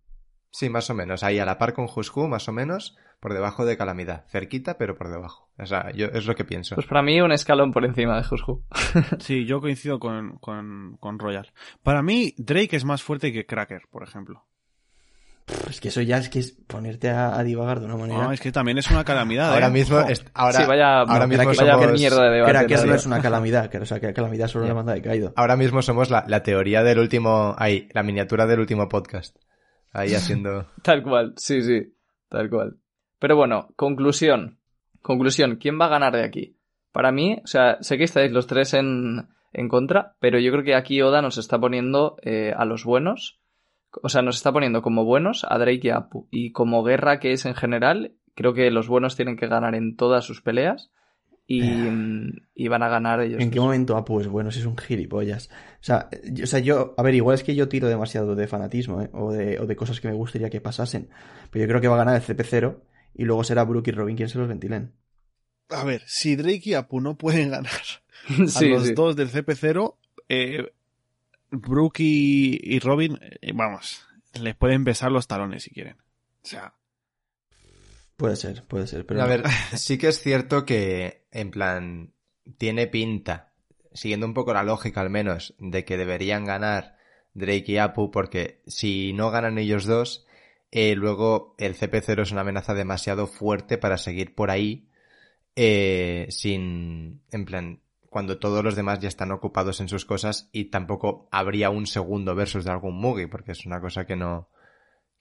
Sí, 0.51 0.67
más 0.67 0.89
o 0.89 0.95
menos, 0.95 1.21
ahí 1.23 1.37
a 1.37 1.45
la 1.45 1.59
par 1.59 1.73
con 1.73 1.85
Who, 1.85 2.27
más 2.27 2.49
o 2.49 2.51
menos, 2.51 2.97
por 3.19 3.33
debajo 3.33 3.65
de 3.65 3.77
calamidad. 3.77 4.25
Cerquita, 4.29 4.77
pero 4.79 4.97
por 4.97 5.09
debajo. 5.11 5.51
O 5.59 5.65
sea, 5.67 5.91
yo 5.91 6.07
es 6.07 6.25
lo 6.25 6.33
que 6.35 6.43
pienso. 6.43 6.73
Pues 6.75 6.87
para 6.87 7.03
mí 7.03 7.21
un 7.21 7.31
escalón 7.31 7.71
por 7.71 7.85
encima 7.85 8.17
de 8.17 8.23
Jushu. 8.23 8.63
Sí, 9.19 9.45
yo 9.45 9.61
coincido 9.61 9.99
con, 9.99 10.39
con, 10.39 10.97
con 10.99 11.19
Royal. 11.19 11.51
Para 11.83 12.01
mí, 12.01 12.33
Drake 12.37 12.75
es 12.75 12.83
más 12.83 13.03
fuerte 13.03 13.31
que 13.31 13.45
Cracker, 13.45 13.83
por 13.91 14.01
ejemplo. 14.03 14.45
Es 15.69 15.81
que 15.81 15.87
eso 15.89 16.01
ya 16.01 16.17
es 16.17 16.29
que 16.29 16.39
es 16.39 16.51
ponerte 16.51 17.09
a, 17.09 17.37
a 17.37 17.43
divagar 17.43 17.79
de 17.79 17.85
una 17.85 17.95
manera. 17.97 18.23
No, 18.23 18.31
es 18.31 18.39
que 18.39 18.51
también 18.51 18.77
es 18.77 18.89
una 18.91 19.03
calamidad. 19.03 19.53
ahora 19.53 19.67
¿eh? 19.67 19.71
mismo, 19.71 19.97
ahora, 20.33 20.59
sí, 20.59 20.63
vaya, 20.67 20.99
ahora 21.01 21.27
mismo 21.27 21.51
que- 21.51 21.57
vaya 21.57 21.73
somos, 21.73 21.91
mierda 21.99 22.23
de 22.25 22.29
debate. 22.35 22.51
Cracker 22.51 22.87
no 22.87 22.95
es 22.95 23.05
una 23.05 23.21
calamidad, 23.21 23.69
que, 23.69 23.77
o 23.79 23.85
sea, 23.85 23.99
que 23.99 24.13
calamidad 24.13 24.47
solo 24.47 24.65
Ya. 24.65 24.69
la 24.69 24.75
banda 24.75 24.93
de 24.93 25.01
caído. 25.01 25.33
ahora 25.35 25.55
mismo 25.55 25.81
somos 25.81 26.09
la, 26.09 26.23
la 26.27 26.43
teoría 26.43 26.83
del 26.83 26.99
último, 26.99 27.55
ahí, 27.57 27.87
la 27.93 28.03
miniatura 28.03 28.45
del 28.45 28.59
último 28.59 28.87
podcast. 28.87 29.37
Ahí 29.91 30.13
haciendo... 30.13 30.67
Tal 30.83 31.01
cual, 31.03 31.33
sí, 31.37 31.61
sí, 31.63 31.95
tal 32.29 32.49
cual. 32.49 32.77
Pero 33.19 33.35
bueno, 33.35 33.69
conclusión. 33.75 34.59
Conclusión, 35.01 35.55
¿quién 35.55 35.79
va 35.79 35.85
a 35.85 35.89
ganar 35.89 36.13
de 36.13 36.23
aquí? 36.23 36.57
Para 36.91 37.11
mí, 37.11 37.39
o 37.43 37.47
sea, 37.47 37.77
sé 37.81 37.97
que 37.97 38.03
estáis 38.03 38.31
los 38.31 38.45
tres 38.47 38.73
en, 38.73 39.29
en 39.53 39.67
contra, 39.67 40.15
pero 40.19 40.39
yo 40.39 40.51
creo 40.51 40.63
que 40.63 40.75
aquí 40.75 41.01
Oda 41.01 41.21
nos 41.21 41.37
está 41.37 41.57
poniendo 41.59 42.17
eh, 42.21 42.53
a 42.55 42.65
los 42.65 42.83
buenos, 42.83 43.39
o 44.01 44.09
sea, 44.09 44.21
nos 44.21 44.37
está 44.37 44.51
poniendo 44.51 44.81
como 44.81 45.05
buenos 45.05 45.45
a 45.47 45.57
Drake 45.57 45.81
y 45.83 45.89
a 45.89 45.97
Apu. 45.97 46.27
Y 46.31 46.51
como 46.51 46.83
guerra 46.83 47.19
que 47.19 47.31
es 47.31 47.45
en 47.45 47.55
general, 47.55 48.13
creo 48.35 48.53
que 48.53 48.69
los 48.71 48.87
buenos 48.87 49.15
tienen 49.15 49.37
que 49.37 49.47
ganar 49.47 49.75
en 49.75 49.95
todas 49.95 50.25
sus 50.25 50.41
peleas 50.41 50.91
y, 51.47 51.63
y 52.53 52.67
van 52.67 52.83
a 52.83 52.89
ganar 52.89 53.21
ellos. 53.21 53.41
¿En 53.41 53.49
qué 53.49 53.59
momento 53.59 53.97
Apu 53.97 54.19
es 54.19 54.27
bueno? 54.27 54.51
Si 54.51 54.59
es 54.59 54.65
un 54.65 54.77
gilipollas. 54.77 55.49
O 55.51 55.83
sea, 55.83 56.09
yo, 56.31 56.43
o 56.43 56.47
sea, 56.47 56.59
yo, 56.59 56.93
a 56.97 57.01
ver, 57.03 57.15
igual 57.15 57.33
es 57.35 57.43
que 57.43 57.55
yo 57.55 57.67
tiro 57.67 57.87
demasiado 57.87 58.35
de 58.35 58.47
fanatismo, 58.47 59.01
¿eh? 59.01 59.09
O 59.13 59.31
de, 59.31 59.59
o 59.59 59.65
de 59.65 59.75
cosas 59.75 59.99
que 59.99 60.07
me 60.07 60.13
gustaría 60.13 60.49
que 60.51 60.61
pasasen. 60.61 61.09
Pero 61.49 61.65
yo 61.65 61.69
creo 61.69 61.81
que 61.81 61.87
va 61.87 61.95
a 61.95 62.05
ganar 62.05 62.15
el 62.15 62.21
CP0 62.21 62.77
y 63.15 63.23
luego 63.25 63.43
será 63.43 63.63
Brook 63.63 63.87
y 63.87 63.91
Robin 63.91 64.15
quien 64.15 64.29
se 64.29 64.37
los 64.37 64.47
ventilen. 64.47 64.93
A 65.69 65.83
ver, 65.83 66.03
si 66.05 66.35
Drake 66.35 66.61
y 66.65 66.73
Apu 66.75 67.01
no 67.01 67.17
pueden 67.17 67.49
ganar 67.49 67.71
a 68.29 68.47
Sí, 68.47 68.69
los 68.69 68.87
sí. 68.87 68.93
dos 68.93 69.15
del 69.15 69.29
CP0, 69.29 69.95
eh, 70.29 70.71
Brooke 71.51 72.01
y, 72.01 72.59
y 72.63 72.79
Robin, 72.79 73.17
eh, 73.41 73.51
vamos, 73.53 74.05
les 74.39 74.55
pueden 74.55 74.83
besar 74.83 75.11
los 75.11 75.27
talones 75.27 75.63
si 75.63 75.71
quieren. 75.71 75.97
O 76.43 76.47
sea, 76.47 76.73
Puede 78.19 78.35
ser, 78.35 78.65
puede 78.65 78.85
ser. 78.85 79.05
Pero 79.05 79.21
A 79.21 79.27
ver, 79.27 79.43
sí 79.77 79.97
que 79.97 80.09
es 80.09 80.21
cierto 80.21 80.65
que, 80.65 81.25
en 81.31 81.51
plan, 81.51 82.11
tiene 82.57 82.85
pinta, 82.85 83.53
siguiendo 83.93 84.25
un 84.25 84.33
poco 84.33 84.53
la 84.53 84.63
lógica 84.63 84.99
al 84.99 85.09
menos 85.09 85.55
de 85.57 85.85
que 85.85 85.95
deberían 85.95 86.43
ganar 86.43 86.97
Drake 87.33 87.71
y 87.71 87.77
Apu, 87.77 88.11
porque 88.11 88.61
si 88.67 89.13
no 89.13 89.31
ganan 89.31 89.57
ellos 89.57 89.85
dos, 89.85 90.27
eh, 90.69 90.95
luego 90.95 91.55
el 91.57 91.77
CP0 91.77 92.23
es 92.23 92.33
una 92.33 92.41
amenaza 92.41 92.73
demasiado 92.73 93.25
fuerte 93.25 93.77
para 93.77 93.97
seguir 93.97 94.35
por 94.35 94.51
ahí 94.51 94.89
eh, 95.55 96.27
sin, 96.29 97.21
en 97.31 97.45
plan, 97.45 97.79
cuando 98.09 98.39
todos 98.39 98.63
los 98.63 98.75
demás 98.75 98.99
ya 98.99 99.07
están 99.07 99.31
ocupados 99.31 99.79
en 99.81 99.87
sus 99.87 100.05
cosas 100.05 100.49
y 100.51 100.65
tampoco 100.65 101.27
habría 101.31 101.69
un 101.69 101.87
segundo 101.87 102.35
versus 102.35 102.65
de 102.65 102.71
algún 102.71 102.99
Mugi, 102.99 103.27
porque 103.27 103.51
es 103.51 103.65
una 103.65 103.79
cosa 103.79 104.05
que 104.05 104.15
no, 104.15 104.49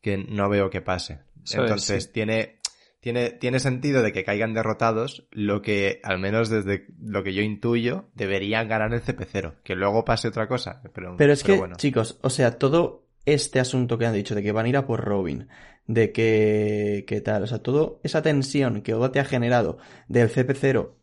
que 0.01 0.19
no 0.19 0.49
veo 0.49 0.71
que 0.71 0.81
pase. 0.81 1.21
Eso 1.45 1.63
Entonces 1.63 2.05
sí. 2.05 2.13
tiene, 2.13 2.61
tiene, 3.01 3.31
tiene 3.31 3.61
sentido 3.61 4.03
de 4.03 4.13
que 4.13 4.25
caigan 4.25 4.55
derrotados, 4.55 5.29
lo 5.31 5.63
que, 5.63 6.01
al 6.03 6.19
menos 6.19 6.49
desde 6.49 6.87
lo 6.99 7.23
que 7.23 7.35
yo 7.35 7.43
intuyo, 7.43 8.11
deberían 8.15 8.69
ganar 8.69 8.93
el 8.93 9.03
CP0. 9.03 9.63
Que 9.63 9.75
luego 9.75 10.05
pase 10.05 10.29
otra 10.29 10.49
cosa. 10.49 10.83
Pero, 10.95 11.17
Pero 11.17 11.33
es 11.33 11.45
que, 11.45 11.57
bueno. 11.57 11.77
chicos, 11.77 12.19
o 12.23 12.31
sea, 12.31 12.59
todo 12.59 13.07
este 13.25 13.61
asunto 13.61 13.99
que 13.99 14.07
han 14.07 14.15
dicho 14.15 14.35
de 14.35 14.43
que 14.43 14.53
van 14.53 14.67
a 14.67 14.69
ir 14.71 14.77
a 14.77 14.87
por 14.87 15.05
Robin, 15.05 15.49
de 15.87 16.13
que, 16.13 17.05
que 17.07 17.21
tal, 17.21 17.43
o 17.43 17.47
sea, 17.47 17.59
toda 17.59 17.99
esa 18.03 18.23
tensión 18.23 18.83
que 18.83 18.95
Oda 18.95 19.13
te 19.13 19.21
ha 19.21 19.25
generado 19.25 19.79
del 20.09 20.31
CP0 20.31 20.95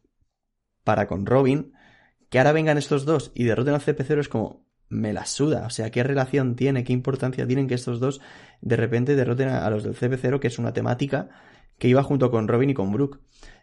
para 0.84 1.08
con 1.08 1.26
Robin, 1.26 1.74
que 2.36 2.40
ahora 2.40 2.52
vengan 2.52 2.78
estos 2.78 3.06
dos 3.06 3.32
y 3.34 3.46
derroten 3.46 3.76
al 3.76 3.80
CP0 3.80 4.20
es 4.20 4.28
como, 4.28 4.68
me 4.90 5.14
la 5.14 5.26
suda, 5.26 5.66
o 5.68 5.70
sea, 5.70 5.90
¿qué 5.90 6.04
relación 6.04 6.58
tiene, 6.58 6.84
qué 6.84 6.92
importancia 6.92 7.48
tienen 7.48 7.66
que 7.66 7.76
estos 7.76 8.02
dos 8.02 8.20
de 8.60 8.76
repente 8.76 9.16
derroten 9.16 9.48
a, 9.48 9.70
los 9.70 9.86
del 9.86 9.96
CP0, 9.96 10.42
que 10.42 10.50
es 10.50 10.60
una 10.60 10.74
temática 10.74 11.30
que 11.78 11.88
iba 11.88 12.04
junto 12.04 12.32
con 12.32 12.50
Robin 12.50 12.72
y 12.72 12.74
con 12.74 12.92
Brook? 12.92 13.22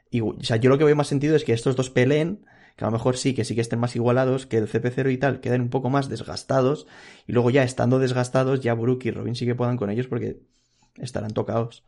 Y, 0.09 0.23
o 0.23 0.39
sea, 0.41 0.57
yo 0.57 0.70
lo 0.70 0.79
que 0.79 0.85
veo 0.85 0.97
más 0.97 1.09
sentido 1.09 1.37
es 1.37 1.45
que 1.45 1.53
estos 1.53 1.77
dos 1.77 1.91
peleen, 1.91 2.47
que 2.75 2.85
a 2.87 2.89
lo 2.89 2.93
mejor 2.93 3.18
sí, 3.18 3.35
que 3.35 3.45
sí 3.45 3.55
que 3.55 3.61
estén 3.61 3.79
más 3.79 3.95
igualados, 3.95 4.47
que 4.47 4.57
el 4.57 4.66
CP0 4.66 5.12
y 5.12 5.18
tal 5.18 5.41
queden 5.41 5.61
un 5.61 5.68
poco 5.68 5.91
más 5.91 6.09
desgastados, 6.09 6.87
y 7.27 7.33
luego 7.33 7.51
ya 7.51 7.64
estando 7.64 7.99
desgastados, 7.99 8.61
ya 8.61 8.73
Brook 8.73 9.05
y 9.05 9.11
Robin 9.11 9.35
sí 9.35 9.45
que 9.45 9.55
puedan 9.55 9.77
con 9.77 9.91
ellos 9.91 10.07
porque 10.07 10.41
estarán 10.97 11.33
tocados. 11.33 11.85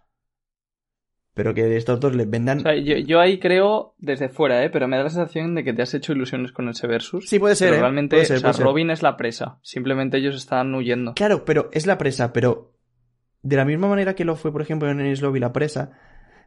Pero 1.34 1.52
que 1.52 1.76
estos 1.76 1.98
dos 1.98 2.14
les 2.14 2.30
vendan... 2.30 2.58
O 2.58 2.62
sea, 2.62 2.76
yo, 2.76 2.96
yo 2.96 3.20
ahí 3.20 3.40
creo 3.40 3.94
desde 3.98 4.28
fuera, 4.28 4.64
¿eh? 4.64 4.70
Pero 4.70 4.86
me 4.86 4.96
da 4.96 5.02
la 5.02 5.10
sensación 5.10 5.54
de 5.54 5.64
que 5.64 5.72
te 5.72 5.82
has 5.82 5.92
hecho 5.92 6.12
ilusiones 6.12 6.52
con 6.52 6.68
ese 6.68 6.86
versus. 6.86 7.28
sí, 7.28 7.38
puede 7.40 7.56
ser, 7.56 7.70
pero 7.70 7.78
¿eh? 7.78 7.80
realmente, 7.80 8.16
Puede 8.16 8.26
ser, 8.26 8.36
o 8.36 8.40
sea, 8.40 8.48
puede 8.50 8.54
ser. 8.54 8.64
Robin 8.64 8.90
es 8.90 9.02
la 9.02 9.16
presa. 9.16 9.58
Simplemente 9.62 10.18
ellos 10.18 10.36
están 10.36 10.72
huyendo. 10.74 11.14
Claro, 11.14 11.44
pero 11.44 11.70
es 11.72 11.86
la 11.86 11.98
presa, 11.98 12.32
pero 12.32 12.72
de 13.42 13.56
la 13.56 13.64
misma 13.64 13.88
manera 13.88 14.14
que 14.14 14.24
lo 14.24 14.36
fue, 14.36 14.52
por 14.52 14.62
ejemplo, 14.62 14.88
en 14.88 15.00
Ennis 15.00 15.22
Lobby 15.22 15.40
la 15.40 15.52
presa, 15.52 15.98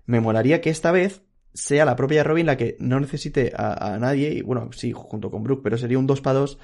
me 0.06 0.22
molaría 0.22 0.62
que 0.62 0.70
esta 0.70 0.92
vez 0.92 1.24
sea 1.54 1.86
la 1.86 1.96
propia 1.96 2.24
Robin 2.24 2.46
la 2.46 2.56
que 2.56 2.78
no 2.80 3.00
necesite 3.00 3.52
a, 3.56 3.94
a 3.94 4.00
nadie, 4.00 4.30
y 4.30 4.42
bueno, 4.42 4.70
sí, 4.72 4.94
junto 4.94 5.30
con 5.30 5.44
Brooke, 5.44 5.64
pero 5.64 5.78
sería 5.78 6.00
un 6.00 6.08
2 6.08 6.22
para 6.22 6.40
2, 6.40 6.60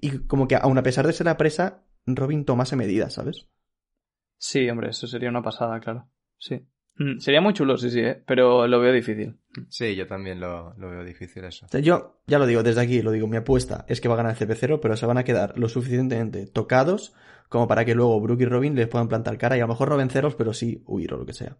y 0.00 0.18
como 0.26 0.46
que 0.46 0.56
aun 0.56 0.78
a 0.78 0.82
pesar 0.82 1.06
de 1.06 1.12
ser 1.12 1.26
la 1.26 1.36
presa, 1.36 1.82
Robin 2.06 2.44
tomase 2.44 2.76
medidas, 2.76 3.14
¿sabes? 3.14 3.48
Sí, 4.38 4.68
hombre, 4.68 4.90
eso 4.90 5.06
sería 5.06 5.30
una 5.30 5.42
pasada, 5.42 5.80
claro. 5.80 6.08
Sí. 6.38 6.66
Mm, 6.96 7.18
Sería 7.18 7.40
muy 7.40 7.52
chulo, 7.54 7.76
sí, 7.76 7.90
sí, 7.90 8.00
¿eh? 8.00 8.22
Pero 8.26 8.66
lo 8.66 8.80
veo 8.80 8.92
difícil. 8.92 9.36
Sí, 9.68 9.94
yo 9.96 10.06
también 10.06 10.40
lo, 10.40 10.74
lo 10.78 10.90
veo 10.90 11.04
difícil 11.04 11.44
eso. 11.44 11.66
Yo 11.80 12.20
ya 12.26 12.38
lo 12.38 12.46
digo 12.46 12.62
desde 12.62 12.80
aquí, 12.80 13.02
lo 13.02 13.10
digo, 13.10 13.26
mi 13.26 13.36
apuesta 13.36 13.84
es 13.88 14.00
que 14.00 14.08
va 14.08 14.14
a 14.14 14.16
ganar 14.18 14.32
el 14.32 14.48
CP0, 14.48 14.80
pero 14.80 14.96
se 14.96 15.06
van 15.06 15.18
a 15.18 15.24
quedar 15.24 15.58
lo 15.58 15.68
suficientemente 15.68 16.46
tocados 16.46 17.14
como 17.48 17.68
para 17.68 17.84
que 17.84 17.94
luego 17.94 18.20
Brooke 18.20 18.42
y 18.42 18.46
Robin 18.46 18.74
les 18.74 18.88
puedan 18.88 19.08
plantar 19.08 19.38
cara 19.38 19.56
y 19.56 19.60
a 19.60 19.64
lo 19.64 19.68
mejor 19.68 19.90
no 19.90 19.96
venceros, 19.96 20.34
pero 20.34 20.52
sí 20.52 20.82
huir 20.86 21.12
o 21.14 21.18
lo 21.18 21.26
que 21.26 21.34
sea. 21.34 21.58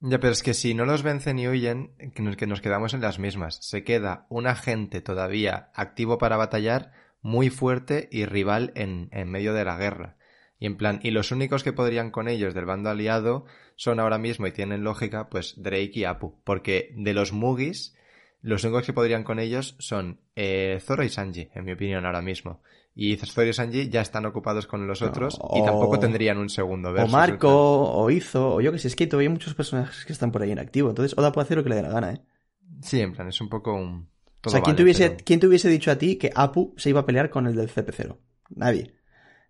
Ya, 0.00 0.18
pero 0.18 0.32
es 0.32 0.42
que 0.42 0.54
si 0.54 0.74
no 0.74 0.86
los 0.86 1.02
vencen 1.02 1.38
y 1.38 1.46
huyen, 1.46 1.94
que 2.14 2.22
nos, 2.22 2.36
que 2.36 2.46
nos 2.46 2.60
quedamos 2.60 2.94
en 2.94 3.02
las 3.02 3.18
mismas. 3.18 3.58
Se 3.60 3.84
queda 3.84 4.26
un 4.30 4.46
agente 4.46 5.02
todavía 5.02 5.70
activo 5.74 6.18
para 6.18 6.36
batallar, 6.38 6.92
muy 7.20 7.50
fuerte 7.50 8.08
y 8.10 8.24
rival 8.24 8.72
en, 8.74 9.08
en 9.12 9.30
medio 9.30 9.52
de 9.52 9.64
la 9.64 9.76
guerra. 9.76 10.16
Y 10.60 10.66
en 10.66 10.76
plan, 10.76 11.00
y 11.02 11.10
los 11.10 11.32
únicos 11.32 11.64
que 11.64 11.72
podrían 11.72 12.10
con 12.12 12.28
ellos 12.28 12.54
del 12.54 12.66
bando 12.66 12.90
aliado 12.90 13.46
son 13.76 13.98
ahora 13.98 14.18
mismo, 14.18 14.46
y 14.46 14.52
tienen 14.52 14.84
lógica, 14.84 15.28
pues 15.30 15.54
Drake 15.56 15.90
y 15.94 16.04
Apu. 16.04 16.40
Porque 16.44 16.94
de 16.96 17.14
los 17.14 17.32
Mugis, 17.32 17.96
los 18.42 18.62
únicos 18.64 18.84
que 18.84 18.92
podrían 18.92 19.24
con 19.24 19.38
ellos 19.38 19.74
son 19.78 20.20
eh, 20.36 20.78
Zoro 20.82 21.02
y 21.02 21.08
Sanji, 21.08 21.48
en 21.54 21.64
mi 21.64 21.72
opinión, 21.72 22.04
ahora 22.06 22.20
mismo. 22.22 22.62
Y 22.94 23.16
Zoro 23.16 23.46
y 23.48 23.52
Sanji 23.54 23.88
ya 23.88 24.02
están 24.02 24.26
ocupados 24.26 24.66
con 24.66 24.86
los 24.86 25.00
otros 25.00 25.38
y 25.38 25.60
o- 25.60 25.64
tampoco 25.64 25.98
tendrían 25.98 26.36
un 26.38 26.50
segundo 26.50 26.90
O 26.90 26.92
versus. 26.92 27.12
Marco, 27.12 27.48
o 27.92 28.10
Izo, 28.10 28.56
o 28.56 28.60
yo 28.60 28.70
que 28.72 28.78
sé, 28.78 28.88
es 28.88 28.96
que 28.96 29.06
todavía 29.06 29.28
hay 29.28 29.32
muchos 29.32 29.54
personajes 29.54 30.04
que 30.04 30.12
están 30.12 30.30
por 30.30 30.42
ahí 30.42 30.50
en 30.50 30.58
activo. 30.58 30.90
Entonces 30.90 31.16
Oda 31.16 31.32
puede 31.32 31.44
hacer 31.46 31.56
lo 31.56 31.62
que 31.62 31.70
le 31.70 31.76
dé 31.76 31.82
la 31.82 31.88
gana, 31.90 32.12
¿eh? 32.12 32.20
Sí, 32.82 33.00
en 33.00 33.12
plan, 33.12 33.28
es 33.28 33.40
un 33.40 33.48
poco 33.48 33.72
un... 33.74 34.08
o 34.44 34.50
sea, 34.50 34.60
¿quién, 34.60 34.74
vale, 34.74 34.76
te 34.76 34.82
hubiese, 34.82 35.10
pero- 35.10 35.22
¿quién 35.24 35.40
te 35.40 35.46
hubiese 35.46 35.68
dicho 35.70 35.90
a 35.90 35.96
ti 35.96 36.16
que 36.16 36.30
Apu 36.34 36.74
se 36.76 36.90
iba 36.90 37.00
a 37.00 37.06
pelear 37.06 37.30
con 37.30 37.46
el 37.46 37.54
del 37.56 37.68
CP0? 37.70 38.16
Nadie. 38.50 38.92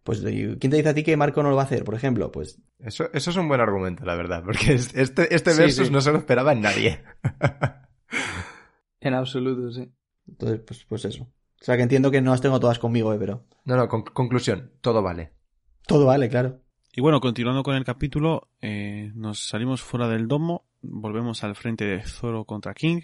Pues, 0.03 0.21
¿quién 0.23 0.59
te 0.59 0.77
dice 0.77 0.89
a 0.89 0.95
ti 0.95 1.03
que 1.03 1.17
Marco 1.17 1.43
no 1.43 1.51
lo 1.51 1.57
va 1.57 1.63
a 1.63 1.65
hacer, 1.67 1.85
por 1.85 1.95
ejemplo? 1.95 2.33
Pues, 2.33 2.59
Eso, 2.79 3.11
eso 3.13 3.31
es 3.31 3.37
un 3.37 3.49
buen 3.49 3.61
argumento, 3.61 4.05
la 4.05 4.15
verdad, 4.15 4.43
porque 4.45 4.73
es- 4.75 4.95
este, 4.95 5.35
este 5.35 5.53
Sí, 5.53 5.61
versus 5.61 5.87
sí. 5.89 5.93
no 5.93 6.01
se 6.01 6.11
lo 6.13 6.19
esperaba 6.19 6.53
en 6.53 6.61
nadie. 6.63 7.03
En 9.01 9.15
absoluto, 9.15 9.71
sí. 9.73 9.91
entonces, 10.29 10.61
pues, 10.67 10.85
pues 10.85 11.05
eso. 11.07 11.25
O 11.25 11.65
sea, 11.65 11.77
que 11.77 11.83
entiendo 11.83 12.11
que 12.11 12.21
no 12.21 12.31
las 12.33 12.41
tengo 12.41 12.61
todas 12.61 12.79
conmigo, 12.79 13.13
eh, 13.15 13.17
pero 13.19 13.47
No, 13.65 13.77
no, 13.77 13.89
con- 13.89 14.03
conclusión, 14.05 14.73
todo 14.81 15.03
vale. 15.03 15.33
todo 15.87 16.07
vale, 16.07 16.29
claro. 16.29 16.61
Y 16.93 17.01
bueno, 17.01 17.21
continuando 17.21 17.63
con 17.63 17.77
el 17.77 17.85
capítulo, 17.85 18.49
eh, 18.61 19.11
nos 19.15 19.47
salimos 19.47 19.81
fuera 19.83 20.09
del 20.09 20.29
domo, 20.29 20.67
volvemos 20.83 21.45
al 21.45 21.55
frente 21.57 21.85
de 21.85 22.03
Zoro 22.03 22.45
contra 22.45 22.75
King. 22.75 23.01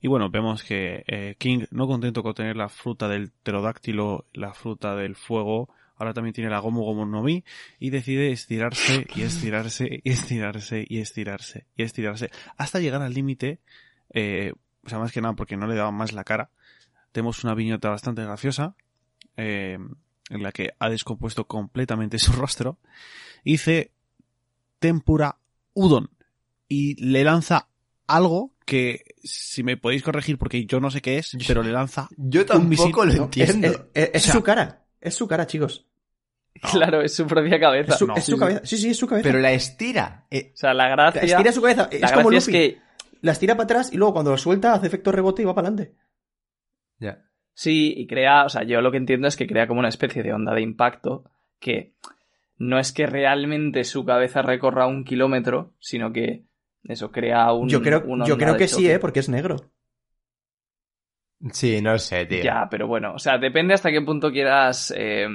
Y 0.00 0.08
bueno, 0.08 0.30
vemos 0.30 0.62
que 0.64 1.04
eh, 1.06 1.36
King, 1.38 1.64
no 1.70 1.86
contento 1.86 2.22
con 2.22 2.34
tener 2.34 2.56
la 2.56 2.68
fruta 2.68 3.08
del 3.08 3.30
pterodáctilo, 3.30 4.26
la 4.32 4.52
fruta 4.52 4.94
del 4.96 5.14
fuego, 5.16 5.68
ahora 5.96 6.12
también 6.14 6.32
tiene 6.34 6.50
la 6.50 6.58
Gomu 6.58 6.82
Gomu 6.82 7.06
no 7.06 7.22
Mi, 7.22 7.44
y 7.78 7.90
decide 7.90 8.32
estirarse 8.32 9.06
y 9.14 9.22
estirarse 9.22 10.00
y 10.02 10.10
estirarse 10.10 10.84
y 10.88 10.98
estirarse 10.98 11.66
y 11.76 11.82
estirarse, 11.82 12.30
hasta 12.56 12.80
llegar 12.80 13.02
al 13.02 13.14
límite, 13.14 13.60
eh, 14.12 14.52
o 14.84 14.88
sea, 14.88 14.98
más 14.98 15.12
que 15.12 15.20
nada 15.20 15.34
porque 15.34 15.56
no 15.56 15.66
le 15.66 15.74
daba 15.76 15.90
más 15.90 16.12
la 16.12 16.24
cara. 16.24 16.50
Tenemos 17.12 17.44
una 17.44 17.54
viñeta 17.54 17.90
bastante 17.90 18.22
graciosa, 18.24 18.74
eh, 19.36 19.78
en 20.30 20.42
la 20.42 20.52
que 20.52 20.70
ha 20.78 20.88
descompuesto 20.88 21.46
completamente 21.46 22.18
su 22.18 22.32
rostro, 22.32 22.78
y 23.44 23.52
dice 23.52 23.92
tempura 24.78 25.38
udon 25.74 26.10
y 26.68 27.02
le 27.04 27.24
lanza 27.24 27.68
algo 28.06 28.52
que 28.66 29.04
si 29.22 29.62
me 29.62 29.76
podéis 29.76 30.02
corregir 30.02 30.38
porque 30.38 30.64
yo 30.66 30.80
no 30.80 30.90
sé 30.90 31.00
qué 31.02 31.18
es, 31.18 31.36
pero 31.46 31.62
le 31.62 31.72
lanza 31.72 32.08
Yo 32.16 32.44
tampoco 32.46 33.04
misil- 33.04 33.06
lo 33.06 33.12
es 33.12 33.18
entiendo. 33.50 33.66
es- 33.68 33.80
es- 33.94 34.10
es 34.14 34.22
O 34.22 34.24
sea- 34.24 34.32
su 34.34 34.42
cara. 34.42 34.83
Es 35.04 35.14
su 35.14 35.28
cara, 35.28 35.46
chicos. 35.46 35.86
Claro, 36.72 37.02
es 37.02 37.14
su 37.14 37.26
propia 37.26 37.58
cabeza. 37.60 37.92
Es 37.92 37.98
su, 37.98 38.06
no. 38.06 38.16
es 38.16 38.24
su 38.24 38.38
cabeza. 38.38 38.60
Sí, 38.64 38.76
sí, 38.78 38.90
es 38.90 38.96
su 38.96 39.06
cabeza. 39.06 39.28
Pero 39.28 39.38
la 39.40 39.52
estira. 39.52 40.26
Eh, 40.30 40.52
O 40.54 40.56
sea, 40.56 40.72
la 40.72 40.88
gracia... 40.88 41.20
Estira 41.22 41.52
su 41.52 41.60
cabeza. 41.60 41.88
Es 41.90 42.00
la 42.00 42.12
como 42.12 42.28
gracia 42.30 42.38
es 42.38 42.46
Luffy. 42.46 42.52
que... 42.58 42.78
La 43.20 43.32
estira 43.32 43.54
para 43.54 43.64
atrás 43.64 43.92
y 43.92 43.96
luego 43.96 44.12
cuando 44.14 44.30
lo 44.30 44.38
suelta 44.38 44.72
hace 44.74 44.86
efecto 44.86 45.10
rebote 45.12 45.42
y 45.42 45.44
va 45.44 45.54
para 45.54 45.68
adelante. 45.68 45.94
ya. 46.98 47.22
Sí, 47.54 47.92
y 47.96 48.06
crea... 48.06 48.44
O 48.44 48.48
sea, 48.48 48.62
yo 48.64 48.80
lo 48.80 48.90
que 48.90 48.96
entiendo 48.98 49.28
es 49.28 49.36
que 49.36 49.46
crea 49.46 49.66
como 49.66 49.80
una 49.80 49.88
especie 49.88 50.22
de 50.22 50.32
onda 50.32 50.54
de 50.54 50.62
impacto 50.62 51.24
que 51.60 51.94
no 52.56 52.78
es 52.78 52.92
que 52.92 53.06
realmente 53.06 53.84
su 53.84 54.04
cabeza 54.04 54.40
recorra 54.42 54.86
un 54.86 55.04
kilómetro, 55.04 55.74
sino 55.80 56.12
que 56.12 56.44
eso 56.84 57.10
crea 57.10 57.52
un 57.52 57.68
Yo 57.68 57.82
creo, 57.82 58.04
yo 58.24 58.38
creo 58.38 58.52
de 58.52 58.58
que 58.58 58.68
sí. 58.68 58.88
¿eh? 58.88 58.98
Porque 58.98 59.20
es 59.20 59.28
negro. 59.28 59.56
Sí, 61.52 61.80
no 61.82 61.98
sé, 61.98 62.26
tío. 62.26 62.42
Ya, 62.42 62.68
pero 62.70 62.86
bueno, 62.86 63.14
o 63.14 63.18
sea, 63.18 63.38
depende 63.38 63.74
hasta 63.74 63.90
qué 63.90 64.00
punto 64.00 64.30
quieras 64.32 64.92
eh, 64.96 65.26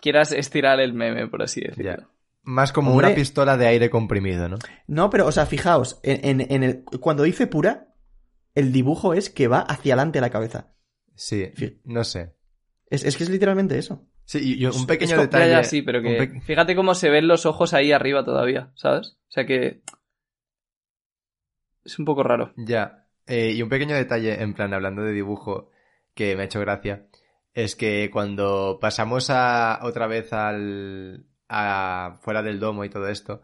quieras 0.00 0.32
estirar 0.32 0.80
el 0.80 0.92
meme, 0.92 1.26
por 1.28 1.42
así 1.42 1.60
decirlo. 1.62 1.90
Ya. 1.96 2.08
Más 2.42 2.72
como 2.72 2.92
Hombre. 2.92 3.08
una 3.08 3.14
pistola 3.16 3.56
de 3.56 3.66
aire 3.66 3.90
comprimido, 3.90 4.48
¿no? 4.48 4.58
No, 4.86 5.10
pero, 5.10 5.26
o 5.26 5.32
sea, 5.32 5.46
fijaos, 5.46 5.98
en, 6.04 6.40
en- 6.40 6.52
en 6.52 6.62
el, 6.62 6.84
cuando 7.00 7.24
dice 7.24 7.48
pura, 7.48 7.88
el 8.54 8.72
dibujo 8.72 9.14
es 9.14 9.30
que 9.30 9.48
va 9.48 9.60
hacia 9.60 9.94
adelante 9.94 10.20
la 10.20 10.30
cabeza. 10.30 10.68
Sí, 11.16 11.50
no 11.84 12.04
sé. 12.04 12.34
Es, 12.88 13.04
es 13.04 13.16
que 13.16 13.24
es 13.24 13.30
literalmente 13.30 13.76
eso. 13.78 14.06
Sí, 14.24 14.58
y- 14.60 14.66
un 14.66 14.86
pequeño 14.86 15.16
es 15.16 15.20
detalle. 15.22 15.50
ya, 15.50 15.64
sí, 15.64 15.82
pero 15.82 16.00
que 16.02 16.14
pe- 16.16 16.40
fíjate 16.40 16.76
cómo 16.76 16.94
se 16.94 17.10
ven 17.10 17.26
los 17.26 17.46
ojos 17.46 17.74
ahí 17.74 17.90
arriba 17.90 18.24
todavía, 18.24 18.70
¿sabes? 18.76 19.16
O 19.28 19.30
sea 19.32 19.44
que 19.44 19.82
es 21.84 21.98
un 21.98 22.04
poco 22.04 22.22
raro. 22.22 22.52
Ya. 22.56 23.05
Eh, 23.26 23.52
y 23.52 23.62
un 23.62 23.68
pequeño 23.68 23.94
detalle, 23.96 24.40
en 24.42 24.54
plan, 24.54 24.72
hablando 24.74 25.02
de 25.02 25.12
dibujo, 25.12 25.70
que 26.14 26.36
me 26.36 26.42
ha 26.42 26.44
hecho 26.46 26.60
gracia, 26.60 27.06
es 27.54 27.74
que 27.76 28.10
cuando 28.12 28.78
pasamos 28.80 29.30
a 29.30 29.80
otra 29.82 30.06
vez 30.06 30.32
al 30.32 31.26
a 31.48 32.18
fuera 32.22 32.42
del 32.42 32.58
domo 32.60 32.84
y 32.84 32.88
todo 32.90 33.08
esto, 33.08 33.42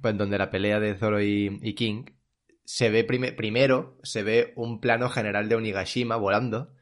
pues, 0.00 0.16
donde 0.16 0.38
la 0.38 0.50
pelea 0.50 0.80
de 0.80 0.94
Zoro 0.94 1.20
y, 1.22 1.58
y 1.62 1.74
King, 1.74 2.04
se 2.64 2.88
ve 2.90 3.04
prime- 3.04 3.32
primero, 3.32 3.98
se 4.02 4.22
ve 4.22 4.52
un 4.56 4.80
plano 4.80 5.08
general 5.10 5.48
de 5.48 5.56
Onigashima 5.56 6.16
volando, 6.16 6.72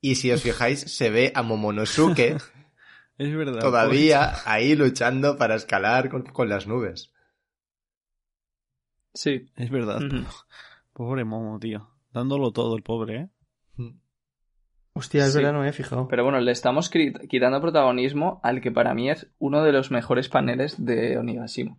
y 0.00 0.16
si 0.16 0.30
os 0.32 0.42
fijáis, 0.42 0.80
se 0.96 1.10
ve 1.10 1.32
a 1.34 1.42
Momonosuke 1.42 2.36
Es 3.18 3.34
verdad. 3.36 3.60
todavía 3.60 4.32
ahí 4.44 4.74
luchando 4.74 5.36
para 5.36 5.54
escalar 5.54 6.08
con, 6.10 6.22
con 6.24 6.48
las 6.48 6.66
nubes. 6.66 7.12
Sí. 9.14 9.46
Es 9.56 9.70
verdad. 9.70 10.00
Pobre 10.94 11.24
Momo, 11.24 11.58
tío. 11.58 11.90
Dándolo 12.12 12.52
todo 12.52 12.76
el 12.76 12.82
pobre, 12.82 13.16
¿eh? 13.16 13.28
Hostia, 14.94 15.26
es 15.26 15.32
Sí. 15.32 15.38
verdad, 15.38 15.52
no 15.52 15.60
me 15.60 15.68
he 15.68 15.72
fijado. 15.72 16.06
Pero 16.08 16.22
bueno, 16.24 16.40
le 16.40 16.52
estamos 16.52 16.88
quitando 16.88 17.60
protagonismo 17.60 18.40
al 18.44 18.60
que 18.60 18.70
para 18.70 18.94
mí 18.94 19.10
es 19.10 19.28
uno 19.38 19.62
de 19.64 19.72
los 19.72 19.90
mejores 19.90 20.28
paneles 20.28 20.82
de 20.84 21.18
Onigashima, 21.18 21.76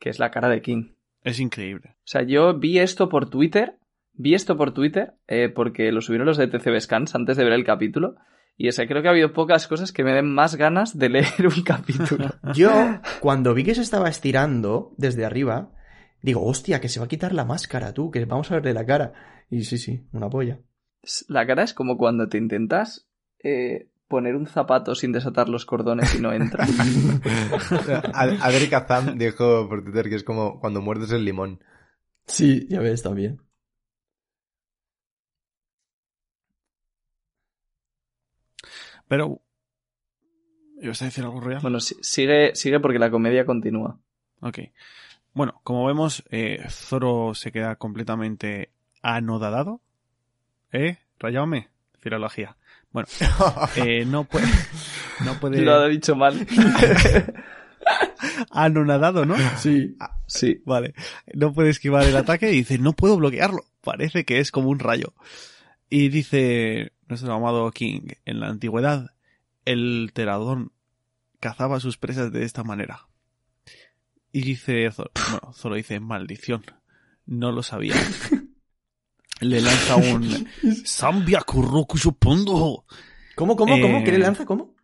que 0.00 0.10
es 0.10 0.18
la 0.18 0.30
cara 0.32 0.48
de 0.48 0.60
King. 0.60 0.94
Es 1.22 1.38
increíble. 1.40 1.90
O 1.98 2.06
sea, 2.06 2.22
yo 2.22 2.58
vi 2.58 2.80
esto 2.80 3.08
por 3.08 3.30
Twitter, 3.30 3.78
vi 4.14 4.34
esto 4.34 4.56
por 4.56 4.72
Twitter, 4.72 5.14
eh, 5.28 5.48
porque 5.48 5.92
lo 5.92 6.00
subieron 6.00 6.26
los 6.26 6.36
de 6.36 6.48
TCB 6.48 6.80
Scans 6.80 7.14
antes 7.14 7.36
de 7.36 7.44
ver 7.44 7.52
el 7.52 7.64
capítulo, 7.64 8.16
y 8.56 8.68
o 8.68 8.72
sea, 8.72 8.88
creo 8.88 9.00
que 9.02 9.06
ha 9.08 9.12
habido 9.12 9.32
pocas 9.32 9.68
cosas 9.68 9.92
que 9.92 10.02
me 10.02 10.12
den 10.12 10.32
más 10.34 10.56
ganas 10.56 10.98
de 10.98 11.08
leer 11.10 11.26
un 11.56 11.62
capítulo. 11.62 12.30
Yo, 12.54 12.70
cuando 13.20 13.54
vi 13.54 13.62
que 13.62 13.76
se 13.76 13.82
estaba 13.82 14.08
estirando 14.08 14.92
desde 14.96 15.24
arriba, 15.24 15.70
digo, 16.22 16.44
hostia, 16.44 16.80
que 16.80 16.88
se 16.88 17.00
va 17.00 17.06
a 17.06 17.08
quitar 17.08 17.32
la 17.34 17.44
máscara, 17.44 17.92
tú, 17.94 18.10
que 18.10 18.24
vamos 18.24 18.50
a 18.50 18.54
verle 18.54 18.74
la 18.74 18.86
cara. 18.86 19.44
Y 19.50 19.64
sí, 19.64 19.78
sí, 19.78 20.06
una 20.12 20.28
polla. 20.28 20.58
La 21.28 21.46
cara 21.46 21.62
es 21.62 21.72
como 21.74 21.96
cuando 21.96 22.28
te 22.28 22.38
intentas 22.38 23.08
eh, 23.42 23.88
poner 24.08 24.34
un 24.36 24.46
zapato 24.46 24.94
sin 24.94 25.12
desatar 25.12 25.48
los 25.48 25.64
cordones 25.64 26.14
y 26.14 26.20
no 26.20 26.32
entra. 26.32 26.64
Ad- 28.14 28.36
Adri 28.40 28.68
Kazam 28.68 29.16
dijo 29.18 29.68
por 29.68 29.84
Twitter 29.84 30.08
que 30.08 30.16
es 30.16 30.24
como 30.24 30.60
cuando 30.60 30.80
muerdes 30.82 31.12
el 31.12 31.24
limón. 31.24 31.62
Sí, 32.26 32.66
ya 32.68 32.80
ves, 32.80 33.02
también. 33.02 33.40
Pero... 39.08 39.40
¿Ibas 40.80 41.02
a 41.02 41.06
decir 41.06 41.24
algo 41.24 41.40
real? 41.40 41.60
Bueno, 41.60 41.80
si- 41.80 41.96
sigue, 42.02 42.54
sigue 42.54 42.78
porque 42.80 42.98
la 43.00 43.10
comedia 43.10 43.44
continúa. 43.44 43.98
Ok. 44.40 44.58
Bueno, 45.38 45.60
como 45.62 45.86
vemos, 45.86 46.24
eh, 46.30 46.66
Zoro 46.68 47.32
se 47.32 47.52
queda 47.52 47.76
completamente 47.76 48.72
anodadado. 49.02 49.80
¿Eh? 50.72 50.98
Rayáome. 51.20 51.68
Filología. 52.00 52.56
Bueno, 52.90 53.06
eh, 53.76 54.04
no 54.04 54.24
puede... 54.24 54.48
No 55.24 55.38
puede... 55.38 55.62
Lo 55.62 55.74
ha 55.74 55.86
dicho 55.86 56.16
mal. 56.16 56.44
Anonadado, 58.50 59.26
¿no? 59.26 59.36
Sí. 59.58 59.96
Sí. 60.26 60.60
Vale. 60.66 60.94
No 61.34 61.52
puede 61.52 61.70
esquivar 61.70 62.02
el 62.02 62.16
ataque 62.16 62.50
y 62.50 62.56
dice, 62.56 62.78
no 62.78 62.92
puedo 62.92 63.16
bloquearlo. 63.16 63.62
Parece 63.80 64.24
que 64.24 64.40
es 64.40 64.50
como 64.50 64.70
un 64.70 64.80
rayo. 64.80 65.14
Y 65.88 66.08
dice 66.08 66.94
nuestro 67.06 67.32
amado 67.32 67.70
King, 67.70 68.08
en 68.24 68.40
la 68.40 68.48
antigüedad, 68.48 69.12
el 69.64 70.10
teradón 70.14 70.72
cazaba 71.38 71.78
sus 71.78 71.96
presas 71.96 72.32
de 72.32 72.42
esta 72.42 72.64
manera. 72.64 73.07
Y 74.38 74.42
dice, 74.42 74.88
Zoro, 74.92 75.10
bueno, 75.32 75.52
Zoro 75.52 75.74
dice, 75.74 75.98
maldición, 75.98 76.62
no 77.26 77.50
lo 77.50 77.64
sabía. 77.64 77.94
Le 79.40 79.60
lanza 79.60 79.96
un 79.96 80.48
Sambia 80.84 81.40
Kuroku 81.40 81.98
Shopondo. 81.98 82.84
¿Cómo, 83.34 83.56
cómo, 83.56 83.80
cómo? 83.80 83.98
Eh, 83.98 84.04
¿Qué 84.04 84.12
le 84.12 84.18
lanza? 84.18 84.44
¿Cómo? 84.44 84.76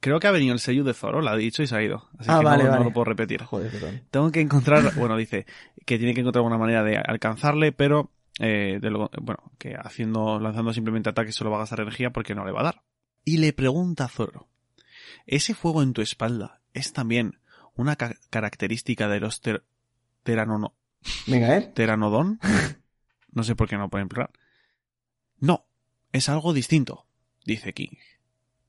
Creo 0.00 0.18
que 0.18 0.26
ha 0.26 0.32
venido 0.32 0.52
el 0.52 0.58
sello 0.58 0.82
de 0.82 0.94
Zoro, 0.94 1.20
lo 1.20 1.28
ha 1.30 1.36
dicho 1.36 1.62
y 1.62 1.68
se 1.68 1.76
ha 1.76 1.82
ido. 1.82 2.08
Así 2.18 2.28
Ah, 2.30 2.38
que 2.40 2.44
vale, 2.44 2.64
no, 2.64 2.70
no 2.70 2.74
vale. 2.76 2.84
lo 2.86 2.92
puedo 2.92 3.04
repetir. 3.04 3.42
Joder, 3.44 3.70
perdón. 3.70 4.02
Tengo 4.10 4.30
que 4.32 4.40
encontrar, 4.40 4.94
bueno, 4.96 5.16
dice 5.16 5.46
que 5.86 5.96
tiene 5.98 6.12
que 6.14 6.20
encontrar 6.20 6.44
una 6.44 6.58
manera 6.58 6.82
de 6.82 6.96
alcanzarle, 6.96 7.70
pero 7.70 8.10
eh, 8.40 8.78
de 8.82 8.90
lo- 8.90 9.10
bueno, 9.22 9.52
que 9.58 9.74
haciendo, 9.76 10.40
lanzando 10.40 10.72
simplemente 10.72 11.08
ataques 11.10 11.34
solo 11.36 11.50
va 11.50 11.56
a 11.58 11.60
gastar 11.60 11.80
energía 11.80 12.10
porque 12.10 12.34
no 12.36 12.44
le 12.44 12.50
va 12.52 12.60
a 12.60 12.64
dar. 12.64 12.82
Y 13.24 13.38
le 13.38 13.52
pregunta 13.52 14.04
a 14.06 14.08
Zoro, 14.08 14.48
¿ese 15.26 15.54
fuego 15.54 15.82
en 15.82 15.92
tu 15.92 16.02
espalda 16.02 16.60
es 16.72 16.92
también 16.92 17.38
una 17.78 17.96
ca- 17.96 18.16
característica 18.30 19.08
de 19.08 19.20
los 19.20 19.40
ter- 19.40 19.64
teranono- 20.24 20.74
Venga, 21.26 21.56
¿eh? 21.56 21.72
teranodón? 21.74 22.38
No 23.32 23.44
sé 23.44 23.54
por 23.54 23.68
qué 23.68 23.76
no 23.76 23.88
pueden 23.88 24.08
plural. 24.08 24.30
No, 25.38 25.66
es 26.12 26.28
algo 26.28 26.52
distinto, 26.52 27.06
dice 27.44 27.72
King. 27.72 27.94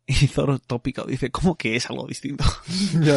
Y 0.06 0.14
Zoro 0.28 0.60
tópico 0.60 1.06
dice, 1.06 1.32
¿cómo 1.32 1.56
que 1.56 1.76
es 1.76 1.90
algo 1.90 2.06
distinto? 2.08 2.44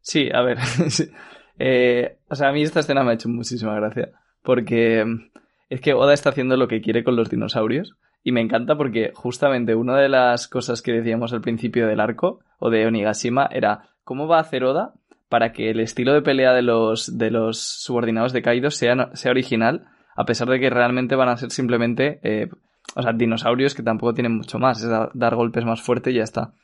Sí, 0.00 0.28
a 0.32 0.42
ver. 0.42 0.58
sí. 0.90 1.10
Eh, 1.58 2.18
o 2.28 2.34
sea, 2.36 2.48
a 2.48 2.52
mí 2.52 2.62
esta 2.62 2.80
escena 2.80 3.02
me 3.02 3.10
ha 3.10 3.14
hecho 3.14 3.28
muchísima 3.28 3.74
gracia. 3.74 4.10
Porque 4.42 5.04
mm, 5.04 5.30
es 5.70 5.80
que 5.80 5.94
Oda 5.94 6.14
está 6.14 6.30
haciendo 6.30 6.56
lo 6.56 6.68
que 6.68 6.80
quiere 6.80 7.02
con 7.02 7.16
los 7.16 7.28
dinosaurios. 7.30 7.96
Y 8.22 8.32
me 8.32 8.40
encanta 8.40 8.76
porque 8.76 9.12
justamente 9.14 9.74
una 9.74 9.96
de 9.96 10.08
las 10.08 10.48
cosas 10.48 10.82
que 10.82 10.92
decíamos 10.92 11.32
al 11.32 11.40
principio 11.40 11.86
del 11.86 12.00
arco, 12.00 12.40
o 12.58 12.70
de 12.70 12.86
Onigashima, 12.86 13.48
era 13.50 13.90
cómo 14.06 14.28
va 14.28 14.38
a 14.38 14.42
hacer 14.42 14.62
Oda 14.64 14.94
para 15.28 15.52
que 15.52 15.68
el 15.68 15.80
estilo 15.80 16.14
de 16.14 16.22
pelea 16.22 16.52
de 16.52 16.62
los, 16.62 17.18
de 17.18 17.32
los 17.32 17.58
subordinados 17.58 18.32
de 18.32 18.40
Kaido 18.40 18.70
sea, 18.70 19.10
sea 19.14 19.32
original, 19.32 19.88
a 20.14 20.24
pesar 20.24 20.48
de 20.48 20.60
que 20.60 20.70
realmente 20.70 21.16
van 21.16 21.28
a 21.28 21.36
ser 21.36 21.50
simplemente, 21.50 22.20
eh, 22.22 22.48
o 22.94 23.02
sea, 23.02 23.12
dinosaurios 23.12 23.74
que 23.74 23.82
tampoco 23.82 24.14
tienen 24.14 24.36
mucho 24.36 24.60
más, 24.60 24.80
es 24.80 24.88
da- 24.88 25.10
dar 25.12 25.34
golpes 25.34 25.64
más 25.64 25.82
fuerte 25.82 26.12
y 26.12 26.14
ya 26.14 26.22
está. 26.22 26.54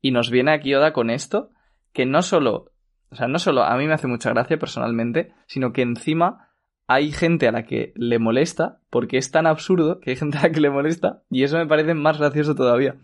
Y 0.00 0.10
nos 0.10 0.30
viene 0.30 0.52
aquí 0.52 0.74
Oda 0.74 0.94
con 0.94 1.10
esto, 1.10 1.50
que 1.92 2.06
no 2.06 2.22
solo, 2.22 2.72
o 3.10 3.14
sea, 3.14 3.28
no 3.28 3.38
solo 3.38 3.62
a 3.62 3.76
mí 3.76 3.86
me 3.86 3.92
hace 3.92 4.06
mucha 4.08 4.30
gracia 4.30 4.58
personalmente, 4.58 5.34
sino 5.46 5.74
que 5.74 5.82
encima 5.82 6.48
hay 6.86 7.12
gente 7.12 7.46
a 7.46 7.52
la 7.52 7.64
que 7.64 7.92
le 7.96 8.18
molesta, 8.18 8.78
porque 8.88 9.18
es 9.18 9.30
tan 9.30 9.46
absurdo 9.46 10.00
que 10.00 10.10
hay 10.12 10.16
gente 10.16 10.38
a 10.38 10.42
la 10.44 10.50
que 10.50 10.60
le 10.60 10.70
molesta, 10.70 11.22
y 11.28 11.42
eso 11.42 11.58
me 11.58 11.66
parece 11.66 11.92
más 11.92 12.18
gracioso 12.18 12.54
todavía. 12.54 12.96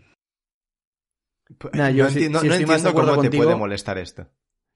Nah, 1.73 1.89
no 1.91 2.07
entiendo, 2.07 2.43
no 2.43 2.49
de 2.49 2.61
entiendo 2.61 2.93
cómo 2.93 3.21
te 3.21 3.31
puede 3.31 3.55
molestar 3.55 3.97
esto. 3.97 4.27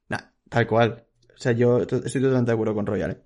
Nah, 0.10 0.20
tal 0.50 0.68
cual. 0.68 1.06
O 1.34 1.38
sea, 1.38 1.52
yo 1.52 1.86
to- 1.86 1.98
estoy 1.98 2.22
totalmente 2.22 2.52
de 2.52 2.54
acuerdo 2.54 2.74
con 2.76 2.86
Royal, 2.86 3.12
¿eh? 3.12 3.22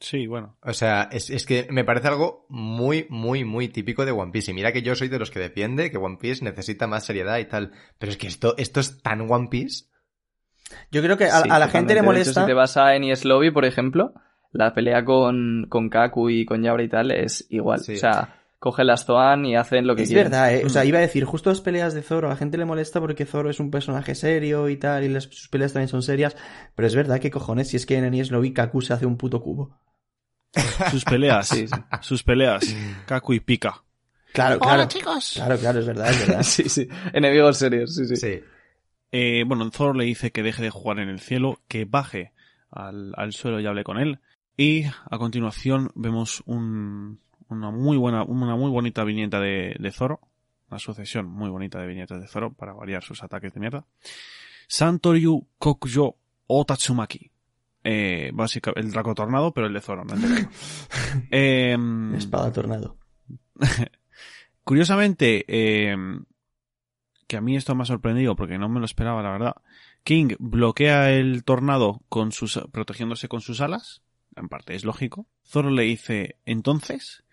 Sí, 0.00 0.26
bueno. 0.26 0.58
O 0.62 0.72
sea, 0.74 1.08
es, 1.12 1.30
es 1.30 1.46
que 1.46 1.66
me 1.70 1.84
parece 1.84 2.08
algo 2.08 2.46
muy, 2.50 3.06
muy, 3.08 3.44
muy 3.44 3.68
típico 3.68 4.04
de 4.04 4.12
One 4.12 4.32
Piece. 4.32 4.50
Y 4.50 4.54
mira 4.54 4.72
que 4.72 4.82
yo 4.82 4.94
soy 4.94 5.08
de 5.08 5.18
los 5.18 5.30
que 5.30 5.38
defiende 5.38 5.90
que 5.90 5.96
One 5.96 6.18
Piece 6.20 6.44
necesita 6.44 6.86
más 6.86 7.04
seriedad 7.06 7.38
y 7.38 7.46
tal. 7.46 7.72
Pero 7.98 8.12
es 8.12 8.18
que 8.18 8.26
esto, 8.26 8.54
esto 8.58 8.80
es 8.80 9.00
tan 9.02 9.30
One 9.30 9.48
Piece. 9.50 9.86
Yo 10.90 11.00
creo 11.00 11.16
que 11.16 11.26
a, 11.26 11.40
Sí, 11.42 11.48
a 11.50 11.58
la 11.58 11.68
gente 11.68 11.94
le. 11.94 12.00
De 12.00 12.00
hecho, 12.00 12.06
molesta. 12.06 12.40
si 12.42 12.46
te 12.46 12.54
vas 12.54 12.76
a 12.76 12.94
Enies 12.96 13.24
Lobby, 13.24 13.50
por 13.50 13.64
ejemplo, 13.64 14.12
la 14.52 14.74
pelea 14.74 15.04
con, 15.04 15.66
con 15.70 15.88
Kaku 15.88 16.28
y 16.30 16.44
con 16.44 16.62
Yabra 16.62 16.82
y 16.82 16.88
tal 16.88 17.10
es 17.12 17.46
igual. 17.50 17.80
Sí. 17.80 17.94
O 17.94 17.98
sea, 17.98 18.42
coge 18.64 18.82
las 18.82 19.04
Zoan 19.04 19.44
y 19.44 19.56
hacen 19.56 19.86
lo 19.86 19.94
que 19.94 20.04
Es 20.04 20.08
quieren. 20.08 20.30
verdad, 20.32 20.54
¿eh? 20.54 20.62
O 20.64 20.70
sea, 20.70 20.86
iba 20.86 20.96
a 20.96 21.02
decir, 21.02 21.24
justo 21.26 21.50
las 21.50 21.60
peleas 21.60 21.92
de 21.92 22.00
Zoro, 22.00 22.28
a 22.28 22.30
la 22.30 22.36
gente 22.36 22.56
le 22.56 22.64
molesta 22.64 22.98
porque 22.98 23.26
Zoro 23.26 23.50
es 23.50 23.60
un 23.60 23.70
personaje 23.70 24.14
serio 24.14 24.70
y 24.70 24.78
tal, 24.78 25.04
y 25.04 25.08
las, 25.10 25.24
sus 25.24 25.48
peleas 25.48 25.74
también 25.74 25.88
son 25.88 26.02
serias. 26.02 26.34
Pero 26.74 26.86
es 26.88 26.94
verdad 26.94 27.20
que 27.20 27.30
cojones, 27.30 27.68
si 27.68 27.76
es 27.76 27.84
que 27.84 27.98
en 27.98 28.04
Enies 28.04 28.30
Lobby 28.30 28.54
Kaku 28.54 28.80
se 28.80 28.94
hace 28.94 29.04
un 29.04 29.18
puto 29.18 29.42
cubo. 29.42 29.78
Sus 30.90 31.04
peleas, 31.04 31.48
Sí, 31.48 31.68
sí. 31.68 31.74
sus 32.00 32.22
peleas, 32.22 32.64
Kaku 33.06 33.34
y 33.34 33.40
Pika. 33.40 33.82
Claro, 34.32 34.58
claro. 34.58 34.88
Claro, 34.88 35.58
claro, 35.58 35.78
es 35.80 35.86
verdad, 35.86 36.10
es 36.10 36.26
verdad. 36.26 36.42
sí, 36.44 36.68
sí. 36.68 36.88
Enemigos 37.12 37.58
serios, 37.58 37.94
sí, 37.94 38.06
sí. 38.06 38.16
Sí. 38.16 38.40
Eh, 39.12 39.44
bueno, 39.46 39.70
Thor 39.70 39.94
le 39.94 40.04
dice 40.04 40.32
que 40.32 40.42
deje 40.42 40.62
de 40.62 40.70
jugar 40.70 40.98
en 41.00 41.08
el 41.08 41.20
cielo, 41.20 41.60
que 41.68 41.84
baje 41.84 42.32
al, 42.70 43.12
al 43.16 43.32
suelo 43.32 43.60
y 43.60 43.66
hable 43.66 43.84
con 43.84 43.98
él. 43.98 44.18
Y 44.56 44.84
a 44.84 45.18
continuación 45.18 45.90
vemos 45.94 46.42
un- 46.46 47.20
una 47.48 47.70
muy 47.70 47.96
buena, 47.96 48.24
una 48.24 48.56
muy 48.56 48.70
bonita 48.70 49.04
viñeta 49.04 49.40
de, 49.40 49.76
de 49.78 49.92
Zoro. 49.92 50.20
Una 50.70 50.78
sucesión 50.78 51.26
muy 51.26 51.50
bonita 51.50 51.78
de 51.78 51.86
viñetas 51.86 52.20
de 52.20 52.26
Zoro 52.26 52.52
para 52.52 52.72
variar 52.72 53.02
sus 53.02 53.22
ataques 53.22 53.52
de 53.54 53.60
mierda. 53.60 53.86
Santoryu 54.66 55.46
Kokuyo 55.58 56.16
Otatsumaki. 56.46 57.30
Eh, 57.82 58.30
básicamente, 58.32 58.80
el 58.80 58.92
Draco 58.92 59.14
Tornado, 59.14 59.52
pero 59.52 59.66
el 59.66 59.74
de 59.74 59.80
Zoro, 59.80 60.04
no. 60.04 60.14
Em, 61.30 62.14
Espada 62.14 62.50
tornado. 62.50 62.96
Curiosamente, 64.64 65.44
eh, 65.46 65.94
que 67.26 67.36
a 67.36 67.42
mí 67.42 67.56
esto 67.56 67.74
me 67.74 67.82
ha 67.82 67.86
sorprendido 67.86 68.36
porque 68.36 68.58
no 68.58 68.68
me 68.68 68.80
lo 68.80 68.86
esperaba, 68.86 69.22
la 69.22 69.32
verdad. 69.32 69.56
King 70.02 70.34
bloquea 70.38 71.12
el 71.12 71.44
tornado 71.44 72.02
con 72.08 72.32
sus, 72.32 72.60
protegiéndose 72.72 73.28
con 73.28 73.42
sus 73.42 73.60
alas. 73.60 74.02
En 74.36 74.48
parte 74.48 74.74
es 74.74 74.84
lógico. 74.84 75.26
Zoro 75.46 75.70
le 75.70 75.82
dice, 75.82 76.38
entonces, 76.46 77.23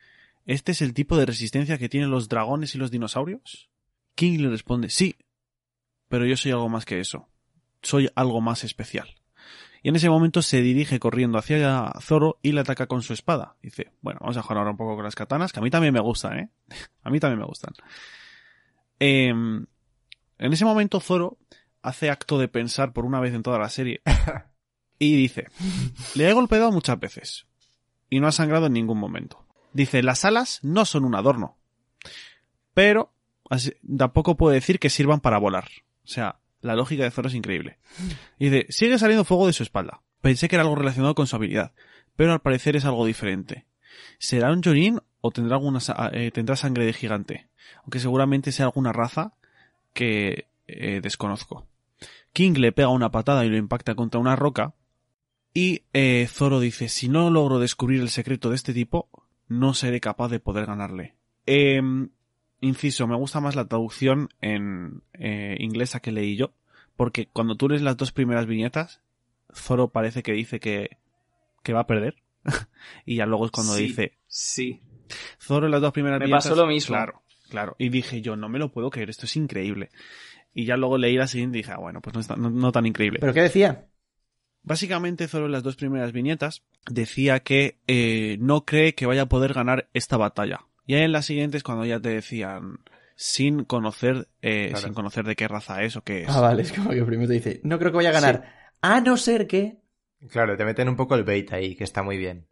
¿este 0.45 0.71
es 0.71 0.81
el 0.81 0.93
tipo 0.93 1.17
de 1.17 1.25
resistencia 1.25 1.77
que 1.77 1.89
tienen 1.89 2.11
los 2.11 2.29
dragones 2.29 2.75
y 2.75 2.77
los 2.77 2.91
dinosaurios? 2.91 3.69
King 4.15 4.39
le 4.39 4.49
responde, 4.49 4.89
sí, 4.89 5.15
pero 6.07 6.25
yo 6.25 6.37
soy 6.37 6.51
algo 6.51 6.69
más 6.69 6.85
que 6.85 6.99
eso. 6.99 7.29
Soy 7.81 8.09
algo 8.15 8.41
más 8.41 8.63
especial. 8.63 9.15
Y 9.83 9.89
en 9.89 9.95
ese 9.95 10.09
momento 10.09 10.41
se 10.41 10.61
dirige 10.61 10.99
corriendo 10.99 11.39
hacia 11.39 11.91
Zoro 12.01 12.37
y 12.43 12.51
le 12.51 12.61
ataca 12.61 12.85
con 12.85 13.01
su 13.01 13.13
espada. 13.13 13.55
Dice, 13.63 13.91
bueno, 14.01 14.19
vamos 14.21 14.37
a 14.37 14.43
jugar 14.43 14.59
ahora 14.59 14.71
un 14.71 14.77
poco 14.77 14.95
con 14.95 15.03
las 15.03 15.15
katanas, 15.15 15.51
que 15.51 15.59
a 15.59 15.63
mí 15.63 15.71
también 15.71 15.93
me 15.93 15.99
gustan, 15.99 16.39
¿eh? 16.39 16.49
A 17.03 17.09
mí 17.09 17.19
también 17.19 17.39
me 17.39 17.45
gustan. 17.45 17.73
Em, 18.99 19.65
en 20.37 20.53
ese 20.53 20.65
momento 20.65 20.99
Zoro 20.99 21.39
hace 21.81 22.11
acto 22.11 22.37
de 22.37 22.47
pensar 22.47 22.93
por 22.93 23.05
una 23.05 23.19
vez 23.19 23.33
en 23.33 23.41
toda 23.41 23.57
la 23.57 23.69
serie 23.69 24.01
y 24.99 25.15
dice, 25.15 25.47
le 26.13 26.29
he 26.29 26.33
golpeado 26.33 26.71
muchas 26.71 26.99
veces 26.99 27.47
y 28.07 28.19
no 28.19 28.27
ha 28.27 28.31
sangrado 28.31 28.67
en 28.67 28.73
ningún 28.73 28.99
momento. 28.99 29.47
Dice, 29.73 30.03
las 30.03 30.25
alas 30.25 30.59
no 30.63 30.85
son 30.85 31.05
un 31.05 31.15
adorno, 31.15 31.57
pero 32.73 33.13
tampoco 33.97 34.35
puedo 34.37 34.53
decir 34.53 34.79
que 34.79 34.89
sirvan 34.89 35.19
para 35.19 35.37
volar. 35.37 35.67
O 36.03 36.07
sea, 36.07 36.39
la 36.61 36.75
lógica 36.75 37.03
de 37.03 37.11
Zoro 37.11 37.27
es 37.29 37.35
increíble. 37.35 37.77
Dice, 38.39 38.65
sigue 38.69 38.97
saliendo 38.99 39.23
fuego 39.25 39.47
de 39.47 39.53
su 39.53 39.63
espalda. 39.63 40.01
Pensé 40.21 40.47
que 40.47 40.55
era 40.55 40.63
algo 40.63 40.75
relacionado 40.75 41.15
con 41.15 41.27
su 41.27 41.35
habilidad, 41.35 41.73
pero 42.15 42.33
al 42.33 42.41
parecer 42.41 42.75
es 42.75 42.85
algo 42.85 43.05
diferente. 43.05 43.65
¿Será 44.19 44.51
un 44.51 44.61
Jonin 44.63 44.99
o 45.21 45.31
tendrá 45.31 45.55
alguna 45.55 45.79
sa- 45.79 46.09
eh, 46.13 46.31
tendrá 46.31 46.55
sangre 46.55 46.85
de 46.85 46.93
gigante, 46.93 47.49
aunque 47.83 47.99
seguramente 47.99 48.51
sea 48.51 48.65
alguna 48.67 48.93
raza 48.93 49.33
que 49.93 50.47
eh, 50.67 50.99
desconozco. 51.01 51.67
King 52.33 52.53
le 52.57 52.71
pega 52.71 52.87
una 52.89 53.11
patada 53.11 53.45
y 53.45 53.49
lo 53.49 53.57
impacta 53.57 53.95
contra 53.95 54.19
una 54.19 54.35
roca 54.35 54.73
y 55.53 55.83
eh, 55.93 56.27
Zoro 56.31 56.59
dice, 56.59 56.87
si 56.87 57.09
no 57.09 57.29
logro 57.29 57.59
descubrir 57.59 57.99
el 58.01 58.09
secreto 58.09 58.49
de 58.49 58.55
este 58.55 58.73
tipo, 58.73 59.09
no 59.51 59.73
seré 59.73 59.99
capaz 59.99 60.29
de 60.29 60.39
poder 60.39 60.65
ganarle. 60.65 61.15
Em, 61.45 62.09
inciso, 62.61 63.05
me 63.07 63.17
gusta 63.17 63.41
más 63.41 63.55
la 63.55 63.65
traducción 63.67 64.29
en 64.39 65.01
eh, 65.13 65.57
inglesa 65.59 65.99
que 65.99 66.11
leí 66.13 66.37
yo, 66.37 66.53
porque 66.95 67.27
cuando 67.27 67.55
tú 67.55 67.67
lees 67.67 67.81
las 67.81 67.97
dos 67.97 68.11
primeras 68.13 68.45
viñetas, 68.45 69.01
Zoro 69.53 69.89
parece 69.89 70.23
que 70.23 70.31
dice 70.31 70.59
que, 70.61 70.97
que 71.63 71.73
va 71.73 71.81
a 71.81 71.87
perder. 71.87 72.15
y 73.05 73.17
ya 73.17 73.25
luego 73.25 73.45
es 73.45 73.51
cuando 73.51 73.73
Sí. 73.73 73.83
dice, 73.83 74.17
Sí. 74.27 74.81
Zoro 75.41 75.65
en 75.65 75.71
las 75.71 75.81
dos 75.81 75.91
primeras 75.91 76.19
Me 76.19 76.27
viñetas. 76.27 76.45
pasó 76.47 76.55
lo 76.55 76.67
mismo. 76.67 76.95
Claro, 76.95 77.21
claro. 77.49 77.75
Y 77.77 77.89
dije 77.89 78.21
yo, 78.21 78.37
no 78.37 78.47
me 78.47 78.57
lo 78.59 78.71
puedo 78.71 78.89
creer, 78.89 79.09
esto 79.09 79.25
es 79.25 79.35
increíble. 79.35 79.89
Y 80.53 80.63
ya 80.65 80.77
luego 80.77 80.97
leí 80.97 81.15
la 81.17 81.27
siguiente 81.27 81.57
y 81.57 81.61
dije, 81.61 81.73
ah, 81.73 81.79
bueno, 81.79 82.01
pues 82.01 82.13
no, 82.13 82.19
está- 82.21 82.35
no- 82.37 82.49
no 82.49 82.71
tan 82.71 82.85
increíble. 82.85 83.19
¿Pero 83.19 83.33
qué 83.33 83.41
decía? 83.41 83.87
Básicamente, 84.63 85.27
Zoro 85.27 85.45
en 85.47 85.51
las 85.51 85.63
dos 85.63 85.75
primeras 85.75 86.11
viñetas 86.11 86.63
decía 86.89 87.39
que 87.41 87.79
eh, 87.87 88.37
no 88.39 88.65
cree 88.65 88.93
que 88.93 89.05
vaya 89.05 89.23
a 89.23 89.29
poder 89.29 89.53
ganar 89.53 89.89
esta 89.93 90.17
batalla. 90.17 90.61
Y 90.85 90.95
en 90.95 91.11
las 91.11 91.25
siguientes, 91.25 91.63
cuando 91.63 91.85
ya 91.85 91.99
te 91.99 92.09
decían 92.09 92.79
sin 93.15 93.63
conocer, 93.65 94.27
eh, 94.41 94.67
Claro. 94.69 94.85
sin 94.85 94.93
conocer 94.93 95.25
de 95.25 95.35
qué 95.35 95.47
raza 95.47 95.83
es 95.83 95.95
o 95.95 96.03
qué 96.03 96.23
es. 96.23 96.29
Ah, 96.29 96.41
vale, 96.41 96.63
es 96.63 96.71
como 96.73 96.89
que 96.91 97.03
primero 97.03 97.27
te 97.27 97.33
dice, 97.35 97.61
no 97.63 97.77
creo 97.79 97.91
que 97.91 97.97
vaya 97.97 98.09
a 98.09 98.13
ganar. 98.13 98.53
A 98.81 98.99
no 99.01 99.15
ser 99.17 99.47
que... 99.47 99.77
Claro, 100.29 100.55
te 100.57 100.65
meten 100.65 100.89
un 100.89 100.95
poco 100.95 101.15
el 101.15 101.23
bait 101.23 101.51
ahí, 101.53 101.75
que 101.75 101.83
está 101.83 102.03
muy 102.03 102.17
bien. 102.17 102.47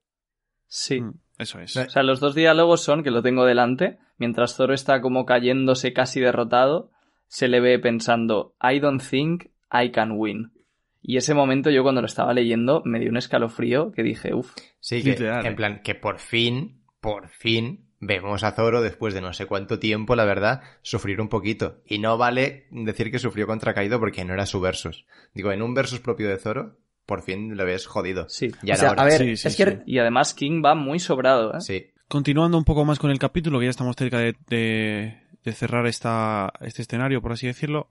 Sí. 0.67 1.01
Mm, 1.01 1.13
Eso 1.39 1.59
es. 1.59 1.75
O 1.77 1.89
sea, 1.89 2.03
los 2.03 2.19
dos 2.19 2.35
diálogos 2.35 2.81
son 2.83 3.03
que 3.03 3.11
lo 3.11 3.21
tengo 3.23 3.45
delante, 3.45 3.97
mientras 4.17 4.55
Zoro 4.55 4.73
está 4.73 5.01
como 5.01 5.25
cayéndose 5.25 5.93
casi 5.93 6.19
derrotado, 6.19 6.91
se 7.27 7.47
le 7.47 7.59
ve 7.61 7.77
pensando, 7.79 8.55
I 8.61 8.79
don't 8.79 9.01
think 9.01 9.45
I 9.71 9.91
can 9.91 10.11
win. 10.13 10.51
Y 11.01 11.17
ese 11.17 11.33
momento 11.33 11.69
yo 11.69 11.83
cuando 11.83 12.01
lo 12.01 12.07
estaba 12.07 12.33
leyendo 12.33 12.81
me 12.85 12.99
dio 12.99 13.09
un 13.09 13.17
escalofrío 13.17 13.91
que 13.91 14.03
dije, 14.03 14.33
uff, 14.33 14.53
Sí, 14.79 15.01
que, 15.03 15.11
Literal, 15.11 15.45
en 15.45 15.55
plan, 15.55 15.81
que 15.83 15.95
por 15.95 16.19
fin, 16.19 16.81
por 16.99 17.29
fin, 17.29 17.85
vemos 18.01 18.43
a 18.43 18.51
Zoro 18.51 18.81
después 18.81 19.13
de 19.13 19.21
no 19.21 19.33
sé 19.33 19.45
cuánto 19.45 19.79
tiempo, 19.79 20.15
la 20.15 20.25
verdad, 20.25 20.61
sufrir 20.81 21.21
un 21.21 21.29
poquito. 21.29 21.81
Y 21.85 21.99
no 21.99 22.17
vale 22.17 22.67
decir 22.71 23.11
que 23.11 23.19
sufrió 23.19 23.47
contra 23.47 23.73
Kaido 23.73 23.99
porque 23.99 24.25
no 24.25 24.33
era 24.33 24.45
su 24.45 24.59
versus. 24.59 25.05
Digo, 25.33 25.51
en 25.51 25.61
un 25.61 25.73
versus 25.73 25.99
propio 25.99 26.27
de 26.29 26.37
Zoro, 26.37 26.77
por 27.05 27.21
fin 27.23 27.55
le 27.57 27.63
ves 27.65 27.87
jodido. 27.87 28.27
sí. 28.29 28.51
Ya 28.61 28.73
o 28.75 28.77
sea, 28.77 28.89
a 28.91 29.05
ver, 29.05 29.17
Sí, 29.19 29.37
sí, 29.37 29.47
es 29.47 29.55
que... 29.55 29.81
Y 29.85 29.99
además 29.99 30.33
King 30.33 30.61
va 30.63 30.75
muy 30.75 30.99
sobrado, 30.99 31.53
¿eh? 31.55 31.61
Sí. 31.61 31.87
Continuando 32.07 32.57
un 32.57 32.63
poco 32.65 32.85
más 32.85 32.99
con 32.99 33.11
el 33.11 33.19
capítulo, 33.19 33.59
que 33.59 33.65
ya 33.65 33.71
estamos 33.71 33.95
cerca 33.95 34.17
de, 34.19 34.35
de- 34.47 35.17
de 35.43 35.53
cerrar 35.53 35.87
esta, 35.87 36.51
este 36.61 36.81
escenario, 36.81 37.21
por 37.21 37.31
así 37.31 37.47
decirlo. 37.47 37.89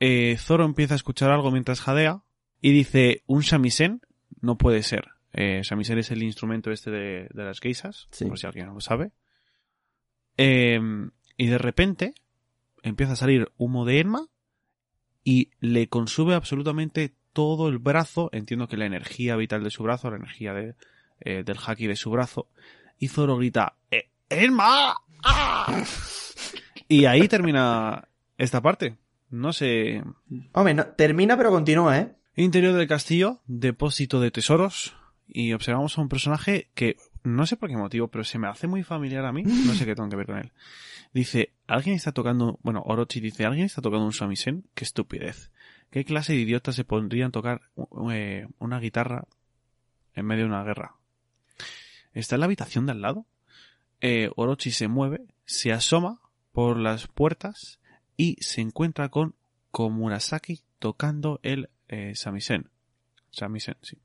eh, 0.00 0.36
Zoro 0.38 0.64
empieza 0.64 0.94
a 0.94 0.96
escuchar 0.96 1.30
algo 1.30 1.50
mientras 1.50 1.80
jadea 1.80 2.22
y 2.60 2.72
dice, 2.72 3.22
un 3.26 3.40
shamisen 3.42 4.00
no 4.40 4.56
puede 4.58 4.82
ser. 4.82 5.08
Eh, 5.32 5.60
shamisen 5.62 5.98
es 5.98 6.10
el 6.10 6.22
instrumento 6.22 6.70
este 6.72 6.90
de, 6.90 7.28
de 7.32 7.44
las 7.44 7.60
geisas, 7.60 8.08
Sí. 8.10 8.24
por 8.24 8.38
si 8.38 8.46
alguien 8.46 8.66
no 8.66 8.74
lo 8.74 8.80
sabe. 8.80 9.10
Eh, 10.36 10.80
y 11.36 11.46
de 11.46 11.58
repente 11.58 12.14
empieza 12.82 13.12
a 13.14 13.16
salir 13.16 13.50
humo 13.56 13.84
de 13.84 14.00
Enma 14.00 14.26
y 15.24 15.50
le 15.60 15.88
consume 15.88 16.34
absolutamente 16.34 17.14
todo 17.32 17.68
el 17.68 17.78
brazo. 17.78 18.30
Entiendo 18.32 18.68
que 18.68 18.76
la 18.76 18.86
energía 18.86 19.36
vital 19.36 19.62
de 19.64 19.70
su 19.70 19.82
brazo, 19.82 20.10
la 20.10 20.16
energía 20.16 20.52
de, 20.54 20.74
eh, 21.20 21.42
del 21.44 21.58
haki 21.64 21.86
de 21.86 21.96
su 21.96 22.10
brazo. 22.10 22.48
Y 22.98 23.08
Zoro 23.08 23.36
grita, 23.36 23.76
"¡Eh, 23.90 24.08
¡Enma! 24.30 24.94
¡Ah!". 25.24 25.84
Y 26.88 27.04
ahí 27.06 27.26
termina 27.28 28.08
esta 28.38 28.62
parte. 28.62 28.96
No 29.30 29.52
sé. 29.52 30.02
Hombre, 30.52 30.74
no, 30.74 30.86
termina 30.86 31.36
pero 31.36 31.50
continúa, 31.50 31.98
¿eh? 31.98 32.14
Interior 32.38 32.74
del 32.74 32.86
castillo, 32.86 33.40
depósito 33.46 34.20
de 34.20 34.30
tesoros. 34.30 34.94
Y 35.26 35.54
observamos 35.54 35.96
a 35.96 36.02
un 36.02 36.10
personaje 36.10 36.68
que 36.74 36.96
no 37.24 37.46
sé 37.46 37.56
por 37.56 37.70
qué 37.70 37.76
motivo, 37.78 38.08
pero 38.08 38.24
se 38.24 38.38
me 38.38 38.46
hace 38.46 38.66
muy 38.66 38.82
familiar 38.82 39.24
a 39.24 39.32
mí. 39.32 39.42
No 39.42 39.72
sé 39.72 39.86
qué 39.86 39.94
tengo 39.94 40.10
que 40.10 40.16
ver 40.16 40.26
con 40.26 40.36
él. 40.36 40.52
Dice, 41.14 41.54
alguien 41.66 41.96
está 41.96 42.12
tocando, 42.12 42.60
bueno, 42.62 42.82
Orochi 42.84 43.20
dice, 43.20 43.46
alguien 43.46 43.64
está 43.64 43.80
tocando 43.80 44.04
un 44.04 44.12
shamisen. 44.12 44.64
Qué 44.74 44.84
estupidez. 44.84 45.50
¿Qué 45.90 46.04
clase 46.04 46.34
de 46.34 46.40
idiotas 46.40 46.74
se 46.74 46.84
pondrían 46.84 47.28
a 47.28 47.32
tocar 47.32 47.62
eh, 48.12 48.46
una 48.58 48.80
guitarra 48.80 49.26
en 50.14 50.26
medio 50.26 50.44
de 50.44 50.50
una 50.50 50.62
guerra? 50.62 50.96
Está 52.12 52.36
en 52.36 52.40
la 52.40 52.46
habitación 52.46 52.84
de 52.84 52.92
al 52.92 53.00
lado. 53.00 53.24
Eh, 54.02 54.30
Orochi 54.36 54.72
se 54.72 54.88
mueve, 54.88 55.22
se 55.46 55.72
asoma 55.72 56.20
por 56.52 56.76
las 56.76 57.06
puertas 57.06 57.80
y 58.18 58.36
se 58.40 58.60
encuentra 58.60 59.08
con 59.08 59.34
Komurasaki 59.70 60.60
tocando 60.78 61.40
el 61.42 61.70
eh, 61.88 62.14
samisen. 62.14 62.68
Samisen, 63.30 63.76
sí. 63.82 63.98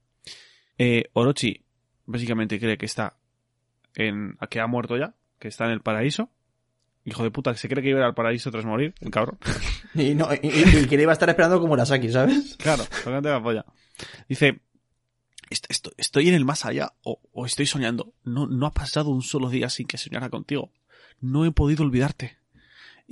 Eh, 0.78 1.10
Orochi 1.14 1.64
básicamente 2.06 2.60
cree 2.60 2.78
que 2.78 2.86
está 2.86 3.18
en 3.96 4.38
que 4.50 4.60
ha 4.60 4.68
muerto 4.68 4.98
ya, 4.98 5.16
que 5.40 5.48
está 5.48 5.66
en 5.66 5.72
el 5.72 5.82
paraíso. 5.82 6.30
Hijo 7.04 7.24
de 7.24 7.32
puta, 7.32 7.52
que 7.52 7.58
se 7.58 7.68
cree 7.68 7.82
que 7.84 7.90
iba 7.90 8.00
a 8.00 8.02
ir 8.02 8.06
al 8.06 8.14
paraíso 8.14 8.52
tras 8.52 8.66
morir, 8.66 8.94
el 9.02 9.10
cabrón. 9.12 9.38
Y, 9.94 10.16
no, 10.16 10.30
y, 10.34 10.40
y- 10.48 10.78
y 10.84 10.88
que 10.88 10.96
le 10.96 11.04
iba 11.04 11.12
a 11.12 11.14
estar 11.14 11.28
esperando 11.30 11.58
como 11.58 11.70
Murasaki, 11.70 12.10
¿sabes? 12.10 12.56
Claro, 12.58 12.86
tócate 13.04 13.28
la 13.28 13.44
polla. 13.44 13.66
Dice, 14.30 14.62
"Est- 15.50 15.66
esto- 15.70 15.92
estoy 15.98 16.30
en 16.30 16.36
el 16.36 16.46
más 16.46 16.64
allá 16.66 16.94
o, 17.04 17.20
o 17.34 17.46
estoy 17.46 17.66
soñando. 17.66 18.14
No, 18.24 18.48
no 18.48 18.66
ha 18.68 18.72
pasado 18.72 19.10
un 19.10 19.22
solo 19.22 19.50
día 19.50 19.68
sin 19.70 19.88
que 19.88 19.98
soñara 19.98 20.30
contigo. 20.30 20.72
No 21.20 21.44
he 21.46 21.52
podido 21.52 21.84
olvidarte. 21.84 22.38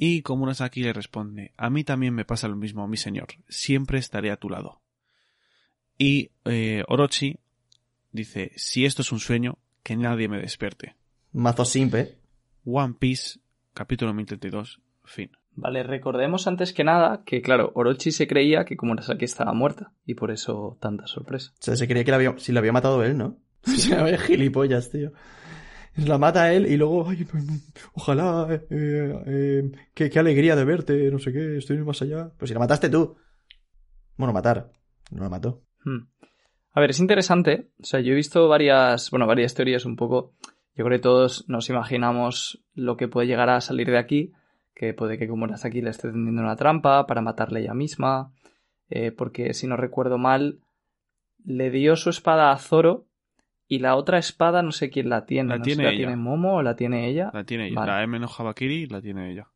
Y 0.02 0.22
Komurasaki 0.22 0.82
le 0.82 0.94
responde, 0.94 1.52
a 1.58 1.70
mí 1.70 1.84
también 1.84 2.14
me 2.14 2.24
pasa 2.24 2.48
lo 2.48 2.56
mismo, 2.56 2.88
mi 2.88 2.96
señor. 2.96 3.28
Siempre 3.50 4.00
estaré 4.00 4.32
a 4.32 4.38
tu 4.38 4.50
lado. 4.50 4.80
Y 5.98 6.32
eh, 6.46 6.86
Orochi 6.88 7.38
dice, 8.14 8.54
si 8.56 8.86
esto 8.86 9.02
es 9.02 9.12
un 9.12 9.20
sueño, 9.20 9.58
que 9.84 9.98
nadie 9.98 10.30
me 10.30 10.40
despierte. 10.40 10.96
Mazo 11.34 11.66
simple. 11.66 12.18
One 12.64 12.96
Piece, 12.98 13.42
capítulo 13.74 14.14
1032, 14.14 14.80
fin. 15.04 15.32
Vale, 15.56 15.84
recordemos 15.84 16.48
antes 16.48 16.72
que 16.72 16.86
nada 16.86 17.24
que, 17.26 17.42
claro, 17.42 17.74
Orochi 17.76 18.14
se 18.14 18.26
creía 18.26 18.64
que 18.64 18.78
Komurasaki 18.78 19.26
estaba 19.26 19.54
muerta 19.54 19.92
y 20.06 20.14
por 20.14 20.32
eso 20.32 20.78
tanta 20.80 21.08
sorpresa. 21.08 21.52
O 21.56 21.62
sea, 21.62 21.76
se 21.76 21.90
creía 21.90 22.06
que 22.06 22.12
la 22.12 22.16
había, 22.16 22.40
si 22.40 22.54
la 22.54 22.62
había 22.62 22.72
matado 22.72 23.04
él, 23.04 23.18
¿no? 23.18 23.38
O 23.68 23.72
sea, 23.72 24.02
vaya 24.04 24.18
gilipollas, 24.18 24.92
tío. 24.92 25.12
La 25.96 26.18
mata 26.18 26.54
él 26.54 26.66
y 26.68 26.78
luego, 26.78 27.08
ojalá, 27.94 28.48
eh, 28.52 29.24
eh, 29.26 29.72
qué, 29.94 30.10
qué 30.10 30.20
alegría 30.20 30.56
de 30.56 30.64
verte, 30.64 31.12
no 31.12 31.20
sé 31.20 31.34
qué, 31.34 31.58
estoy 31.58 31.78
más 31.80 32.02
allá. 32.02 32.32
Pues 32.38 32.50
si 32.50 32.54
la 32.54 32.60
mataste 32.60 32.90
tú. 32.90 33.18
Bueno, 34.16 34.34
matar. 34.34 34.72
No 35.12 35.24
la 35.24 35.30
mató. 35.30 35.64
Hmm. 35.84 36.08
A 36.74 36.80
ver, 36.82 36.92
es 36.92 37.00
interesante. 37.00 37.72
O 37.82 37.86
sea, 37.86 38.00
yo 38.00 38.14
he 38.14 38.16
visto 38.16 38.48
varias, 38.48 39.10
bueno, 39.12 39.26
varias 39.28 39.56
teorías 39.56 39.86
un 39.86 39.96
poco. 39.96 40.34
Yo 40.76 40.86
creo 40.86 40.98
que 40.98 41.04
todos 41.04 41.46
nos 41.50 41.70
imaginamos 41.70 42.64
lo 42.74 42.96
que 42.96 43.08
puede 43.08 43.28
llegar 43.28 43.50
a 43.50 43.62
salir 43.62 43.90
de 43.90 43.98
aquí. 43.98 44.32
Que 44.76 44.94
puede 44.94 45.18
que 45.18 45.28
Komurasaki 45.28 45.82
le 45.82 45.90
esté 45.90 46.10
tendiendo 46.10 46.42
una 46.42 46.56
trampa 46.56 47.06
para 47.06 47.22
matarle 47.22 47.62
ella 47.62 47.74
misma. 47.74 48.32
eh, 48.90 49.12
porque 49.12 49.54
si 49.54 49.68
no 49.68 49.78
recuerdo 49.78 50.18
mal, 50.18 50.62
le 51.44 51.70
dio 51.70 51.96
su 51.96 52.10
espada 52.10 52.52
a 52.52 52.58
Zoro. 52.58 53.06
Y 53.72 53.80
la 53.80 53.96
otra 53.96 54.18
espada 54.18 54.64
no 54.64 54.72
sé 54.72 54.90
quién 54.90 55.10
la 55.10 55.28
tiene. 55.28 55.50
La 55.50 55.58
no 55.58 55.64
tiene 55.64 55.78
sé, 55.78 55.84
¿La 55.84 55.90
ella. 55.90 55.98
tiene 55.98 56.16
Momo 56.16 56.56
o 56.56 56.62
la 56.64 56.76
tiene 56.76 57.08
ella? 57.08 57.30
La 57.32 57.44
tiene 57.44 57.68
ella. 57.68 57.76
Vale. 57.76 57.92
La 57.92 58.04
M 58.04 58.20
no 58.20 58.28
Habakiri 58.28 58.88
la 58.88 59.00
tiene 59.00 59.32
ella. 59.32 59.48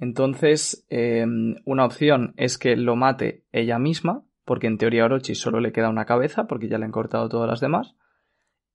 Entonces, 0.00 0.84
eh, 0.90 1.24
una 1.64 1.84
opción 1.84 2.34
es 2.36 2.58
que 2.58 2.76
lo 2.76 2.96
mate 2.96 3.44
ella 3.52 3.78
misma, 3.78 4.24
porque 4.44 4.66
en 4.66 4.76
teoría 4.76 5.02
a 5.02 5.06
Orochi 5.06 5.36
solo 5.36 5.60
le 5.60 5.70
queda 5.70 5.88
una 5.88 6.04
cabeza, 6.04 6.48
porque 6.48 6.68
ya 6.68 6.78
le 6.78 6.84
han 6.84 6.90
cortado 6.90 7.28
todas 7.28 7.48
las 7.48 7.60
demás. 7.60 7.94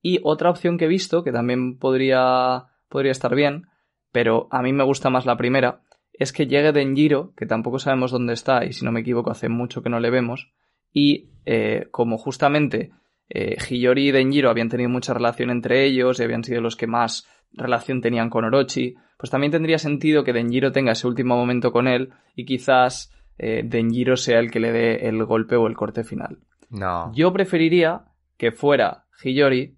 Y 0.01 0.21
otra 0.23 0.49
opción 0.49 0.77
que 0.77 0.85
he 0.85 0.89
visto, 0.89 1.23
que 1.25 1.33
también 1.33 1.77
podría, 1.77 2.67
podría 2.87 3.11
estar 3.11 3.35
bien, 3.35 3.67
pero 4.13 4.47
a 4.49 4.61
mí 4.61 4.71
me 4.71 4.83
gusta 4.85 5.09
más 5.09 5.25
la 5.25 5.35
primera, 5.35 5.81
es 6.13 6.31
que 6.31 6.47
llegue 6.47 6.71
Denjiro, 6.71 7.33
que 7.35 7.45
tampoco 7.45 7.79
sabemos 7.79 8.11
dónde 8.11 8.33
está, 8.33 8.63
y 8.63 8.71
si 8.71 8.85
no 8.85 8.93
me 8.93 9.01
equivoco 9.01 9.31
hace 9.31 9.49
mucho 9.49 9.81
que 9.81 9.89
no 9.89 9.99
le 9.99 10.09
vemos, 10.09 10.53
y 10.93 11.31
eh, 11.45 11.87
como 11.91 12.17
justamente 12.17 12.91
eh, 13.29 13.57
Hiyori 13.57 14.09
y 14.09 14.11
Denjiro 14.11 14.49
habían 14.49 14.69
tenido 14.69 14.89
mucha 14.89 15.13
relación 15.13 15.49
entre 15.49 15.85
ellos 15.85 16.19
y 16.19 16.23
habían 16.23 16.43
sido 16.43 16.61
los 16.61 16.75
que 16.75 16.87
más 16.87 17.27
relación 17.53 18.01
tenían 18.01 18.29
con 18.29 18.45
Orochi, 18.45 18.95
pues 19.17 19.29
también 19.29 19.51
tendría 19.51 19.77
sentido 19.77 20.23
que 20.23 20.33
Denjiro 20.33 20.71
tenga 20.71 20.91
ese 20.91 21.07
último 21.07 21.35
momento 21.35 21.71
con 21.71 21.87
él 21.87 22.11
y 22.35 22.45
quizás 22.45 23.11
eh, 23.37 23.61
Denjiro 23.63 24.17
sea 24.17 24.39
el 24.39 24.51
que 24.51 24.59
le 24.59 24.71
dé 24.71 25.07
el 25.07 25.23
golpe 25.25 25.55
o 25.55 25.67
el 25.67 25.75
corte 25.75 26.03
final. 26.03 26.39
No. 26.69 27.11
Yo 27.13 27.31
preferiría 27.31 28.05
que 28.37 28.51
fuera 28.51 29.05
Hiyori, 29.23 29.77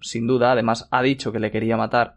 sin 0.00 0.26
duda, 0.26 0.52
además 0.52 0.88
ha 0.90 1.02
dicho 1.02 1.32
que 1.32 1.40
le 1.40 1.50
quería 1.50 1.76
matar, 1.76 2.16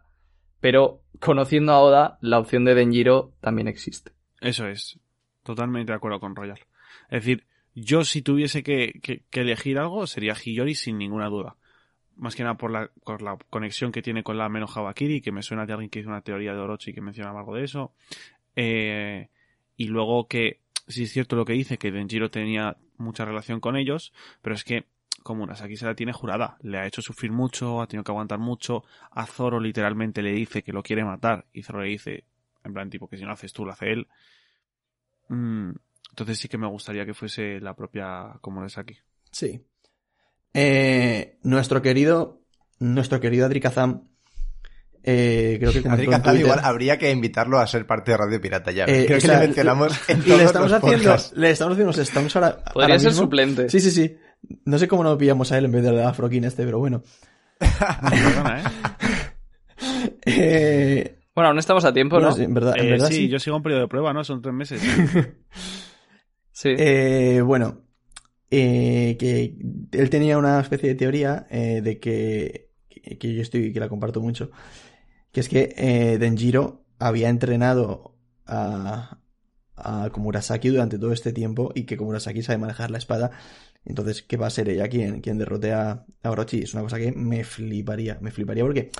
pero 0.60 1.02
conociendo 1.20 1.72
a 1.72 1.80
Oda, 1.80 2.18
la 2.20 2.38
opción 2.38 2.64
de 2.64 2.74
Denjiro 2.74 3.32
también 3.40 3.68
existe. 3.68 4.12
Eso 4.40 4.66
es. 4.66 4.98
Totalmente 5.42 5.92
de 5.92 5.96
acuerdo 5.96 6.20
con 6.20 6.34
Royal. 6.34 6.58
Es 7.10 7.24
decir, 7.24 7.46
yo 7.74 8.04
si 8.04 8.22
tuviese 8.22 8.62
que, 8.62 9.00
que- 9.02 9.22
que 9.30 9.40
elegir 9.40 9.78
algo 9.78 10.06
sería 10.06 10.34
Hiyori 10.34 10.74
sin 10.74 10.98
ninguna 10.98 11.28
duda. 11.28 11.56
más 12.16 12.36
que 12.36 12.44
nada 12.44 12.56
por 12.56 12.70
la, 12.70 12.90
por 13.04 13.22
la 13.22 13.36
conexión 13.50 13.90
que 13.90 14.00
tiene 14.02 14.22
con 14.22 14.38
la 14.38 14.48
Meno 14.48 14.66
Habakiri, 14.72 15.20
que 15.20 15.32
me 15.32 15.42
suena 15.42 15.66
de 15.66 15.72
alguien 15.72 15.90
que 15.90 15.98
hizo 15.98 16.08
una 16.08 16.20
teoría 16.20 16.52
de 16.54 16.60
Orochi 16.60 16.92
que 16.92 17.00
mencionaba 17.00 17.40
algo 17.40 17.56
de 17.56 17.64
eso. 17.64 17.92
Eh, 18.54 19.28
y 19.76 19.86
luego 19.88 20.28
que, 20.28 20.60
sí 20.86 21.02
es 21.04 21.12
cierto 21.12 21.34
lo 21.34 21.44
que 21.44 21.54
dice, 21.54 21.76
que 21.76 21.90
Denjiro 21.90 22.30
tenía 22.30 22.76
mucha 22.98 23.24
relación 23.24 23.58
con 23.58 23.76
ellos, 23.76 24.12
pero 24.42 24.54
es 24.54 24.62
que 24.62 24.84
como 25.24 25.42
Urasaki 25.42 25.76
se 25.76 25.86
la 25.86 25.94
tiene 25.96 26.12
jurada, 26.12 26.56
le 26.62 26.78
ha 26.78 26.86
hecho 26.86 27.02
sufrir 27.02 27.32
mucho, 27.32 27.80
ha 27.82 27.88
tenido 27.88 28.04
que 28.04 28.12
aguantar 28.12 28.38
mucho, 28.38 28.84
a 29.10 29.26
Zoro 29.26 29.58
literalmente 29.58 30.22
le 30.22 30.32
dice 30.32 30.62
que 30.62 30.72
lo 30.72 30.82
quiere 30.84 31.02
matar, 31.04 31.46
y 31.52 31.62
Zoro 31.64 31.80
le 31.82 31.88
dice, 31.88 32.24
en 32.62 32.74
plan 32.74 32.90
tipo 32.90 33.08
que 33.08 33.16
si 33.16 33.24
no 33.24 33.32
haces 33.32 33.52
tú, 33.52 33.64
lo 33.64 33.72
hace 33.72 33.90
él. 33.90 34.06
Mm, 35.28 35.70
entonces 36.14 36.38
sí 36.38 36.46
que 36.48 36.56
me 36.58 36.68
gustaría 36.68 37.04
que 37.04 37.12
fuese 37.12 37.58
la 37.60 37.74
propia 37.74 38.34
Komurasaki. 38.40 38.96
Sí. 39.32 39.60
Eh, 40.54 41.38
nuestro 41.42 41.82
querido, 41.82 42.40
nuestro 42.78 43.18
querido 43.18 43.46
Adri 43.46 43.60
Kazam, 43.60 44.06
eh, 45.02 45.56
creo 45.58 45.72
que 45.72 45.88
Adri 45.88 46.04
en 46.04 46.10
Kazam 46.12 46.22
Twitter- 46.34 46.40
igual 46.46 46.60
habría 46.62 46.96
que 46.98 47.10
invitarlo 47.10 47.58
a 47.58 47.66
ser 47.66 47.84
parte 47.86 48.12
de 48.12 48.16
Radio 48.18 48.40
Pirata 48.40 48.70
ya. 48.70 48.84
Eh, 48.84 49.06
Creo 49.06 49.18
que 49.18 49.20
sea, 49.26 49.40
le 49.40 49.46
mencionamos 49.48 49.92
en 50.08 50.18
y 50.20 50.22
todos 50.22 50.38
le 50.38 50.44
estamos 50.44 50.70
los 50.70 50.78
haciendo, 50.82 51.02
podcasts. 51.04 51.36
le 51.36 51.50
estamos 51.50 51.72
haciendo 51.72 52.20
unos 52.20 52.36
ahora. 52.36 52.56
Podría 52.72 52.84
ahora 52.84 52.98
ser 53.00 53.08
mismo. 53.10 53.22
suplente. 53.24 53.68
Sí, 53.68 53.80
sí, 53.80 53.90
sí. 53.90 54.16
No 54.64 54.78
sé 54.78 54.86
cómo 54.86 55.02
no 55.02 55.18
pillamos 55.18 55.50
a 55.50 55.58
él 55.58 55.64
en 55.64 55.72
vez 55.72 55.82
del 55.82 56.00
Afrokin 56.00 56.44
este, 56.44 56.64
pero 56.64 56.78
bueno. 56.78 57.02
Perdona, 57.58 58.60
¿eh? 58.60 58.64
Eh, 60.26 61.18
Bueno, 61.34 61.48
aún 61.48 61.58
estamos 61.58 61.84
a 61.84 61.92
tiempo, 61.92 62.16
bueno, 62.16 62.30
¿no? 62.30 62.36
sí, 62.36 62.44
en 62.44 62.54
verdad, 62.54 62.74
en 62.78 62.86
Eh, 62.86 62.90
verdad 62.92 63.08
sí, 63.08 63.14
sí. 63.14 63.28
yo 63.28 63.38
sigo 63.40 63.56
en 63.56 63.62
periodo 63.62 63.82
de 63.82 63.88
prueba, 63.88 64.12
¿no? 64.12 64.22
Son 64.22 64.40
tres 64.40 64.54
meses. 64.54 64.80
Sí. 66.54 66.70
Eh, 66.78 67.42
bueno, 67.44 67.82
eh, 68.50 69.16
que 69.18 69.56
él 69.92 70.10
tenía 70.10 70.38
una 70.38 70.60
especie 70.60 70.88
de 70.90 70.94
teoría 70.94 71.46
eh, 71.50 71.80
de 71.82 71.98
que, 71.98 72.70
que, 72.88 73.34
yo 73.34 73.42
estoy, 73.42 73.72
que 73.72 73.80
la 73.80 73.88
comparto 73.88 74.20
mucho, 74.20 74.50
que 75.32 75.40
es 75.40 75.48
que 75.48 75.74
eh, 75.76 76.18
Denjiro 76.18 76.84
había 76.98 77.28
entrenado 77.30 78.16
a, 78.46 79.20
a 79.76 80.10
Komurasaki 80.12 80.68
durante 80.68 80.98
todo 80.98 81.12
este 81.12 81.32
tiempo 81.32 81.72
y 81.74 81.84
que 81.86 81.96
Komurasaki 81.96 82.42
sabe 82.42 82.58
manejar 82.58 82.90
la 82.90 82.98
espada. 82.98 83.32
Entonces, 83.84 84.22
¿qué 84.22 84.36
va 84.36 84.46
a 84.48 84.50
ser 84.50 84.68
ella 84.68 84.88
quien, 84.88 85.20
quien 85.22 85.38
derrote 85.38 85.72
a, 85.72 86.06
a 86.22 86.30
Orochi? 86.30 86.60
Es 86.62 86.74
una 86.74 86.84
cosa 86.84 86.98
que 86.98 87.12
me 87.12 87.44
fliparía, 87.44 88.18
me 88.20 88.30
fliparía 88.30 88.64
porque, 88.64 88.90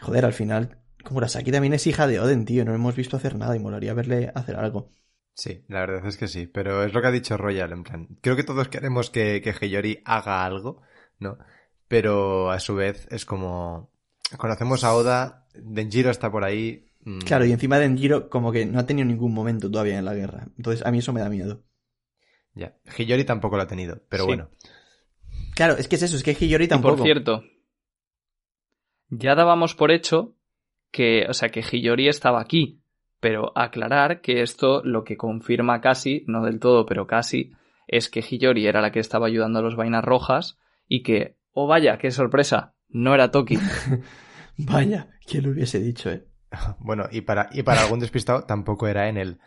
joder, 0.00 0.24
al 0.26 0.34
final, 0.34 0.78
Komurasaki 1.04 1.52
también 1.52 1.74
es 1.74 1.86
hija 1.86 2.06
de 2.06 2.20
Oden, 2.20 2.44
tío, 2.46 2.64
no 2.64 2.74
hemos 2.74 2.96
visto 2.96 3.16
hacer 3.16 3.36
nada 3.36 3.56
y 3.56 3.60
molaría 3.60 3.94
verle 3.94 4.32
hacer 4.34 4.56
algo. 4.56 4.90
Sí, 5.38 5.62
la 5.68 5.80
verdad 5.80 6.06
es 6.06 6.16
que 6.16 6.28
sí, 6.28 6.46
pero 6.46 6.82
es 6.82 6.94
lo 6.94 7.02
que 7.02 7.08
ha 7.08 7.10
dicho 7.10 7.36
Royal, 7.36 7.70
en 7.72 7.82
plan. 7.84 8.08
Creo 8.22 8.36
que 8.36 8.42
todos 8.42 8.68
queremos 8.68 9.10
que, 9.10 9.42
que 9.42 9.52
Hiyori 9.52 10.00
haga 10.06 10.46
algo, 10.46 10.80
¿no? 11.18 11.36
Pero 11.88 12.50
a 12.50 12.58
su 12.58 12.74
vez 12.74 13.06
es 13.10 13.26
como... 13.26 13.92
Conocemos 14.38 14.82
a 14.82 14.94
Oda, 14.94 15.46
Denjiro 15.54 16.10
está 16.10 16.30
por 16.32 16.42
ahí... 16.42 16.88
mm, 17.04 17.18
Claro, 17.18 17.44
y 17.44 17.52
encima 17.52 17.78
Denjiro 17.78 18.30
como 18.30 18.50
que 18.50 18.64
no 18.64 18.78
ha 18.80 18.86
tenido 18.86 19.06
ningún 19.06 19.34
momento 19.34 19.70
todavía 19.70 19.98
en 19.98 20.06
la 20.06 20.14
guerra. 20.14 20.48
Entonces 20.56 20.84
a 20.86 20.90
mí 20.90 20.98
eso 20.98 21.12
me 21.12 21.20
da 21.20 21.28
miedo. 21.28 21.62
Ya, 22.54 22.74
Hiyori 22.96 23.24
tampoco 23.24 23.56
lo 23.56 23.62
ha 23.64 23.66
tenido, 23.68 24.02
pero 24.08 24.22
Sí. 24.24 24.28
bueno. 24.28 24.48
Claro, 25.54 25.76
es 25.76 25.86
que 25.86 25.96
es 25.96 26.02
eso, 26.02 26.16
es 26.16 26.22
que 26.22 26.32
Hiyori 26.32 26.64
Y 26.64 26.68
tampoco. 26.68 26.96
por 26.96 27.04
cierto, 27.04 27.44
ya 29.10 29.34
dábamos 29.34 29.74
por 29.74 29.90
hecho 29.92 30.34
que, 30.90 31.26
o 31.28 31.34
sea, 31.34 31.50
que 31.50 31.60
Hiyori 31.60 32.08
estaba 32.08 32.40
aquí, 32.40 32.80
pero 33.26 33.50
aclarar 33.56 34.20
que 34.20 34.40
esto 34.40 34.82
lo 34.84 35.02
que 35.02 35.16
confirma 35.16 35.80
casi, 35.80 36.22
no 36.28 36.44
del 36.44 36.60
todo, 36.60 36.86
pero 36.86 37.08
casi, 37.08 37.50
es 37.88 38.08
que 38.08 38.20
Hiyori 38.20 38.68
era 38.68 38.80
la 38.80 38.92
que 38.92 39.00
estaba 39.00 39.26
ayudando 39.26 39.58
a 39.58 39.62
los 39.62 39.74
vainas 39.74 40.04
rojas 40.04 40.60
y 40.86 41.02
que, 41.02 41.36
oh 41.50 41.66
vaya, 41.66 41.98
qué 41.98 42.12
sorpresa, 42.12 42.74
no 42.88 43.16
era 43.16 43.32
Toki. 43.32 43.58
Vaya, 44.58 45.08
¿quién 45.26 45.42
lo 45.42 45.50
hubiese 45.50 45.80
dicho, 45.80 46.08
eh? 46.08 46.24
Bueno, 46.78 47.08
y 47.10 47.22
para, 47.22 47.48
y 47.50 47.64
para 47.64 47.80
algún 47.82 47.98
despistado 47.98 48.44
tampoco 48.44 48.86
era 48.86 49.08
en 49.08 49.16
él. 49.16 49.40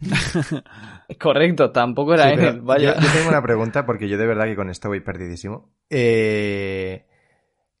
Correcto, 1.20 1.72
tampoco 1.72 2.14
era 2.14 2.28
Sí, 2.28 2.40
él, 2.44 2.60
vaya. 2.60 2.94
Yo, 2.94 3.00
yo 3.00 3.12
tengo 3.12 3.28
una 3.28 3.42
pregunta 3.42 3.84
porque 3.84 4.08
yo 4.08 4.16
de 4.18 4.26
verdad 4.28 4.44
que 4.44 4.54
con 4.54 4.70
esto 4.70 4.86
voy 4.86 5.00
perdidísimo. 5.00 5.74
Eh, 5.90 7.06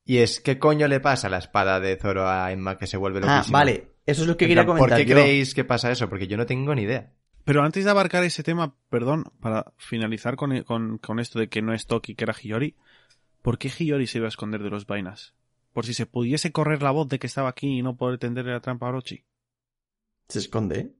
y 0.04 0.18
es, 0.18 0.40
¿qué 0.40 0.58
coño 0.58 0.88
le 0.88 0.98
pasa 0.98 1.28
a 1.28 1.30
la 1.30 1.38
espada 1.38 1.78
de 1.78 1.96
Zoro 1.98 2.28
a 2.28 2.50
Emma 2.50 2.76
que 2.76 2.88
se 2.88 2.96
vuelve 2.96 3.20
Ah, 3.22 3.36
loquísima? 3.36 3.60
vale, 3.60 3.93
eso 4.06 4.22
es 4.22 4.28
lo 4.28 4.36
que 4.36 4.44
En 4.44 4.48
quería 4.50 4.64
plan, 4.64 4.76
comentar 4.76 4.98
¿Por 4.98 5.04
qué 5.06 5.10
yo. 5.10 5.16
creéis 5.16 5.54
que 5.54 5.64
pasa 5.64 5.90
eso? 5.90 6.08
Porque 6.08 6.26
yo 6.26 6.36
no 6.36 6.46
tengo 6.46 6.74
ni 6.74 6.82
idea. 6.82 7.12
Pero 7.44 7.62
antes 7.62 7.84
de 7.84 7.90
abarcar 7.90 8.24
ese 8.24 8.42
tema, 8.42 8.74
perdón, 8.88 9.24
para 9.40 9.72
finalizar 9.76 10.36
con, 10.36 10.62
con, 10.62 10.98
con 10.98 11.20
esto 11.20 11.38
de 11.38 11.48
que 11.48 11.60
no 11.62 11.74
es 11.74 11.86
Toki, 11.86 12.14
que 12.14 12.24
era 12.24 12.32
Hiyori, 12.34 12.74
¿por 13.42 13.58
qué 13.58 13.68
Hiyori 13.68 14.06
se 14.06 14.18
iba 14.18 14.26
a 14.26 14.28
esconder 14.28 14.62
de 14.62 14.70
los 14.70 14.86
vainas? 14.86 15.34
Por 15.74 15.84
si 15.84 15.92
se 15.92 16.06
pudiese 16.06 16.52
correr 16.52 16.82
la 16.82 16.90
voz 16.92 17.08
de 17.08 17.18
que 17.18 17.26
estaba 17.26 17.48
aquí 17.50 17.66
y 17.78 17.82
no 17.82 17.96
poder 17.96 18.18
tenderle 18.18 18.52
la 18.52 18.60
trampa 18.60 18.86
a 18.86 18.90
Orochi. 18.90 19.24
Se 20.28 20.38
esconde. 20.38 20.94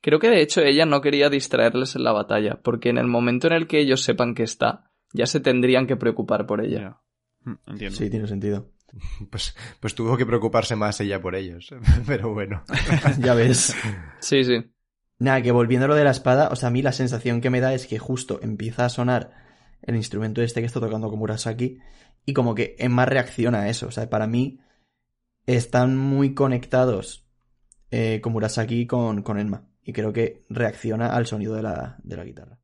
Creo 0.00 0.18
que 0.18 0.30
de 0.30 0.40
hecho 0.40 0.62
ella 0.62 0.86
no 0.86 1.00
quería 1.02 1.28
distraerles 1.28 1.94
en 1.94 2.04
la 2.04 2.12
batalla, 2.12 2.60
porque 2.62 2.88
en 2.88 2.98
el 2.98 3.06
momento 3.06 3.46
en 3.48 3.52
el 3.52 3.66
que 3.66 3.78
ellos 3.78 4.02
sepan 4.02 4.34
que 4.34 4.42
está, 4.44 4.90
ya 5.12 5.26
se 5.26 5.40
tendrían 5.40 5.86
que 5.86 5.96
preocupar 5.96 6.46
por 6.46 6.64
ella. 6.64 6.80
Ya. 6.80 7.00
Mm, 7.50 7.70
Entiendo. 7.70 7.98
Sí, 7.98 8.08
tiene 8.10 8.26
sentido. 8.26 8.71
Pues, 9.30 9.56
pues 9.80 9.94
tuvo 9.94 10.16
que 10.16 10.26
preocuparse 10.26 10.76
más 10.76 11.00
ella 11.00 11.20
por 11.20 11.34
ellos. 11.34 11.74
Pero 12.06 12.32
bueno. 12.32 12.64
ya 13.18 13.34
ves. 13.34 13.74
Sí, 14.20 14.44
sí. 14.44 14.70
Nada, 15.18 15.42
que 15.42 15.52
volviendo 15.52 15.84
a 15.86 15.88
lo 15.88 15.94
de 15.94 16.04
la 16.04 16.10
espada, 16.10 16.48
o 16.48 16.56
sea, 16.56 16.68
a 16.68 16.72
mí 16.72 16.82
la 16.82 16.92
sensación 16.92 17.40
que 17.40 17.50
me 17.50 17.60
da 17.60 17.72
es 17.74 17.86
que 17.86 17.98
justo 17.98 18.40
empieza 18.42 18.84
a 18.84 18.88
sonar 18.88 19.30
el 19.82 19.96
instrumento 19.96 20.42
este 20.42 20.60
que 20.60 20.66
está 20.66 20.80
tocando 20.80 21.08
como 21.08 21.20
Murasaki 21.20 21.78
y 22.26 22.32
como 22.32 22.54
que 22.54 22.76
Emma 22.78 23.06
reacciona 23.06 23.62
a 23.62 23.68
eso. 23.68 23.86
O 23.86 23.90
sea, 23.90 24.10
para 24.10 24.26
mí 24.26 24.60
están 25.46 25.96
muy 25.96 26.34
conectados 26.34 27.28
eh, 27.90 28.20
con 28.20 28.32
Murasaki 28.32 28.86
con, 28.86 29.22
con 29.22 29.38
Enma. 29.38 29.68
Y 29.84 29.92
creo 29.92 30.12
que 30.12 30.44
reacciona 30.48 31.14
al 31.14 31.26
sonido 31.26 31.54
de 31.54 31.62
la, 31.62 31.98
de 32.02 32.16
la 32.16 32.24
guitarra. 32.24 32.61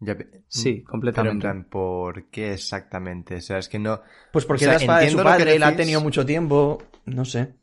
Ya 0.00 0.14
ve- 0.14 0.44
Sí, 0.46 0.64
Pero 0.70 0.78
en 0.78 0.84
completamente. 0.84 1.40
plan, 1.42 1.64
¿por 1.68 2.28
qué 2.30 2.52
exactamente? 2.52 3.36
O 3.36 3.40
sea, 3.40 3.58
es 3.58 3.68
que 3.68 3.78
no... 3.78 4.00
Pues 4.32 4.44
porque 4.44 4.64
O 4.64 4.68
sea, 4.68 4.76
es 4.76 4.80
la 4.80 4.84
espada 4.84 5.00
de 5.00 5.10
su 5.10 5.16
padre, 5.18 5.58
la 5.58 5.68
ha 5.68 5.76
tenido 5.76 6.00
mucho 6.00 6.24
tiempo, 6.24 6.78
no 7.04 7.24
sé. 7.24 7.56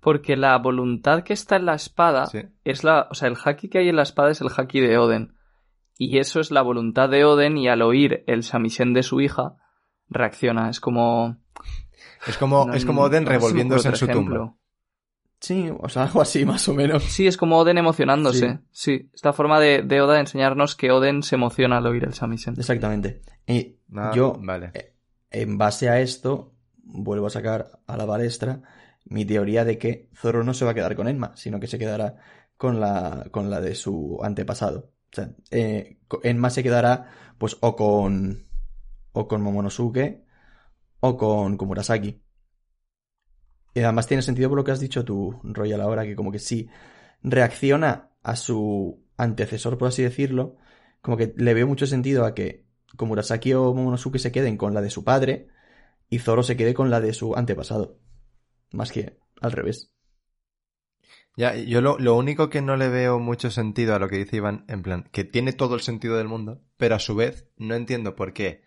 Porque 0.00 0.36
la 0.36 0.56
voluntad 0.58 1.22
que 1.22 1.32
está 1.34 1.56
en 1.56 1.66
la 1.66 1.74
espada 1.74 2.26
Sí. 2.26 2.38
es 2.64 2.84
la. 2.84 3.08
O 3.10 3.14
sea, 3.14 3.28
el 3.28 3.36
haki 3.44 3.68
que 3.68 3.78
hay 3.78 3.88
en 3.88 3.96
la 3.96 4.04
espada 4.04 4.30
es 4.30 4.40
el 4.40 4.48
haki 4.56 4.78
de 4.80 4.96
Oden. 4.98 5.34
Y 5.98 6.18
eso 6.18 6.38
es 6.40 6.50
la 6.52 6.62
voluntad 6.62 7.08
de 7.08 7.24
Oden, 7.24 7.58
y 7.58 7.68
al 7.68 7.82
oír 7.82 8.22
el 8.28 8.42
samisen 8.44 8.92
de 8.94 9.02
su 9.02 9.20
hija, 9.20 9.56
reacciona. 10.08 10.70
Es 10.70 10.78
como. 10.78 11.38
Es 12.26 12.36
como, 12.38 12.66
no- 12.66 12.74
es 12.74 12.84
como 12.84 13.02
Oden 13.02 13.24
no 13.24 13.30
revolviéndose 13.30 13.88
en 13.88 13.96
su 13.96 14.04
ejemplo. 14.04 14.36
tumba. 14.38 14.56
Sí, 15.40 15.70
o 15.78 15.88
sea, 15.88 16.02
algo 16.06 16.20
así 16.22 16.44
más 16.44 16.68
o 16.68 16.74
menos. 16.74 17.02
Sí, 17.04 17.26
es 17.26 17.36
como 17.36 17.58
Oden 17.58 17.78
emocionándose. 17.78 18.60
Sí. 18.70 19.10
Esta 19.12 19.32
forma 19.32 19.60
de, 19.60 19.82
de 19.82 20.00
Oda 20.00 20.14
de 20.14 20.20
enseñarnos 20.20 20.74
que 20.74 20.90
Oden 20.90 21.22
se 21.22 21.34
emociona 21.36 21.78
al 21.78 21.86
oír 21.86 22.04
el 22.04 22.14
samisen. 22.14 22.54
Exactamente. 22.58 23.22
Y 23.46 23.76
Ah, 23.94 24.12
yo, 24.14 24.36
Vale. 24.40 24.70
eh, 24.74 24.94
en 25.30 25.58
base 25.58 25.88
a 25.88 26.00
esto, 26.00 26.54
vuelvo 26.76 27.28
a 27.28 27.30
sacar 27.30 27.80
a 27.86 27.96
la 27.96 28.06
palestra 28.06 28.62
mi 29.04 29.24
teoría 29.24 29.64
de 29.64 29.78
que 29.78 30.08
Zoro 30.16 30.42
no 30.42 30.52
se 30.54 30.64
va 30.64 30.72
a 30.72 30.74
quedar 30.74 30.96
con 30.96 31.06
Enma, 31.06 31.32
sino 31.36 31.60
que 31.60 31.68
se 31.68 31.78
quedará 31.78 32.16
con 32.56 32.80
la, 32.80 33.26
con 33.30 33.48
la 33.50 33.60
de 33.60 33.76
su 33.76 34.18
antepasado. 34.22 34.90
O 35.12 35.14
sea, 35.14 35.30
eh, 35.52 35.98
Enma 36.24 36.50
se 36.50 36.64
quedará, 36.64 37.10
pues, 37.38 37.56
o 37.60 37.76
con, 37.76 38.48
o 39.12 39.28
con 39.28 39.42
Momonosuke, 39.42 40.24
o 41.00 41.16
con 41.16 41.56
Komurasaki. 41.56 42.20
Y 43.76 43.80
además 43.82 44.06
tiene 44.06 44.22
sentido 44.22 44.48
por 44.48 44.56
lo 44.56 44.64
que 44.64 44.70
has 44.70 44.80
dicho 44.80 45.04
tú, 45.04 45.38
Royal, 45.42 45.82
ahora, 45.82 46.04
que 46.04 46.16
como 46.16 46.32
que 46.32 46.38
sí 46.38 46.70
reacciona 47.22 48.08
a 48.22 48.34
su 48.34 49.04
antecesor, 49.18 49.76
por 49.76 49.88
así 49.88 50.02
decirlo, 50.02 50.56
como 51.02 51.18
que 51.18 51.34
le 51.36 51.52
veo 51.52 51.66
mucho 51.66 51.86
sentido 51.86 52.24
a 52.24 52.34
que 52.34 52.64
Komurasaki 52.96 53.52
o 53.52 53.74
Momonosuke 53.74 54.18
se 54.18 54.32
queden 54.32 54.56
con 54.56 54.72
la 54.72 54.80
de 54.80 54.88
su 54.88 55.04
padre 55.04 55.48
y 56.08 56.20
Zoro 56.20 56.42
se 56.42 56.56
quede 56.56 56.72
con 56.72 56.88
la 56.88 57.02
de 57.02 57.12
su 57.12 57.36
antepasado. 57.36 57.98
Más 58.72 58.92
que 58.92 59.18
al 59.42 59.52
revés. 59.52 59.92
Ya, 61.36 61.54
yo 61.54 61.82
lo, 61.82 61.98
lo 61.98 62.16
único 62.16 62.48
que 62.48 62.62
no 62.62 62.78
le 62.78 62.88
veo 62.88 63.18
mucho 63.18 63.50
sentido 63.50 63.94
a 63.94 63.98
lo 63.98 64.08
que 64.08 64.16
dice 64.16 64.38
Iván, 64.38 64.64
en 64.68 64.80
plan, 64.80 65.06
que 65.12 65.24
tiene 65.24 65.52
todo 65.52 65.74
el 65.74 65.82
sentido 65.82 66.16
del 66.16 66.28
mundo, 66.28 66.62
pero 66.78 66.94
a 66.94 66.98
su 66.98 67.14
vez 67.14 67.50
no 67.58 67.74
entiendo 67.74 68.16
por 68.16 68.32
qué 68.32 68.62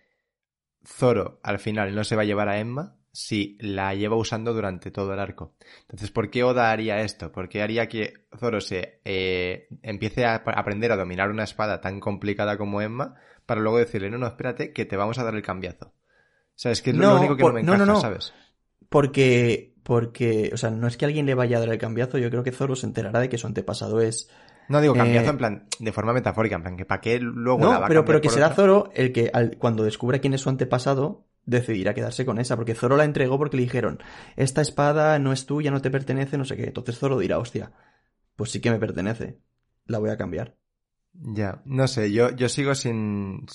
Zoro 0.86 1.40
al 1.42 1.58
final 1.58 1.96
no 1.96 2.04
se 2.04 2.14
va 2.14 2.22
a 2.22 2.26
llevar 2.26 2.48
a 2.48 2.60
Emma 2.60 2.99
si 3.12 3.56
la 3.60 3.94
lleva 3.94 4.16
usando 4.16 4.52
durante 4.54 4.90
todo 4.90 5.12
el 5.14 5.20
arco. 5.20 5.54
Entonces, 5.82 6.10
¿por 6.10 6.30
qué 6.30 6.44
Oda 6.44 6.70
haría 6.70 7.00
esto? 7.02 7.32
¿Por 7.32 7.48
qué 7.48 7.62
haría 7.62 7.88
que 7.88 8.14
Zoro 8.38 8.60
se 8.60 9.00
eh, 9.04 9.68
empiece 9.82 10.24
a 10.24 10.36
ap- 10.36 10.48
aprender 10.48 10.92
a 10.92 10.96
dominar 10.96 11.30
una 11.30 11.44
espada 11.44 11.80
tan 11.80 12.00
complicada 12.00 12.56
como 12.58 12.80
Emma 12.82 13.14
para 13.46 13.60
luego 13.60 13.78
decirle, 13.78 14.10
no, 14.10 14.18
no, 14.18 14.26
espérate, 14.28 14.72
que 14.72 14.84
te 14.86 14.96
vamos 14.96 15.18
a 15.18 15.24
dar 15.24 15.34
el 15.34 15.42
cambiazo? 15.42 15.86
O 15.88 15.92
sea, 16.62 16.72
es 16.72 16.82
que 16.82 16.90
es 16.90 16.96
lo 16.96 17.16
único 17.16 17.36
que 17.36 17.44
por- 17.44 17.52
no 17.52 17.54
me 17.54 17.60
no, 17.60 17.72
encaja, 17.76 17.86
no. 17.86 18.00
¿sabes? 18.00 18.34
Porque, 18.88 19.74
porque, 19.84 20.50
o 20.52 20.56
sea, 20.56 20.70
no 20.70 20.86
es 20.88 20.96
que 20.96 21.04
alguien 21.06 21.26
le 21.26 21.34
vaya 21.34 21.56
a 21.58 21.60
dar 21.60 21.70
el 21.70 21.78
cambiazo, 21.78 22.18
yo 22.18 22.30
creo 22.30 22.42
que 22.44 22.52
Zoro 22.52 22.76
se 22.76 22.86
enterará 22.86 23.20
de 23.20 23.28
que 23.28 23.38
su 23.38 23.46
antepasado 23.46 24.00
es... 24.00 24.30
No 24.68 24.80
digo 24.80 24.96
cambiazo 24.96 25.28
Eh, 25.28 25.32
en 25.32 25.36
plan, 25.38 25.68
de 25.78 25.92
forma 25.92 26.14
metafórica, 26.14 26.56
en 26.56 26.62
plan, 26.62 26.76
que 26.78 26.86
para 26.86 27.00
qué 27.02 27.18
luego 27.20 27.66
la 27.66 27.68
No, 27.68 27.80
va 27.80 27.86
pero, 27.86 28.04
pero 28.04 28.20
que 28.20 28.30
será 28.30 28.46
otra? 28.46 28.54
Zoro 28.54 28.90
el 28.94 29.12
que 29.12 29.30
al- 29.32 29.56
cuando 29.58 29.84
descubra 29.84 30.20
quién 30.20 30.34
es 30.34 30.40
su 30.40 30.48
antepasado 30.48 31.26
decidirá 31.44 31.94
quedarse 31.94 32.24
con 32.24 32.38
esa, 32.38 32.56
porque 32.56 32.74
Zoro 32.74 32.96
la 32.96 33.04
entregó 33.04 33.38
porque 33.38 33.56
le 33.56 33.64
dijeron, 33.64 34.02
esta 34.36 34.60
espada 34.60 35.18
no 35.18 35.32
es 35.32 35.46
tuya, 35.46 35.70
no 35.70 35.82
te 35.82 35.90
pertenece, 35.90 36.38
no 36.38 36.44
sé 36.44 36.56
qué. 36.56 36.64
Entonces 36.64 36.98
Zoro 36.98 37.18
dirá, 37.18 37.38
hostia, 37.38 37.72
pues 38.36 38.50
sí 38.50 38.60
que 38.60 38.70
me 38.70 38.78
pertenece, 38.78 39.38
la 39.86 39.98
voy 39.98 40.10
a 40.10 40.16
cambiar. 40.16 40.56
Ya, 41.12 41.60
no 41.64 41.88
sé, 41.88 42.12
yo, 42.12 42.30
yo 42.30 42.48
sigo 42.48 42.74
sin, 42.74 43.46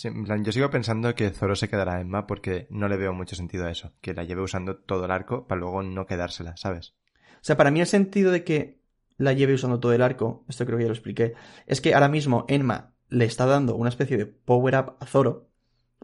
yo 0.44 0.52
sigo 0.52 0.70
pensando 0.70 1.16
que 1.16 1.30
Zoro 1.30 1.56
se 1.56 1.70
quedará 1.70 1.96
en 1.96 2.08
Emma 2.08 2.28
porque 2.28 2.68
no 2.70 2.90
le 2.90 2.98
veo 2.98 3.14
mucho 3.14 3.36
sentido 3.36 3.66
a 3.66 3.72
eso, 3.72 3.94
que 4.02 4.14
la 4.14 4.26
lleve 4.26 4.42
usando 4.42 4.76
todo 4.78 5.06
el 5.06 5.12
arco 5.12 5.48
para 5.48 5.62
luego 5.62 5.82
no 5.82 6.06
quedársela, 6.06 6.58
¿sabes? 6.58 6.96
O 7.36 7.44
sea, 7.44 7.56
para 7.56 7.72
mí 7.72 7.80
el 7.80 7.88
sentido 7.88 8.32
de 8.32 8.44
que 8.44 8.82
la 9.18 9.32
lleve 9.32 9.54
usando 9.54 9.80
todo 9.80 9.94
el 9.94 10.02
arco, 10.02 10.44
esto 10.50 10.66
creo 10.66 10.78
que 10.78 10.84
ya 10.84 10.90
lo 10.90 10.96
expliqué, 10.96 11.34
es 11.66 11.80
que 11.80 11.94
ahora 11.94 12.10
mismo 12.10 12.46
Enma 12.50 12.94
le 13.08 13.26
está 13.26 13.46
dando 13.46 13.76
una 13.76 13.90
especie 13.90 14.18
de 14.18 14.26
power-up 14.26 14.98
a 15.00 15.06
Zoro, 15.06 15.50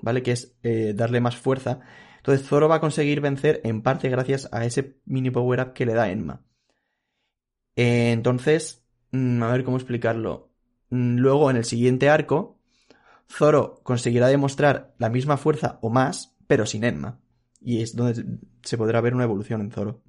¿vale? 0.01 0.23
Que 0.23 0.31
es 0.31 0.57
eh, 0.63 0.93
darle 0.95 1.21
más 1.21 1.37
fuerza. 1.37 1.79
Entonces 2.17 2.47
Zoro 2.47 2.67
va 2.67 2.75
a 2.75 2.81
conseguir 2.81 3.21
vencer 3.21 3.61
en 3.63 3.81
parte 3.81 4.09
gracias 4.09 4.49
a 4.51 4.65
ese 4.65 4.97
mini 5.05 5.31
power-up 5.31 5.73
que 5.73 5.85
le 5.85 5.93
da 5.93 6.09
Enma. 6.11 6.43
Eh, 7.75 8.11
entonces, 8.11 8.85
mm, 9.11 9.41
a 9.43 9.51
ver 9.51 9.63
cómo 9.63 9.77
explicarlo. 9.77 10.51
Mm, 10.89 11.17
Luego, 11.17 11.49
en 11.49 11.57
el 11.57 11.65
siguiente 11.65 12.09
arco, 12.09 12.59
Zoro 13.29 13.79
conseguirá 13.83 14.27
demostrar 14.27 14.93
la 14.97 15.09
misma 15.09 15.37
fuerza 15.37 15.79
o 15.81 15.89
más, 15.89 16.35
pero 16.47 16.65
sin 16.65 16.83
Enma. 16.83 17.19
Y 17.59 17.81
es 17.81 17.95
donde 17.95 18.23
se 18.63 18.77
podrá 18.77 19.01
ver 19.01 19.15
una 19.15 19.23
evolución 19.23 19.61
en 19.61 19.71
Zoro. 19.71 20.01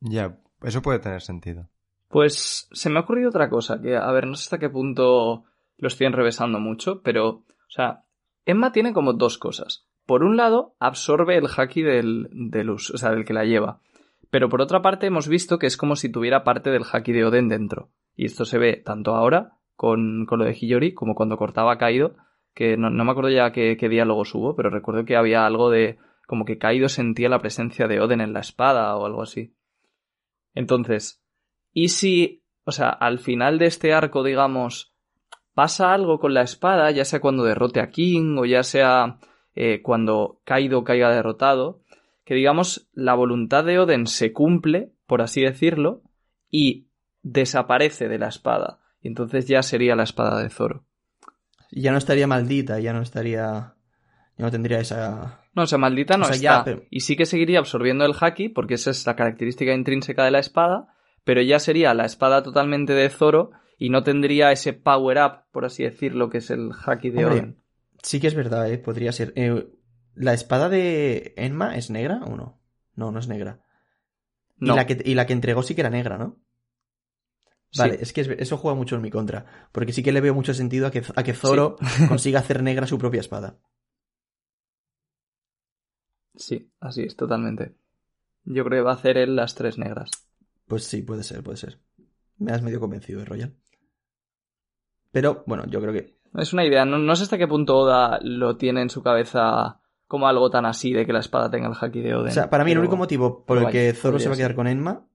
Ya, 0.00 0.38
eso 0.62 0.82
puede 0.82 0.98
tener 0.98 1.20
sentido. 1.20 1.68
Pues 2.08 2.68
se 2.72 2.90
me 2.90 2.98
ha 2.98 3.02
ocurrido 3.02 3.28
otra 3.28 3.48
cosa, 3.48 3.80
que 3.80 3.96
a 3.96 4.10
ver, 4.12 4.26
no 4.26 4.34
sé 4.34 4.42
hasta 4.44 4.58
qué 4.58 4.68
punto 4.68 5.44
lo 5.78 5.88
estoy 5.88 6.06
enrevesando 6.06 6.58
mucho, 6.58 7.02
pero, 7.02 7.28
o 7.28 7.70
sea, 7.70 8.04
Emma 8.44 8.72
tiene 8.72 8.92
como 8.92 9.12
dos 9.12 9.38
cosas. 9.38 9.86
Por 10.06 10.24
un 10.24 10.36
lado, 10.36 10.74
absorbe 10.80 11.36
el 11.36 11.46
haki 11.56 11.82
del, 11.82 12.28
del 12.32 12.70
us- 12.70 12.90
o 12.90 12.98
sea, 12.98 13.10
del 13.10 13.24
que 13.24 13.32
la 13.32 13.44
lleva. 13.44 13.80
Pero 14.30 14.48
por 14.48 14.60
otra 14.60 14.82
parte, 14.82 15.06
hemos 15.06 15.28
visto 15.28 15.58
que 15.58 15.66
es 15.66 15.76
como 15.76 15.94
si 15.96 16.10
tuviera 16.10 16.42
parte 16.42 16.70
del 16.70 16.84
haki 16.90 17.12
de 17.12 17.24
Oden 17.24 17.48
dentro. 17.48 17.90
Y 18.16 18.24
esto 18.24 18.44
se 18.44 18.58
ve 18.58 18.76
tanto 18.76 19.14
ahora 19.14 19.58
con, 19.76 20.26
con 20.26 20.38
lo 20.38 20.44
de 20.44 20.54
Hiyori 20.54 20.94
como 20.94 21.14
cuando 21.14 21.36
cortaba 21.36 21.78
Kaido, 21.78 22.16
que 22.54 22.76
no, 22.76 22.90
me 22.90 23.10
acuerdo 23.10 23.30
ya 23.30 23.52
qué, 23.52 23.76
qué 23.78 23.88
diálogos 23.88 24.34
hubo, 24.34 24.54
pero 24.56 24.70
recuerdo 24.70 25.04
que 25.04 25.16
había 25.16 25.46
algo 25.46 25.70
de 25.70 25.98
como 26.26 26.44
que 26.44 26.58
Kaido 26.58 26.88
sentía 26.88 27.28
la 27.28 27.40
presencia 27.40 27.88
de 27.88 28.00
Oden 28.00 28.20
en 28.20 28.32
la 28.32 28.40
espada 28.40 28.96
o 28.96 29.06
algo 29.06 29.22
así. 29.22 29.54
Entonces, 30.54 31.22
¿y 31.72 31.88
si, 31.88 32.44
o 32.64 32.72
sea, 32.72 32.88
al 32.90 33.18
final 33.18 33.58
de 33.58 33.66
este 33.66 33.92
arco, 33.92 34.22
digamos, 34.22 34.91
pasa 35.54 35.92
algo 35.92 36.18
con 36.18 36.34
la 36.34 36.42
espada, 36.42 36.90
ya 36.90 37.04
sea 37.04 37.20
cuando 37.20 37.44
derrote 37.44 37.80
a 37.80 37.90
King 37.90 38.36
o 38.38 38.44
ya 38.44 38.62
sea 38.62 39.18
eh, 39.54 39.82
cuando 39.82 40.40
Kaido 40.44 40.82
caiga 40.84 41.10
derrotado, 41.14 41.80
que 42.24 42.34
digamos 42.34 42.88
la 42.92 43.14
voluntad 43.14 43.64
de 43.64 43.78
Oden 43.78 44.06
se 44.06 44.32
cumple, 44.32 44.92
por 45.06 45.20
así 45.22 45.42
decirlo, 45.42 46.02
y 46.50 46.86
desaparece 47.22 48.08
de 48.08 48.18
la 48.18 48.28
espada. 48.28 48.78
Y 49.00 49.08
entonces 49.08 49.46
ya 49.46 49.62
sería 49.62 49.96
la 49.96 50.04
espada 50.04 50.42
de 50.42 50.48
Zoro. 50.50 50.84
ya 51.70 51.90
no 51.92 51.98
estaría 51.98 52.26
maldita, 52.26 52.78
ya 52.80 52.92
no 52.92 53.02
estaría. 53.02 53.74
Ya 54.38 54.44
no 54.46 54.50
tendría 54.50 54.78
esa. 54.80 55.40
No, 55.54 55.64
o 55.64 55.66
sea, 55.66 55.76
maldita 55.78 56.16
no 56.16 56.22
O 56.22 56.26
sea, 56.26 56.36
está. 56.36 56.42
ya, 56.58 56.64
pero- 56.64 56.82
Y 56.90 57.00
sí 57.00 57.16
que 57.16 57.26
seguiría 57.26 57.58
absorbiendo 57.58 58.04
el 58.06 58.14
haki, 58.18 58.48
porque 58.48 58.74
esa 58.74 58.90
es 58.90 59.06
la 59.06 59.14
característica 59.16 59.74
intrínseca 59.74 60.24
de 60.24 60.30
la 60.30 60.38
espada, 60.38 60.94
pero 61.24 61.42
ya 61.42 61.58
sería 61.58 61.92
la 61.94 62.06
espada 62.06 62.42
totalmente 62.42 62.94
de 62.94 63.10
Zoro 63.10 63.50
y 63.84 63.88
no 63.90 64.04
tendría 64.04 64.52
ese 64.52 64.72
power 64.74 65.18
up, 65.18 65.50
por 65.50 65.64
así 65.64 65.82
decirlo, 65.82 66.30
que 66.30 66.38
es 66.38 66.50
el 66.50 66.70
haki 66.72 67.10
de 67.10 67.24
Hombre, 67.24 67.40
Oden. 67.40 67.62
Sí 68.02 68.20
que 68.20 68.28
es 68.28 68.34
verdad, 68.36 68.70
¿eh? 68.70 68.78
Podría 68.78 69.10
ser. 69.10 69.32
Eh, 69.34 69.68
¿La 70.14 70.34
espada 70.34 70.68
de 70.68 71.34
Enma 71.36 71.76
es 71.76 71.90
negra 71.90 72.20
o 72.24 72.36
no? 72.36 72.60
No, 72.94 73.10
no 73.10 73.18
es 73.18 73.26
negra. 73.26 73.60
No. 74.58 74.74
Y, 74.74 74.76
la 74.76 74.86
que, 74.86 75.02
y 75.04 75.14
la 75.14 75.26
que 75.26 75.32
entregó 75.32 75.64
sí 75.64 75.74
que 75.74 75.80
era 75.80 75.90
negra, 75.90 76.16
¿no? 76.16 76.36
Sí. 77.70 77.78
Vale, 77.80 77.98
es 78.00 78.12
que 78.12 78.20
es- 78.20 78.28
eso 78.28 78.56
juega 78.56 78.76
mucho 78.76 78.94
en 78.94 79.02
mi 79.02 79.10
contra. 79.10 79.46
Porque 79.72 79.92
sí 79.92 80.02
que 80.04 80.12
le 80.12 80.20
veo 80.20 80.34
mucho 80.34 80.54
sentido 80.54 80.86
a 80.86 80.90
que, 80.92 81.02
a 81.16 81.22
que 81.24 81.32
Zoro 81.34 81.76
consiga 82.08 82.38
hacer 82.38 82.62
negra 82.62 82.86
su 82.86 82.98
propia 82.98 83.20
espada. 83.20 83.58
Sí, 86.36 86.70
así 86.80 87.02
es, 87.02 87.16
totalmente. 87.16 87.74
Yo 88.44 88.64
creo 88.64 88.80
que 88.80 88.84
va 88.84 88.92
a 88.92 88.94
hacer 88.94 89.16
él 89.18 89.34
las 89.36 89.54
tres 89.54 89.78
negras. 89.78 90.10
Pues 90.66 90.84
sí, 90.84 91.02
puede 91.02 91.22
ser, 91.22 91.42
puede 91.42 91.56
ser. 91.56 91.80
Me 92.38 92.52
has 92.52 92.62
medio 92.62 92.80
convencido, 92.80 93.20
¿eh, 93.22 93.24
Royal? 93.24 93.54
Pero, 95.12 95.44
bueno, 95.46 95.64
yo 95.66 95.80
creo 95.80 95.92
que. 95.92 96.16
Es 96.36 96.52
una 96.52 96.64
idea, 96.64 96.84
no, 96.84 96.98
no 96.98 97.14
sé 97.14 97.24
hasta 97.24 97.38
qué 97.38 97.46
punto 97.46 97.76
Oda 97.78 98.18
lo 98.22 98.56
tiene 98.56 98.80
en 98.82 98.90
su 98.90 99.02
cabeza 99.02 99.78
como 100.06 100.26
algo 100.26 100.50
tan 100.50 100.66
así 100.66 100.92
de 100.92 101.06
que 101.06 101.12
la 101.12 101.20
espada 101.20 101.50
tenga 101.50 101.68
el 101.68 101.74
haki 101.78 102.00
de 102.00 102.14
Oden. 102.14 102.28
O 102.30 102.32
sea, 102.32 102.50
para 102.50 102.64
mí 102.64 102.72
el 102.72 102.78
único 102.78 102.96
motivo 102.96 103.44
por 103.44 103.58
el 103.58 103.68
que 103.70 103.88
vaya, 103.88 103.94
Zoro 103.94 104.18
se 104.18 104.28
va 104.28 104.34
a 104.34 104.38
quedar 104.38 104.54
con 104.54 104.66
Enma, 104.66 105.06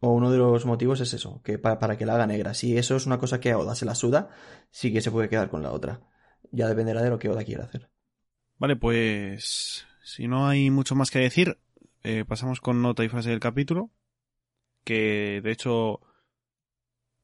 o 0.00 0.12
uno 0.12 0.30
de 0.30 0.38
los 0.38 0.64
motivos 0.66 1.00
es 1.00 1.12
eso, 1.12 1.42
que 1.42 1.58
pa- 1.58 1.78
para 1.78 1.96
que 1.96 2.06
la 2.06 2.14
haga 2.14 2.26
negra. 2.26 2.54
Si 2.54 2.76
eso 2.76 2.96
es 2.96 3.06
una 3.06 3.18
cosa 3.18 3.40
que 3.40 3.50
a 3.52 3.58
Oda 3.58 3.74
se 3.74 3.84
la 3.84 3.94
suda, 3.94 4.30
sí 4.70 4.92
que 4.92 5.00
se 5.02 5.10
puede 5.10 5.28
quedar 5.28 5.50
con 5.50 5.62
la 5.62 5.72
otra. 5.72 6.00
Ya 6.50 6.68
dependerá 6.68 7.02
de 7.02 7.10
lo 7.10 7.18
que 7.18 7.28
Oda 7.28 7.44
quiera 7.44 7.64
hacer. 7.64 7.90
Vale, 8.58 8.76
pues 8.76 9.86
si 10.02 10.28
no 10.28 10.48
hay 10.48 10.70
mucho 10.70 10.94
más 10.94 11.10
que 11.10 11.18
decir, 11.18 11.58
eh, 12.02 12.24
pasamos 12.26 12.60
con 12.60 12.80
nota 12.82 13.04
y 13.04 13.08
frase 13.08 13.30
del 13.30 13.40
capítulo. 13.40 13.90
Que 14.84 15.40
de 15.42 15.50
hecho, 15.52 16.00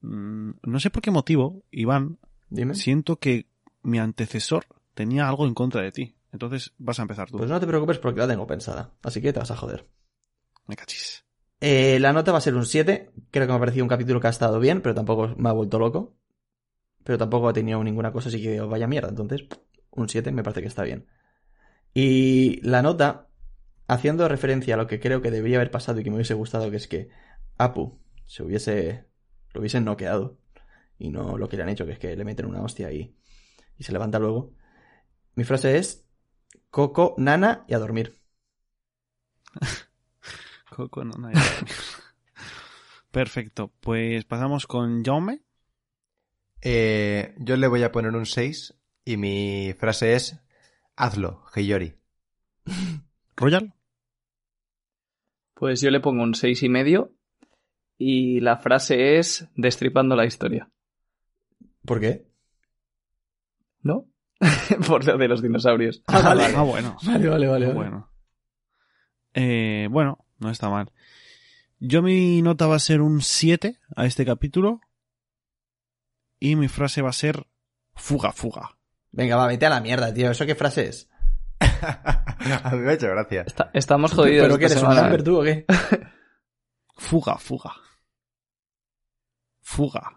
mm, 0.07 0.51
no 0.63 0.81
sé 0.81 0.91
por 0.91 1.03
qué 1.03 1.11
motivo, 1.11 1.63
Iván, 1.71 2.19
Dime. 2.49 2.75
siento 2.75 3.17
que 3.17 3.47
mi 3.83 3.99
antecesor 3.99 4.67
tenía 4.95 5.29
algo 5.29 5.47
en 5.47 5.55
contra 5.55 5.83
de 5.83 5.93
ti. 5.93 6.17
Entonces 6.33 6.73
vas 6.79 6.99
a 6.99 7.03
empezar 7.03 7.31
tú. 7.31 7.39
Pues 7.39 7.51
no 7.51 7.61
te 7.61 7.67
preocupes 7.67 7.99
porque 7.99 8.21
la 8.21 8.29
tengo 8.29 8.47
pensada. 8.47 8.93
Así 9.03 9.21
que 9.21 9.33
te 9.33 9.39
vas 9.39 9.51
a 9.51 9.57
joder. 9.57 9.87
Me 10.67 10.77
cachis. 10.77 11.25
Eh, 11.61 11.99
la 11.99 12.13
nota 12.13 12.33
va 12.33 12.39
a 12.39 12.43
ser 12.43 12.55
un 12.55 12.67
7. 12.67 13.11
Creo 13.31 13.47
que 13.47 13.53
me 13.53 13.57
ha 13.57 13.61
parecido 13.61 13.85
un 13.85 13.89
capítulo 13.89 14.21
que 14.21 14.27
ha 14.27 14.31
estado 14.31 14.61
bien, 14.61 14.83
pero 14.83 14.95
tampoco 14.95 15.35
me 15.37 15.49
ha 15.49 15.53
vuelto 15.53 15.79
loco. 15.79 16.15
Pero 17.05 17.19
tampoco 17.19 17.49
ha 17.49 17.53
tenido 17.53 17.83
ninguna 17.83 18.13
cosa 18.13 18.29
así 18.29 18.43
que 18.43 18.61
vaya 18.61 18.87
mierda. 18.87 19.09
Entonces, 19.09 19.47
un 19.91 20.09
7 20.09 20.33
me 20.33 20.43
parece 20.43 20.61
que 20.61 20.69
está 20.69 20.83
bien. 20.83 21.07
Y 21.95 22.61
la 22.61 22.83
nota, 22.83 23.29
haciendo 23.87 24.29
referencia 24.29 24.75
a 24.75 24.77
lo 24.77 24.87
que 24.87 25.01
creo 25.01 25.23
que 25.23 25.31
debería 25.31 25.57
haber 25.57 25.71
pasado 25.71 26.01
y 26.01 26.05
que 26.05 26.11
me 26.11 26.17
hubiese 26.17 26.35
gustado, 26.35 26.71
que 26.71 26.77
es 26.77 26.89
que 26.89 27.09
Apu 27.57 27.99
se 28.27 28.43
hubiese. 28.43 29.07
Lo 29.57 29.61
hubiesen 29.61 29.85
noqueado. 29.85 30.39
Y 30.99 31.11
no 31.11 31.37
lo 31.37 31.49
que 31.49 31.57
le 31.57 31.63
han 31.65 31.69
hecho, 31.69 31.85
que 31.85 31.93
es 31.93 31.99
que 31.99 32.15
le 32.15 32.25
meten 32.25 32.47
una 32.47 32.63
hostia 32.63 32.93
y, 32.93 33.17
y 33.77 33.85
se 33.85 33.93
levanta 33.93 34.19
luego. 34.19 34.55
Mi 35.35 35.45
frase 35.45 35.79
es: 35.79 36.07
Coco, 36.71 37.15
Nana 37.19 37.65
y 37.67 37.75
a 37.75 37.79
dormir. 37.79 38.15
Coco, 40.71 41.05
no, 41.05 41.19
no 41.19 41.29
hay 41.29 41.35
nada. 41.35 41.51
Perfecto. 43.11 43.73
Pues 43.81 44.25
pasamos 44.25 44.67
con 44.67 45.03
Jaume. 45.03 45.43
Eh, 46.61 47.35
yo 47.39 47.57
le 47.57 47.67
voy 47.67 47.83
a 47.83 47.93
poner 47.93 48.15
un 48.15 48.27
6 48.27 48.75
y 49.05 49.17
mi 49.17 49.75
frase 49.79 50.15
es 50.15 50.39
hazlo, 50.97 51.45
Hiyori. 51.55 51.95
Royal. 53.37 53.75
Pues 55.55 55.81
yo 55.81 55.91
le 55.91 56.01
pongo 56.01 56.23
un 56.23 56.35
seis 56.35 56.63
y 56.63 56.69
medio 56.69 57.16
y 57.99 58.41
la 58.41 58.57
frase 58.59 59.19
es 59.19 59.49
destripando 59.55 60.17
la 60.17 60.27
historia. 60.27 60.69
¿Por 61.85 62.01
qué? 62.01 62.27
¿No? 63.83 64.07
Por 64.87 65.07
lo 65.07 65.17
de 65.17 65.29
los 65.29 65.43
dinosaurios. 65.43 66.03
Ah, 66.07 66.21
vale. 66.21 66.45
Ah, 66.55 66.63
bueno. 66.63 66.97
Vale, 67.05 67.29
vale, 67.29 67.47
vale. 67.47 67.67
Ah, 67.67 67.73
bueno. 67.73 68.11
Eh, 69.35 69.89
bueno, 69.91 70.27
no 70.39 70.51
está 70.51 70.69
mal. 70.69 70.91
Yo 71.79 72.03
mi 72.03 72.43
nota 72.43 72.67
va 72.67 72.77
a 72.77 72.81
ser 72.81 73.01
un 73.01 73.21
7 73.21 73.79
a 73.95 74.07
este 74.07 74.25
capítulo. 74.25 74.81
Y 76.39 76.57
mi 76.57 76.69
frase 76.69 77.01
va 77.03 77.11
a 77.11 77.15
ser 77.15 77.47
fuga, 77.95 78.33
fuga. 78.33 78.77
Venga, 79.11 79.37
va, 79.37 79.47
vete 79.47 79.67
a 79.67 79.71
la 79.71 79.81
mierda, 79.81 80.13
tío. 80.13 80.31
¿Eso 80.31 80.45
qué 80.45 80.55
frase 80.55 80.89
es? 80.89 81.09
a 81.61 82.71
mí 82.73 82.79
me 82.81 82.91
ha 82.91 82.95
hecho 82.95 83.09
gracia. 83.09 83.43
Está- 83.47 83.71
estamos 83.73 84.13
jodidos. 84.13 84.47
¿Pero 84.47 84.59
qué 84.59 84.67
eres 84.67 84.83
un 84.83 84.93
semana. 84.93 85.17
Tú 85.25 85.41
o 85.41 85.43
qué? 85.43 85.65
Fuga, 86.97 87.37
fuga. 87.39 87.73
Fuga. 89.61 90.17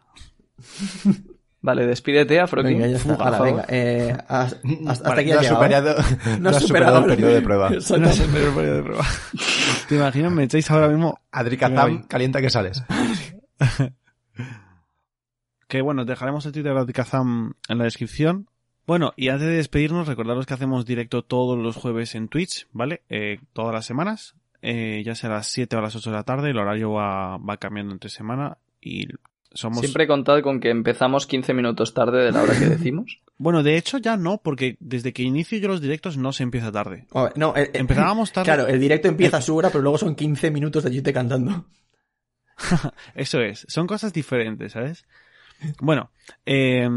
Vale, 1.61 1.85
despídete, 1.85 2.39
Afrokin. 2.39 2.71
Venga, 2.79 2.87
ya 2.87 2.95
está. 2.97 3.15
Fuga, 3.17 3.39
venga. 3.41 3.65
Eh, 3.67 4.15
has- 4.29 4.57
hasta 4.87 5.09
Vale, 5.09 5.21
aquí 5.21 5.31
no 5.31 5.39
has 5.39 5.41
llegado. 5.43 5.55
superado, 5.61 5.95
No 6.39 6.49
has 6.49 6.61
superado 6.61 6.61
superado 6.67 6.99
el 6.99 7.05
periodo 7.05 7.33
de 7.33 7.41
prueba. 7.41 7.69
No 7.69 7.81
sé, 7.81 8.25
pero 8.31 8.53
voy 8.53 8.65
de 8.65 8.81
prueba. 8.83 9.05
¿Te 9.89 9.95
imaginas? 9.95 10.31
Me 10.31 10.43
echáis 10.45 10.71
ahora 10.71 10.87
mismo. 10.87 11.19
Adri 11.31 11.57
Venga, 11.57 11.69
Kazam, 11.75 11.97
voy. 11.97 12.07
calienta 12.07 12.41
que 12.41 12.49
sales. 12.49 12.83
Que 15.67 15.81
bueno, 15.81 16.05
dejaremos 16.05 16.45
el 16.45 16.51
Twitter 16.51 16.73
de 16.85 16.93
Kazam 16.93 17.53
en 17.67 17.77
la 17.77 17.83
descripción. 17.83 18.49
Bueno, 18.87 19.13
y 19.15 19.29
antes 19.29 19.45
de 19.47 19.53
despedirnos, 19.55 20.07
recordaros 20.07 20.45
que 20.47 20.53
hacemos 20.55 20.85
directo 20.85 21.23
todos 21.23 21.57
los 21.59 21.75
jueves 21.75 22.15
en 22.15 22.27
Twitch, 22.27 22.67
¿vale? 22.71 23.03
Eh, 23.09 23.39
todas 23.53 23.73
las 23.73 23.85
semanas, 23.85 24.35
eh, 24.61 25.01
ya 25.05 25.15
sea 25.15 25.29
a 25.29 25.33
las 25.33 25.47
7 25.47 25.75
o 25.75 25.79
a 25.79 25.81
las 25.81 25.95
8 25.95 26.09
de 26.11 26.15
la 26.15 26.23
tarde, 26.23 26.49
el 26.51 26.57
horario 26.57 26.91
va, 26.93 27.37
va 27.37 27.57
cambiando 27.57 27.93
entre 27.93 28.09
semana 28.09 28.57
y 28.81 29.07
somos... 29.51 29.79
Siempre 29.79 30.05
contad 30.07 30.41
con 30.41 30.59
que 30.59 30.69
empezamos 30.69 31.25
15 31.27 31.53
minutos 31.53 31.93
tarde 31.93 32.23
de 32.23 32.31
la 32.31 32.41
hora 32.43 32.57
que 32.57 32.65
decimos. 32.69 33.19
Bueno, 33.37 33.63
de 33.63 33.77
hecho 33.77 33.97
ya 33.97 34.17
no, 34.17 34.37
porque 34.43 34.77
desde 34.79 35.13
que 35.13 35.23
inicio 35.23 35.57
yo 35.59 35.67
los 35.69 35.81
directos 35.81 36.17
no 36.17 36.33
se 36.33 36.43
empieza 36.43 36.71
tarde. 36.71 37.05
Oh, 37.11 37.29
no, 37.35 37.55
el- 37.55 37.69
el- 37.73 37.81
Empezábamos 37.81 38.31
tarde. 38.31 38.45
Claro, 38.45 38.67
el 38.67 38.79
directo 38.79 39.07
empieza 39.07 39.37
a 39.37 39.41
su 39.41 39.55
hora, 39.55 39.69
pero 39.69 39.81
luego 39.81 39.97
son 39.97 40.15
15 40.15 40.51
minutos 40.51 40.83
de 40.83 40.91
Chute 40.95 41.13
cantando. 41.13 41.65
Eso 43.15 43.39
es, 43.41 43.65
son 43.69 43.87
cosas 43.87 44.13
diferentes, 44.13 44.73
¿sabes? 44.73 45.05
Bueno, 45.81 46.11
eh, 46.45 46.87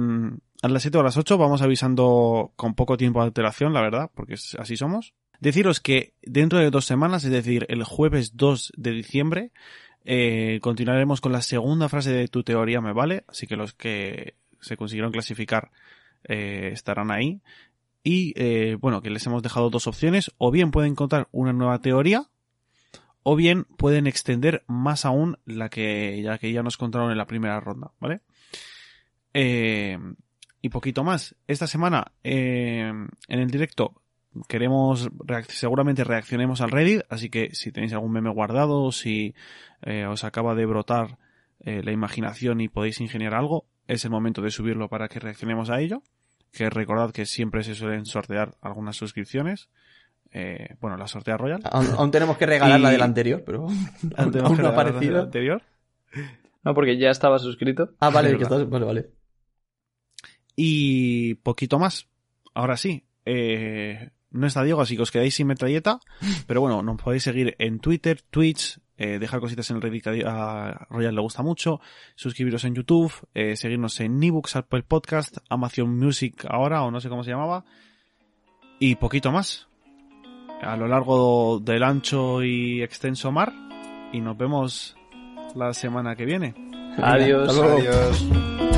a 0.63 0.69
las 0.69 0.83
7 0.83 0.99
o 0.99 1.01
a 1.01 1.05
las 1.05 1.17
8 1.17 1.39
vamos 1.39 1.63
avisando 1.63 2.53
con 2.57 2.75
poco 2.75 2.97
tiempo 2.97 3.21
de 3.21 3.27
alteración, 3.27 3.73
la 3.73 3.81
verdad, 3.81 4.11
porque 4.15 4.35
así 4.35 4.77
somos. 4.77 5.15
Deciros 5.43 5.81
que 5.81 6.15
dentro 6.23 6.61
de 6.61 6.71
dos 6.71 6.85
semanas, 6.85 7.25
es 7.25 7.33
decir, 7.33 7.67
el 7.69 7.83
jueves 7.83 8.37
2 8.37 8.75
de 8.77 8.93
diciembre, 8.93 9.51
eh, 10.05 10.61
continuaremos 10.63 11.21
con 11.21 11.33
la 11.33 11.43
segunda 11.43 11.89
frase 11.89 12.13
de 12.13 12.29
tu 12.29 12.45
teoría 12.45 12.81
me 12.81 12.93
vale, 12.93 13.25
así 13.27 13.49
que 13.49 13.57
los 13.57 13.73
que 13.75 14.37
se 14.61 14.77
consiguieron 14.77 15.11
clasificar 15.11 15.73
eh, 16.29 16.71
estarán 16.73 17.11
ahí. 17.11 17.41
Y 18.05 18.35
eh, 18.37 18.77
bueno, 18.81 19.03
que 19.03 19.11
les 19.11 19.27
hemos 19.27 19.43
dejado 19.43 19.69
dos 19.69 19.89
opciones, 19.89 20.31
o 20.39 20.53
bien 20.53 20.71
pueden 20.71 20.95
contar 20.95 21.27
una 21.33 21.53
nueva 21.53 21.81
teoría, 21.81 22.29
o 23.25 23.35
bien 23.35 23.65
pueden 23.65 24.07
extender 24.07 24.63
más 24.69 25.05
aún 25.05 25.39
la 25.45 25.71
que 25.71 26.23
ya 26.23 26.39
que 26.39 26.53
ya 26.53 26.63
nos 26.63 26.77
contaron 26.77 27.11
en 27.11 27.19
la 27.19 27.27
primera 27.27 27.59
ronda, 27.59 27.91
¿vale? 27.99 28.21
Y 29.35 30.69
poquito 30.69 31.03
más. 31.03 31.35
Esta 31.49 31.67
semana 31.67 32.13
en 32.23 33.11
el 33.27 33.51
directo 33.51 34.02
queremos 34.49 35.11
reac- 35.13 35.49
seguramente 35.49 36.05
reaccionemos 36.05 36.61
al 36.61 36.71
Reddit, 36.71 37.03
así 37.09 37.29
que 37.31 37.51
si 37.55 37.73
tenéis 37.73 37.93
algún 37.93 38.13
meme 38.13 38.31
guardado, 38.31 38.91
si 38.93 39.35
eh, 39.83 40.07
os 40.07 40.25
acaba 40.25 40.55
de 40.55 40.67
brotar 40.67 41.19
eh, 41.61 41.83
la 41.85 41.93
imaginación 41.93 42.61
y 42.61 42.69
podéis 42.69 43.01
ingeniar 43.01 43.35
algo, 43.35 43.67
es 43.87 44.05
el 44.05 44.11
momento 44.11 44.43
de 44.43 44.51
subirlo 44.51 44.89
para 44.89 45.09
que 45.09 45.21
reaccionemos 45.21 45.71
a 45.71 45.81
ello. 45.81 46.03
Que 46.53 46.69
recordad 46.69 47.13
que 47.13 47.25
siempre 47.25 47.63
se 47.65 47.75
suelen 47.75 48.05
sortear 48.05 48.57
algunas 48.61 48.97
suscripciones. 48.97 49.71
Eh, 50.33 50.77
bueno, 50.81 50.97
la 50.99 51.07
sortea 51.09 51.37
Royal. 51.39 51.61
Aún, 51.71 51.87
aún 51.97 52.11
tenemos 52.11 52.37
que 52.37 52.45
regalar 52.47 52.79
la 52.81 52.91
del 52.91 53.03
anterior, 53.03 53.43
pero 53.45 53.67
aún, 54.17 54.39
aún 54.39 54.57
no 54.59 54.61
ha 54.61 54.63
la 54.63 54.69
aparecido. 54.69 55.23
anterior. 55.23 55.63
No, 56.65 56.75
porque 56.75 56.99
ya 56.99 57.11
estaba 57.11 57.39
suscrito. 57.39 57.95
Ah, 58.01 58.11
vale, 58.11 58.37
que 58.37 58.43
estás... 58.45 58.69
Vale, 58.69 58.85
vale. 58.85 59.11
Y 60.57 61.35
poquito 61.37 61.79
más. 61.79 62.07
Ahora 62.55 62.77
sí. 62.77 63.05
eh, 63.25 64.11
no 64.33 64.47
está 64.47 64.63
Diego, 64.63 64.81
así 64.81 64.97
que 64.97 65.03
os 65.03 65.11
quedáis 65.11 65.35
sin 65.35 65.47
metralleta. 65.47 66.01
Pero 66.47 66.61
bueno, 66.61 66.83
nos 66.83 67.01
podéis 67.01 67.23
seguir 67.23 67.55
en 67.59 67.79
Twitter, 67.79 68.23
Twitch, 68.31 68.79
eh, 68.97 69.19
dejar 69.19 69.41
cositas 69.41 69.69
en 69.71 69.77
el 69.77 69.83
Reddit 69.83 70.05
que 70.05 70.25
a 70.27 70.87
Royal 70.91 71.15
le 71.15 71.21
gusta 71.21 71.43
mucho, 71.43 71.81
suscribiros 72.15 72.65
en 72.65 72.75
YouTube, 72.75 73.13
eh, 73.35 73.57
seguirnos 73.57 73.99
en 74.01 74.23
ebooks, 74.23 74.57
Apple 74.57 74.83
Podcast, 74.83 75.39
Amazon 75.49 75.99
Music 75.99 76.45
ahora, 76.49 76.83
o 76.83 76.91
no 76.91 77.01
sé 77.01 77.09
cómo 77.09 77.25
se 77.25 77.31
llamaba. 77.31 77.65
Y 78.79 78.97
poquito 78.97 79.31
más. 79.31 79.69
A 80.63 80.77
lo 80.77 80.87
largo 80.87 81.59
del 81.59 81.83
ancho 81.83 82.43
y 82.43 82.83
extenso 82.83 83.33
mar. 83.33 83.53
Y 84.13 84.21
nos 84.21 84.37
vemos 84.37 84.97
la 85.55 85.73
semana 85.75 86.15
que 86.15 86.25
viene. 86.25 86.55
Adiós. 86.99 87.59
Adiós. 87.59 88.72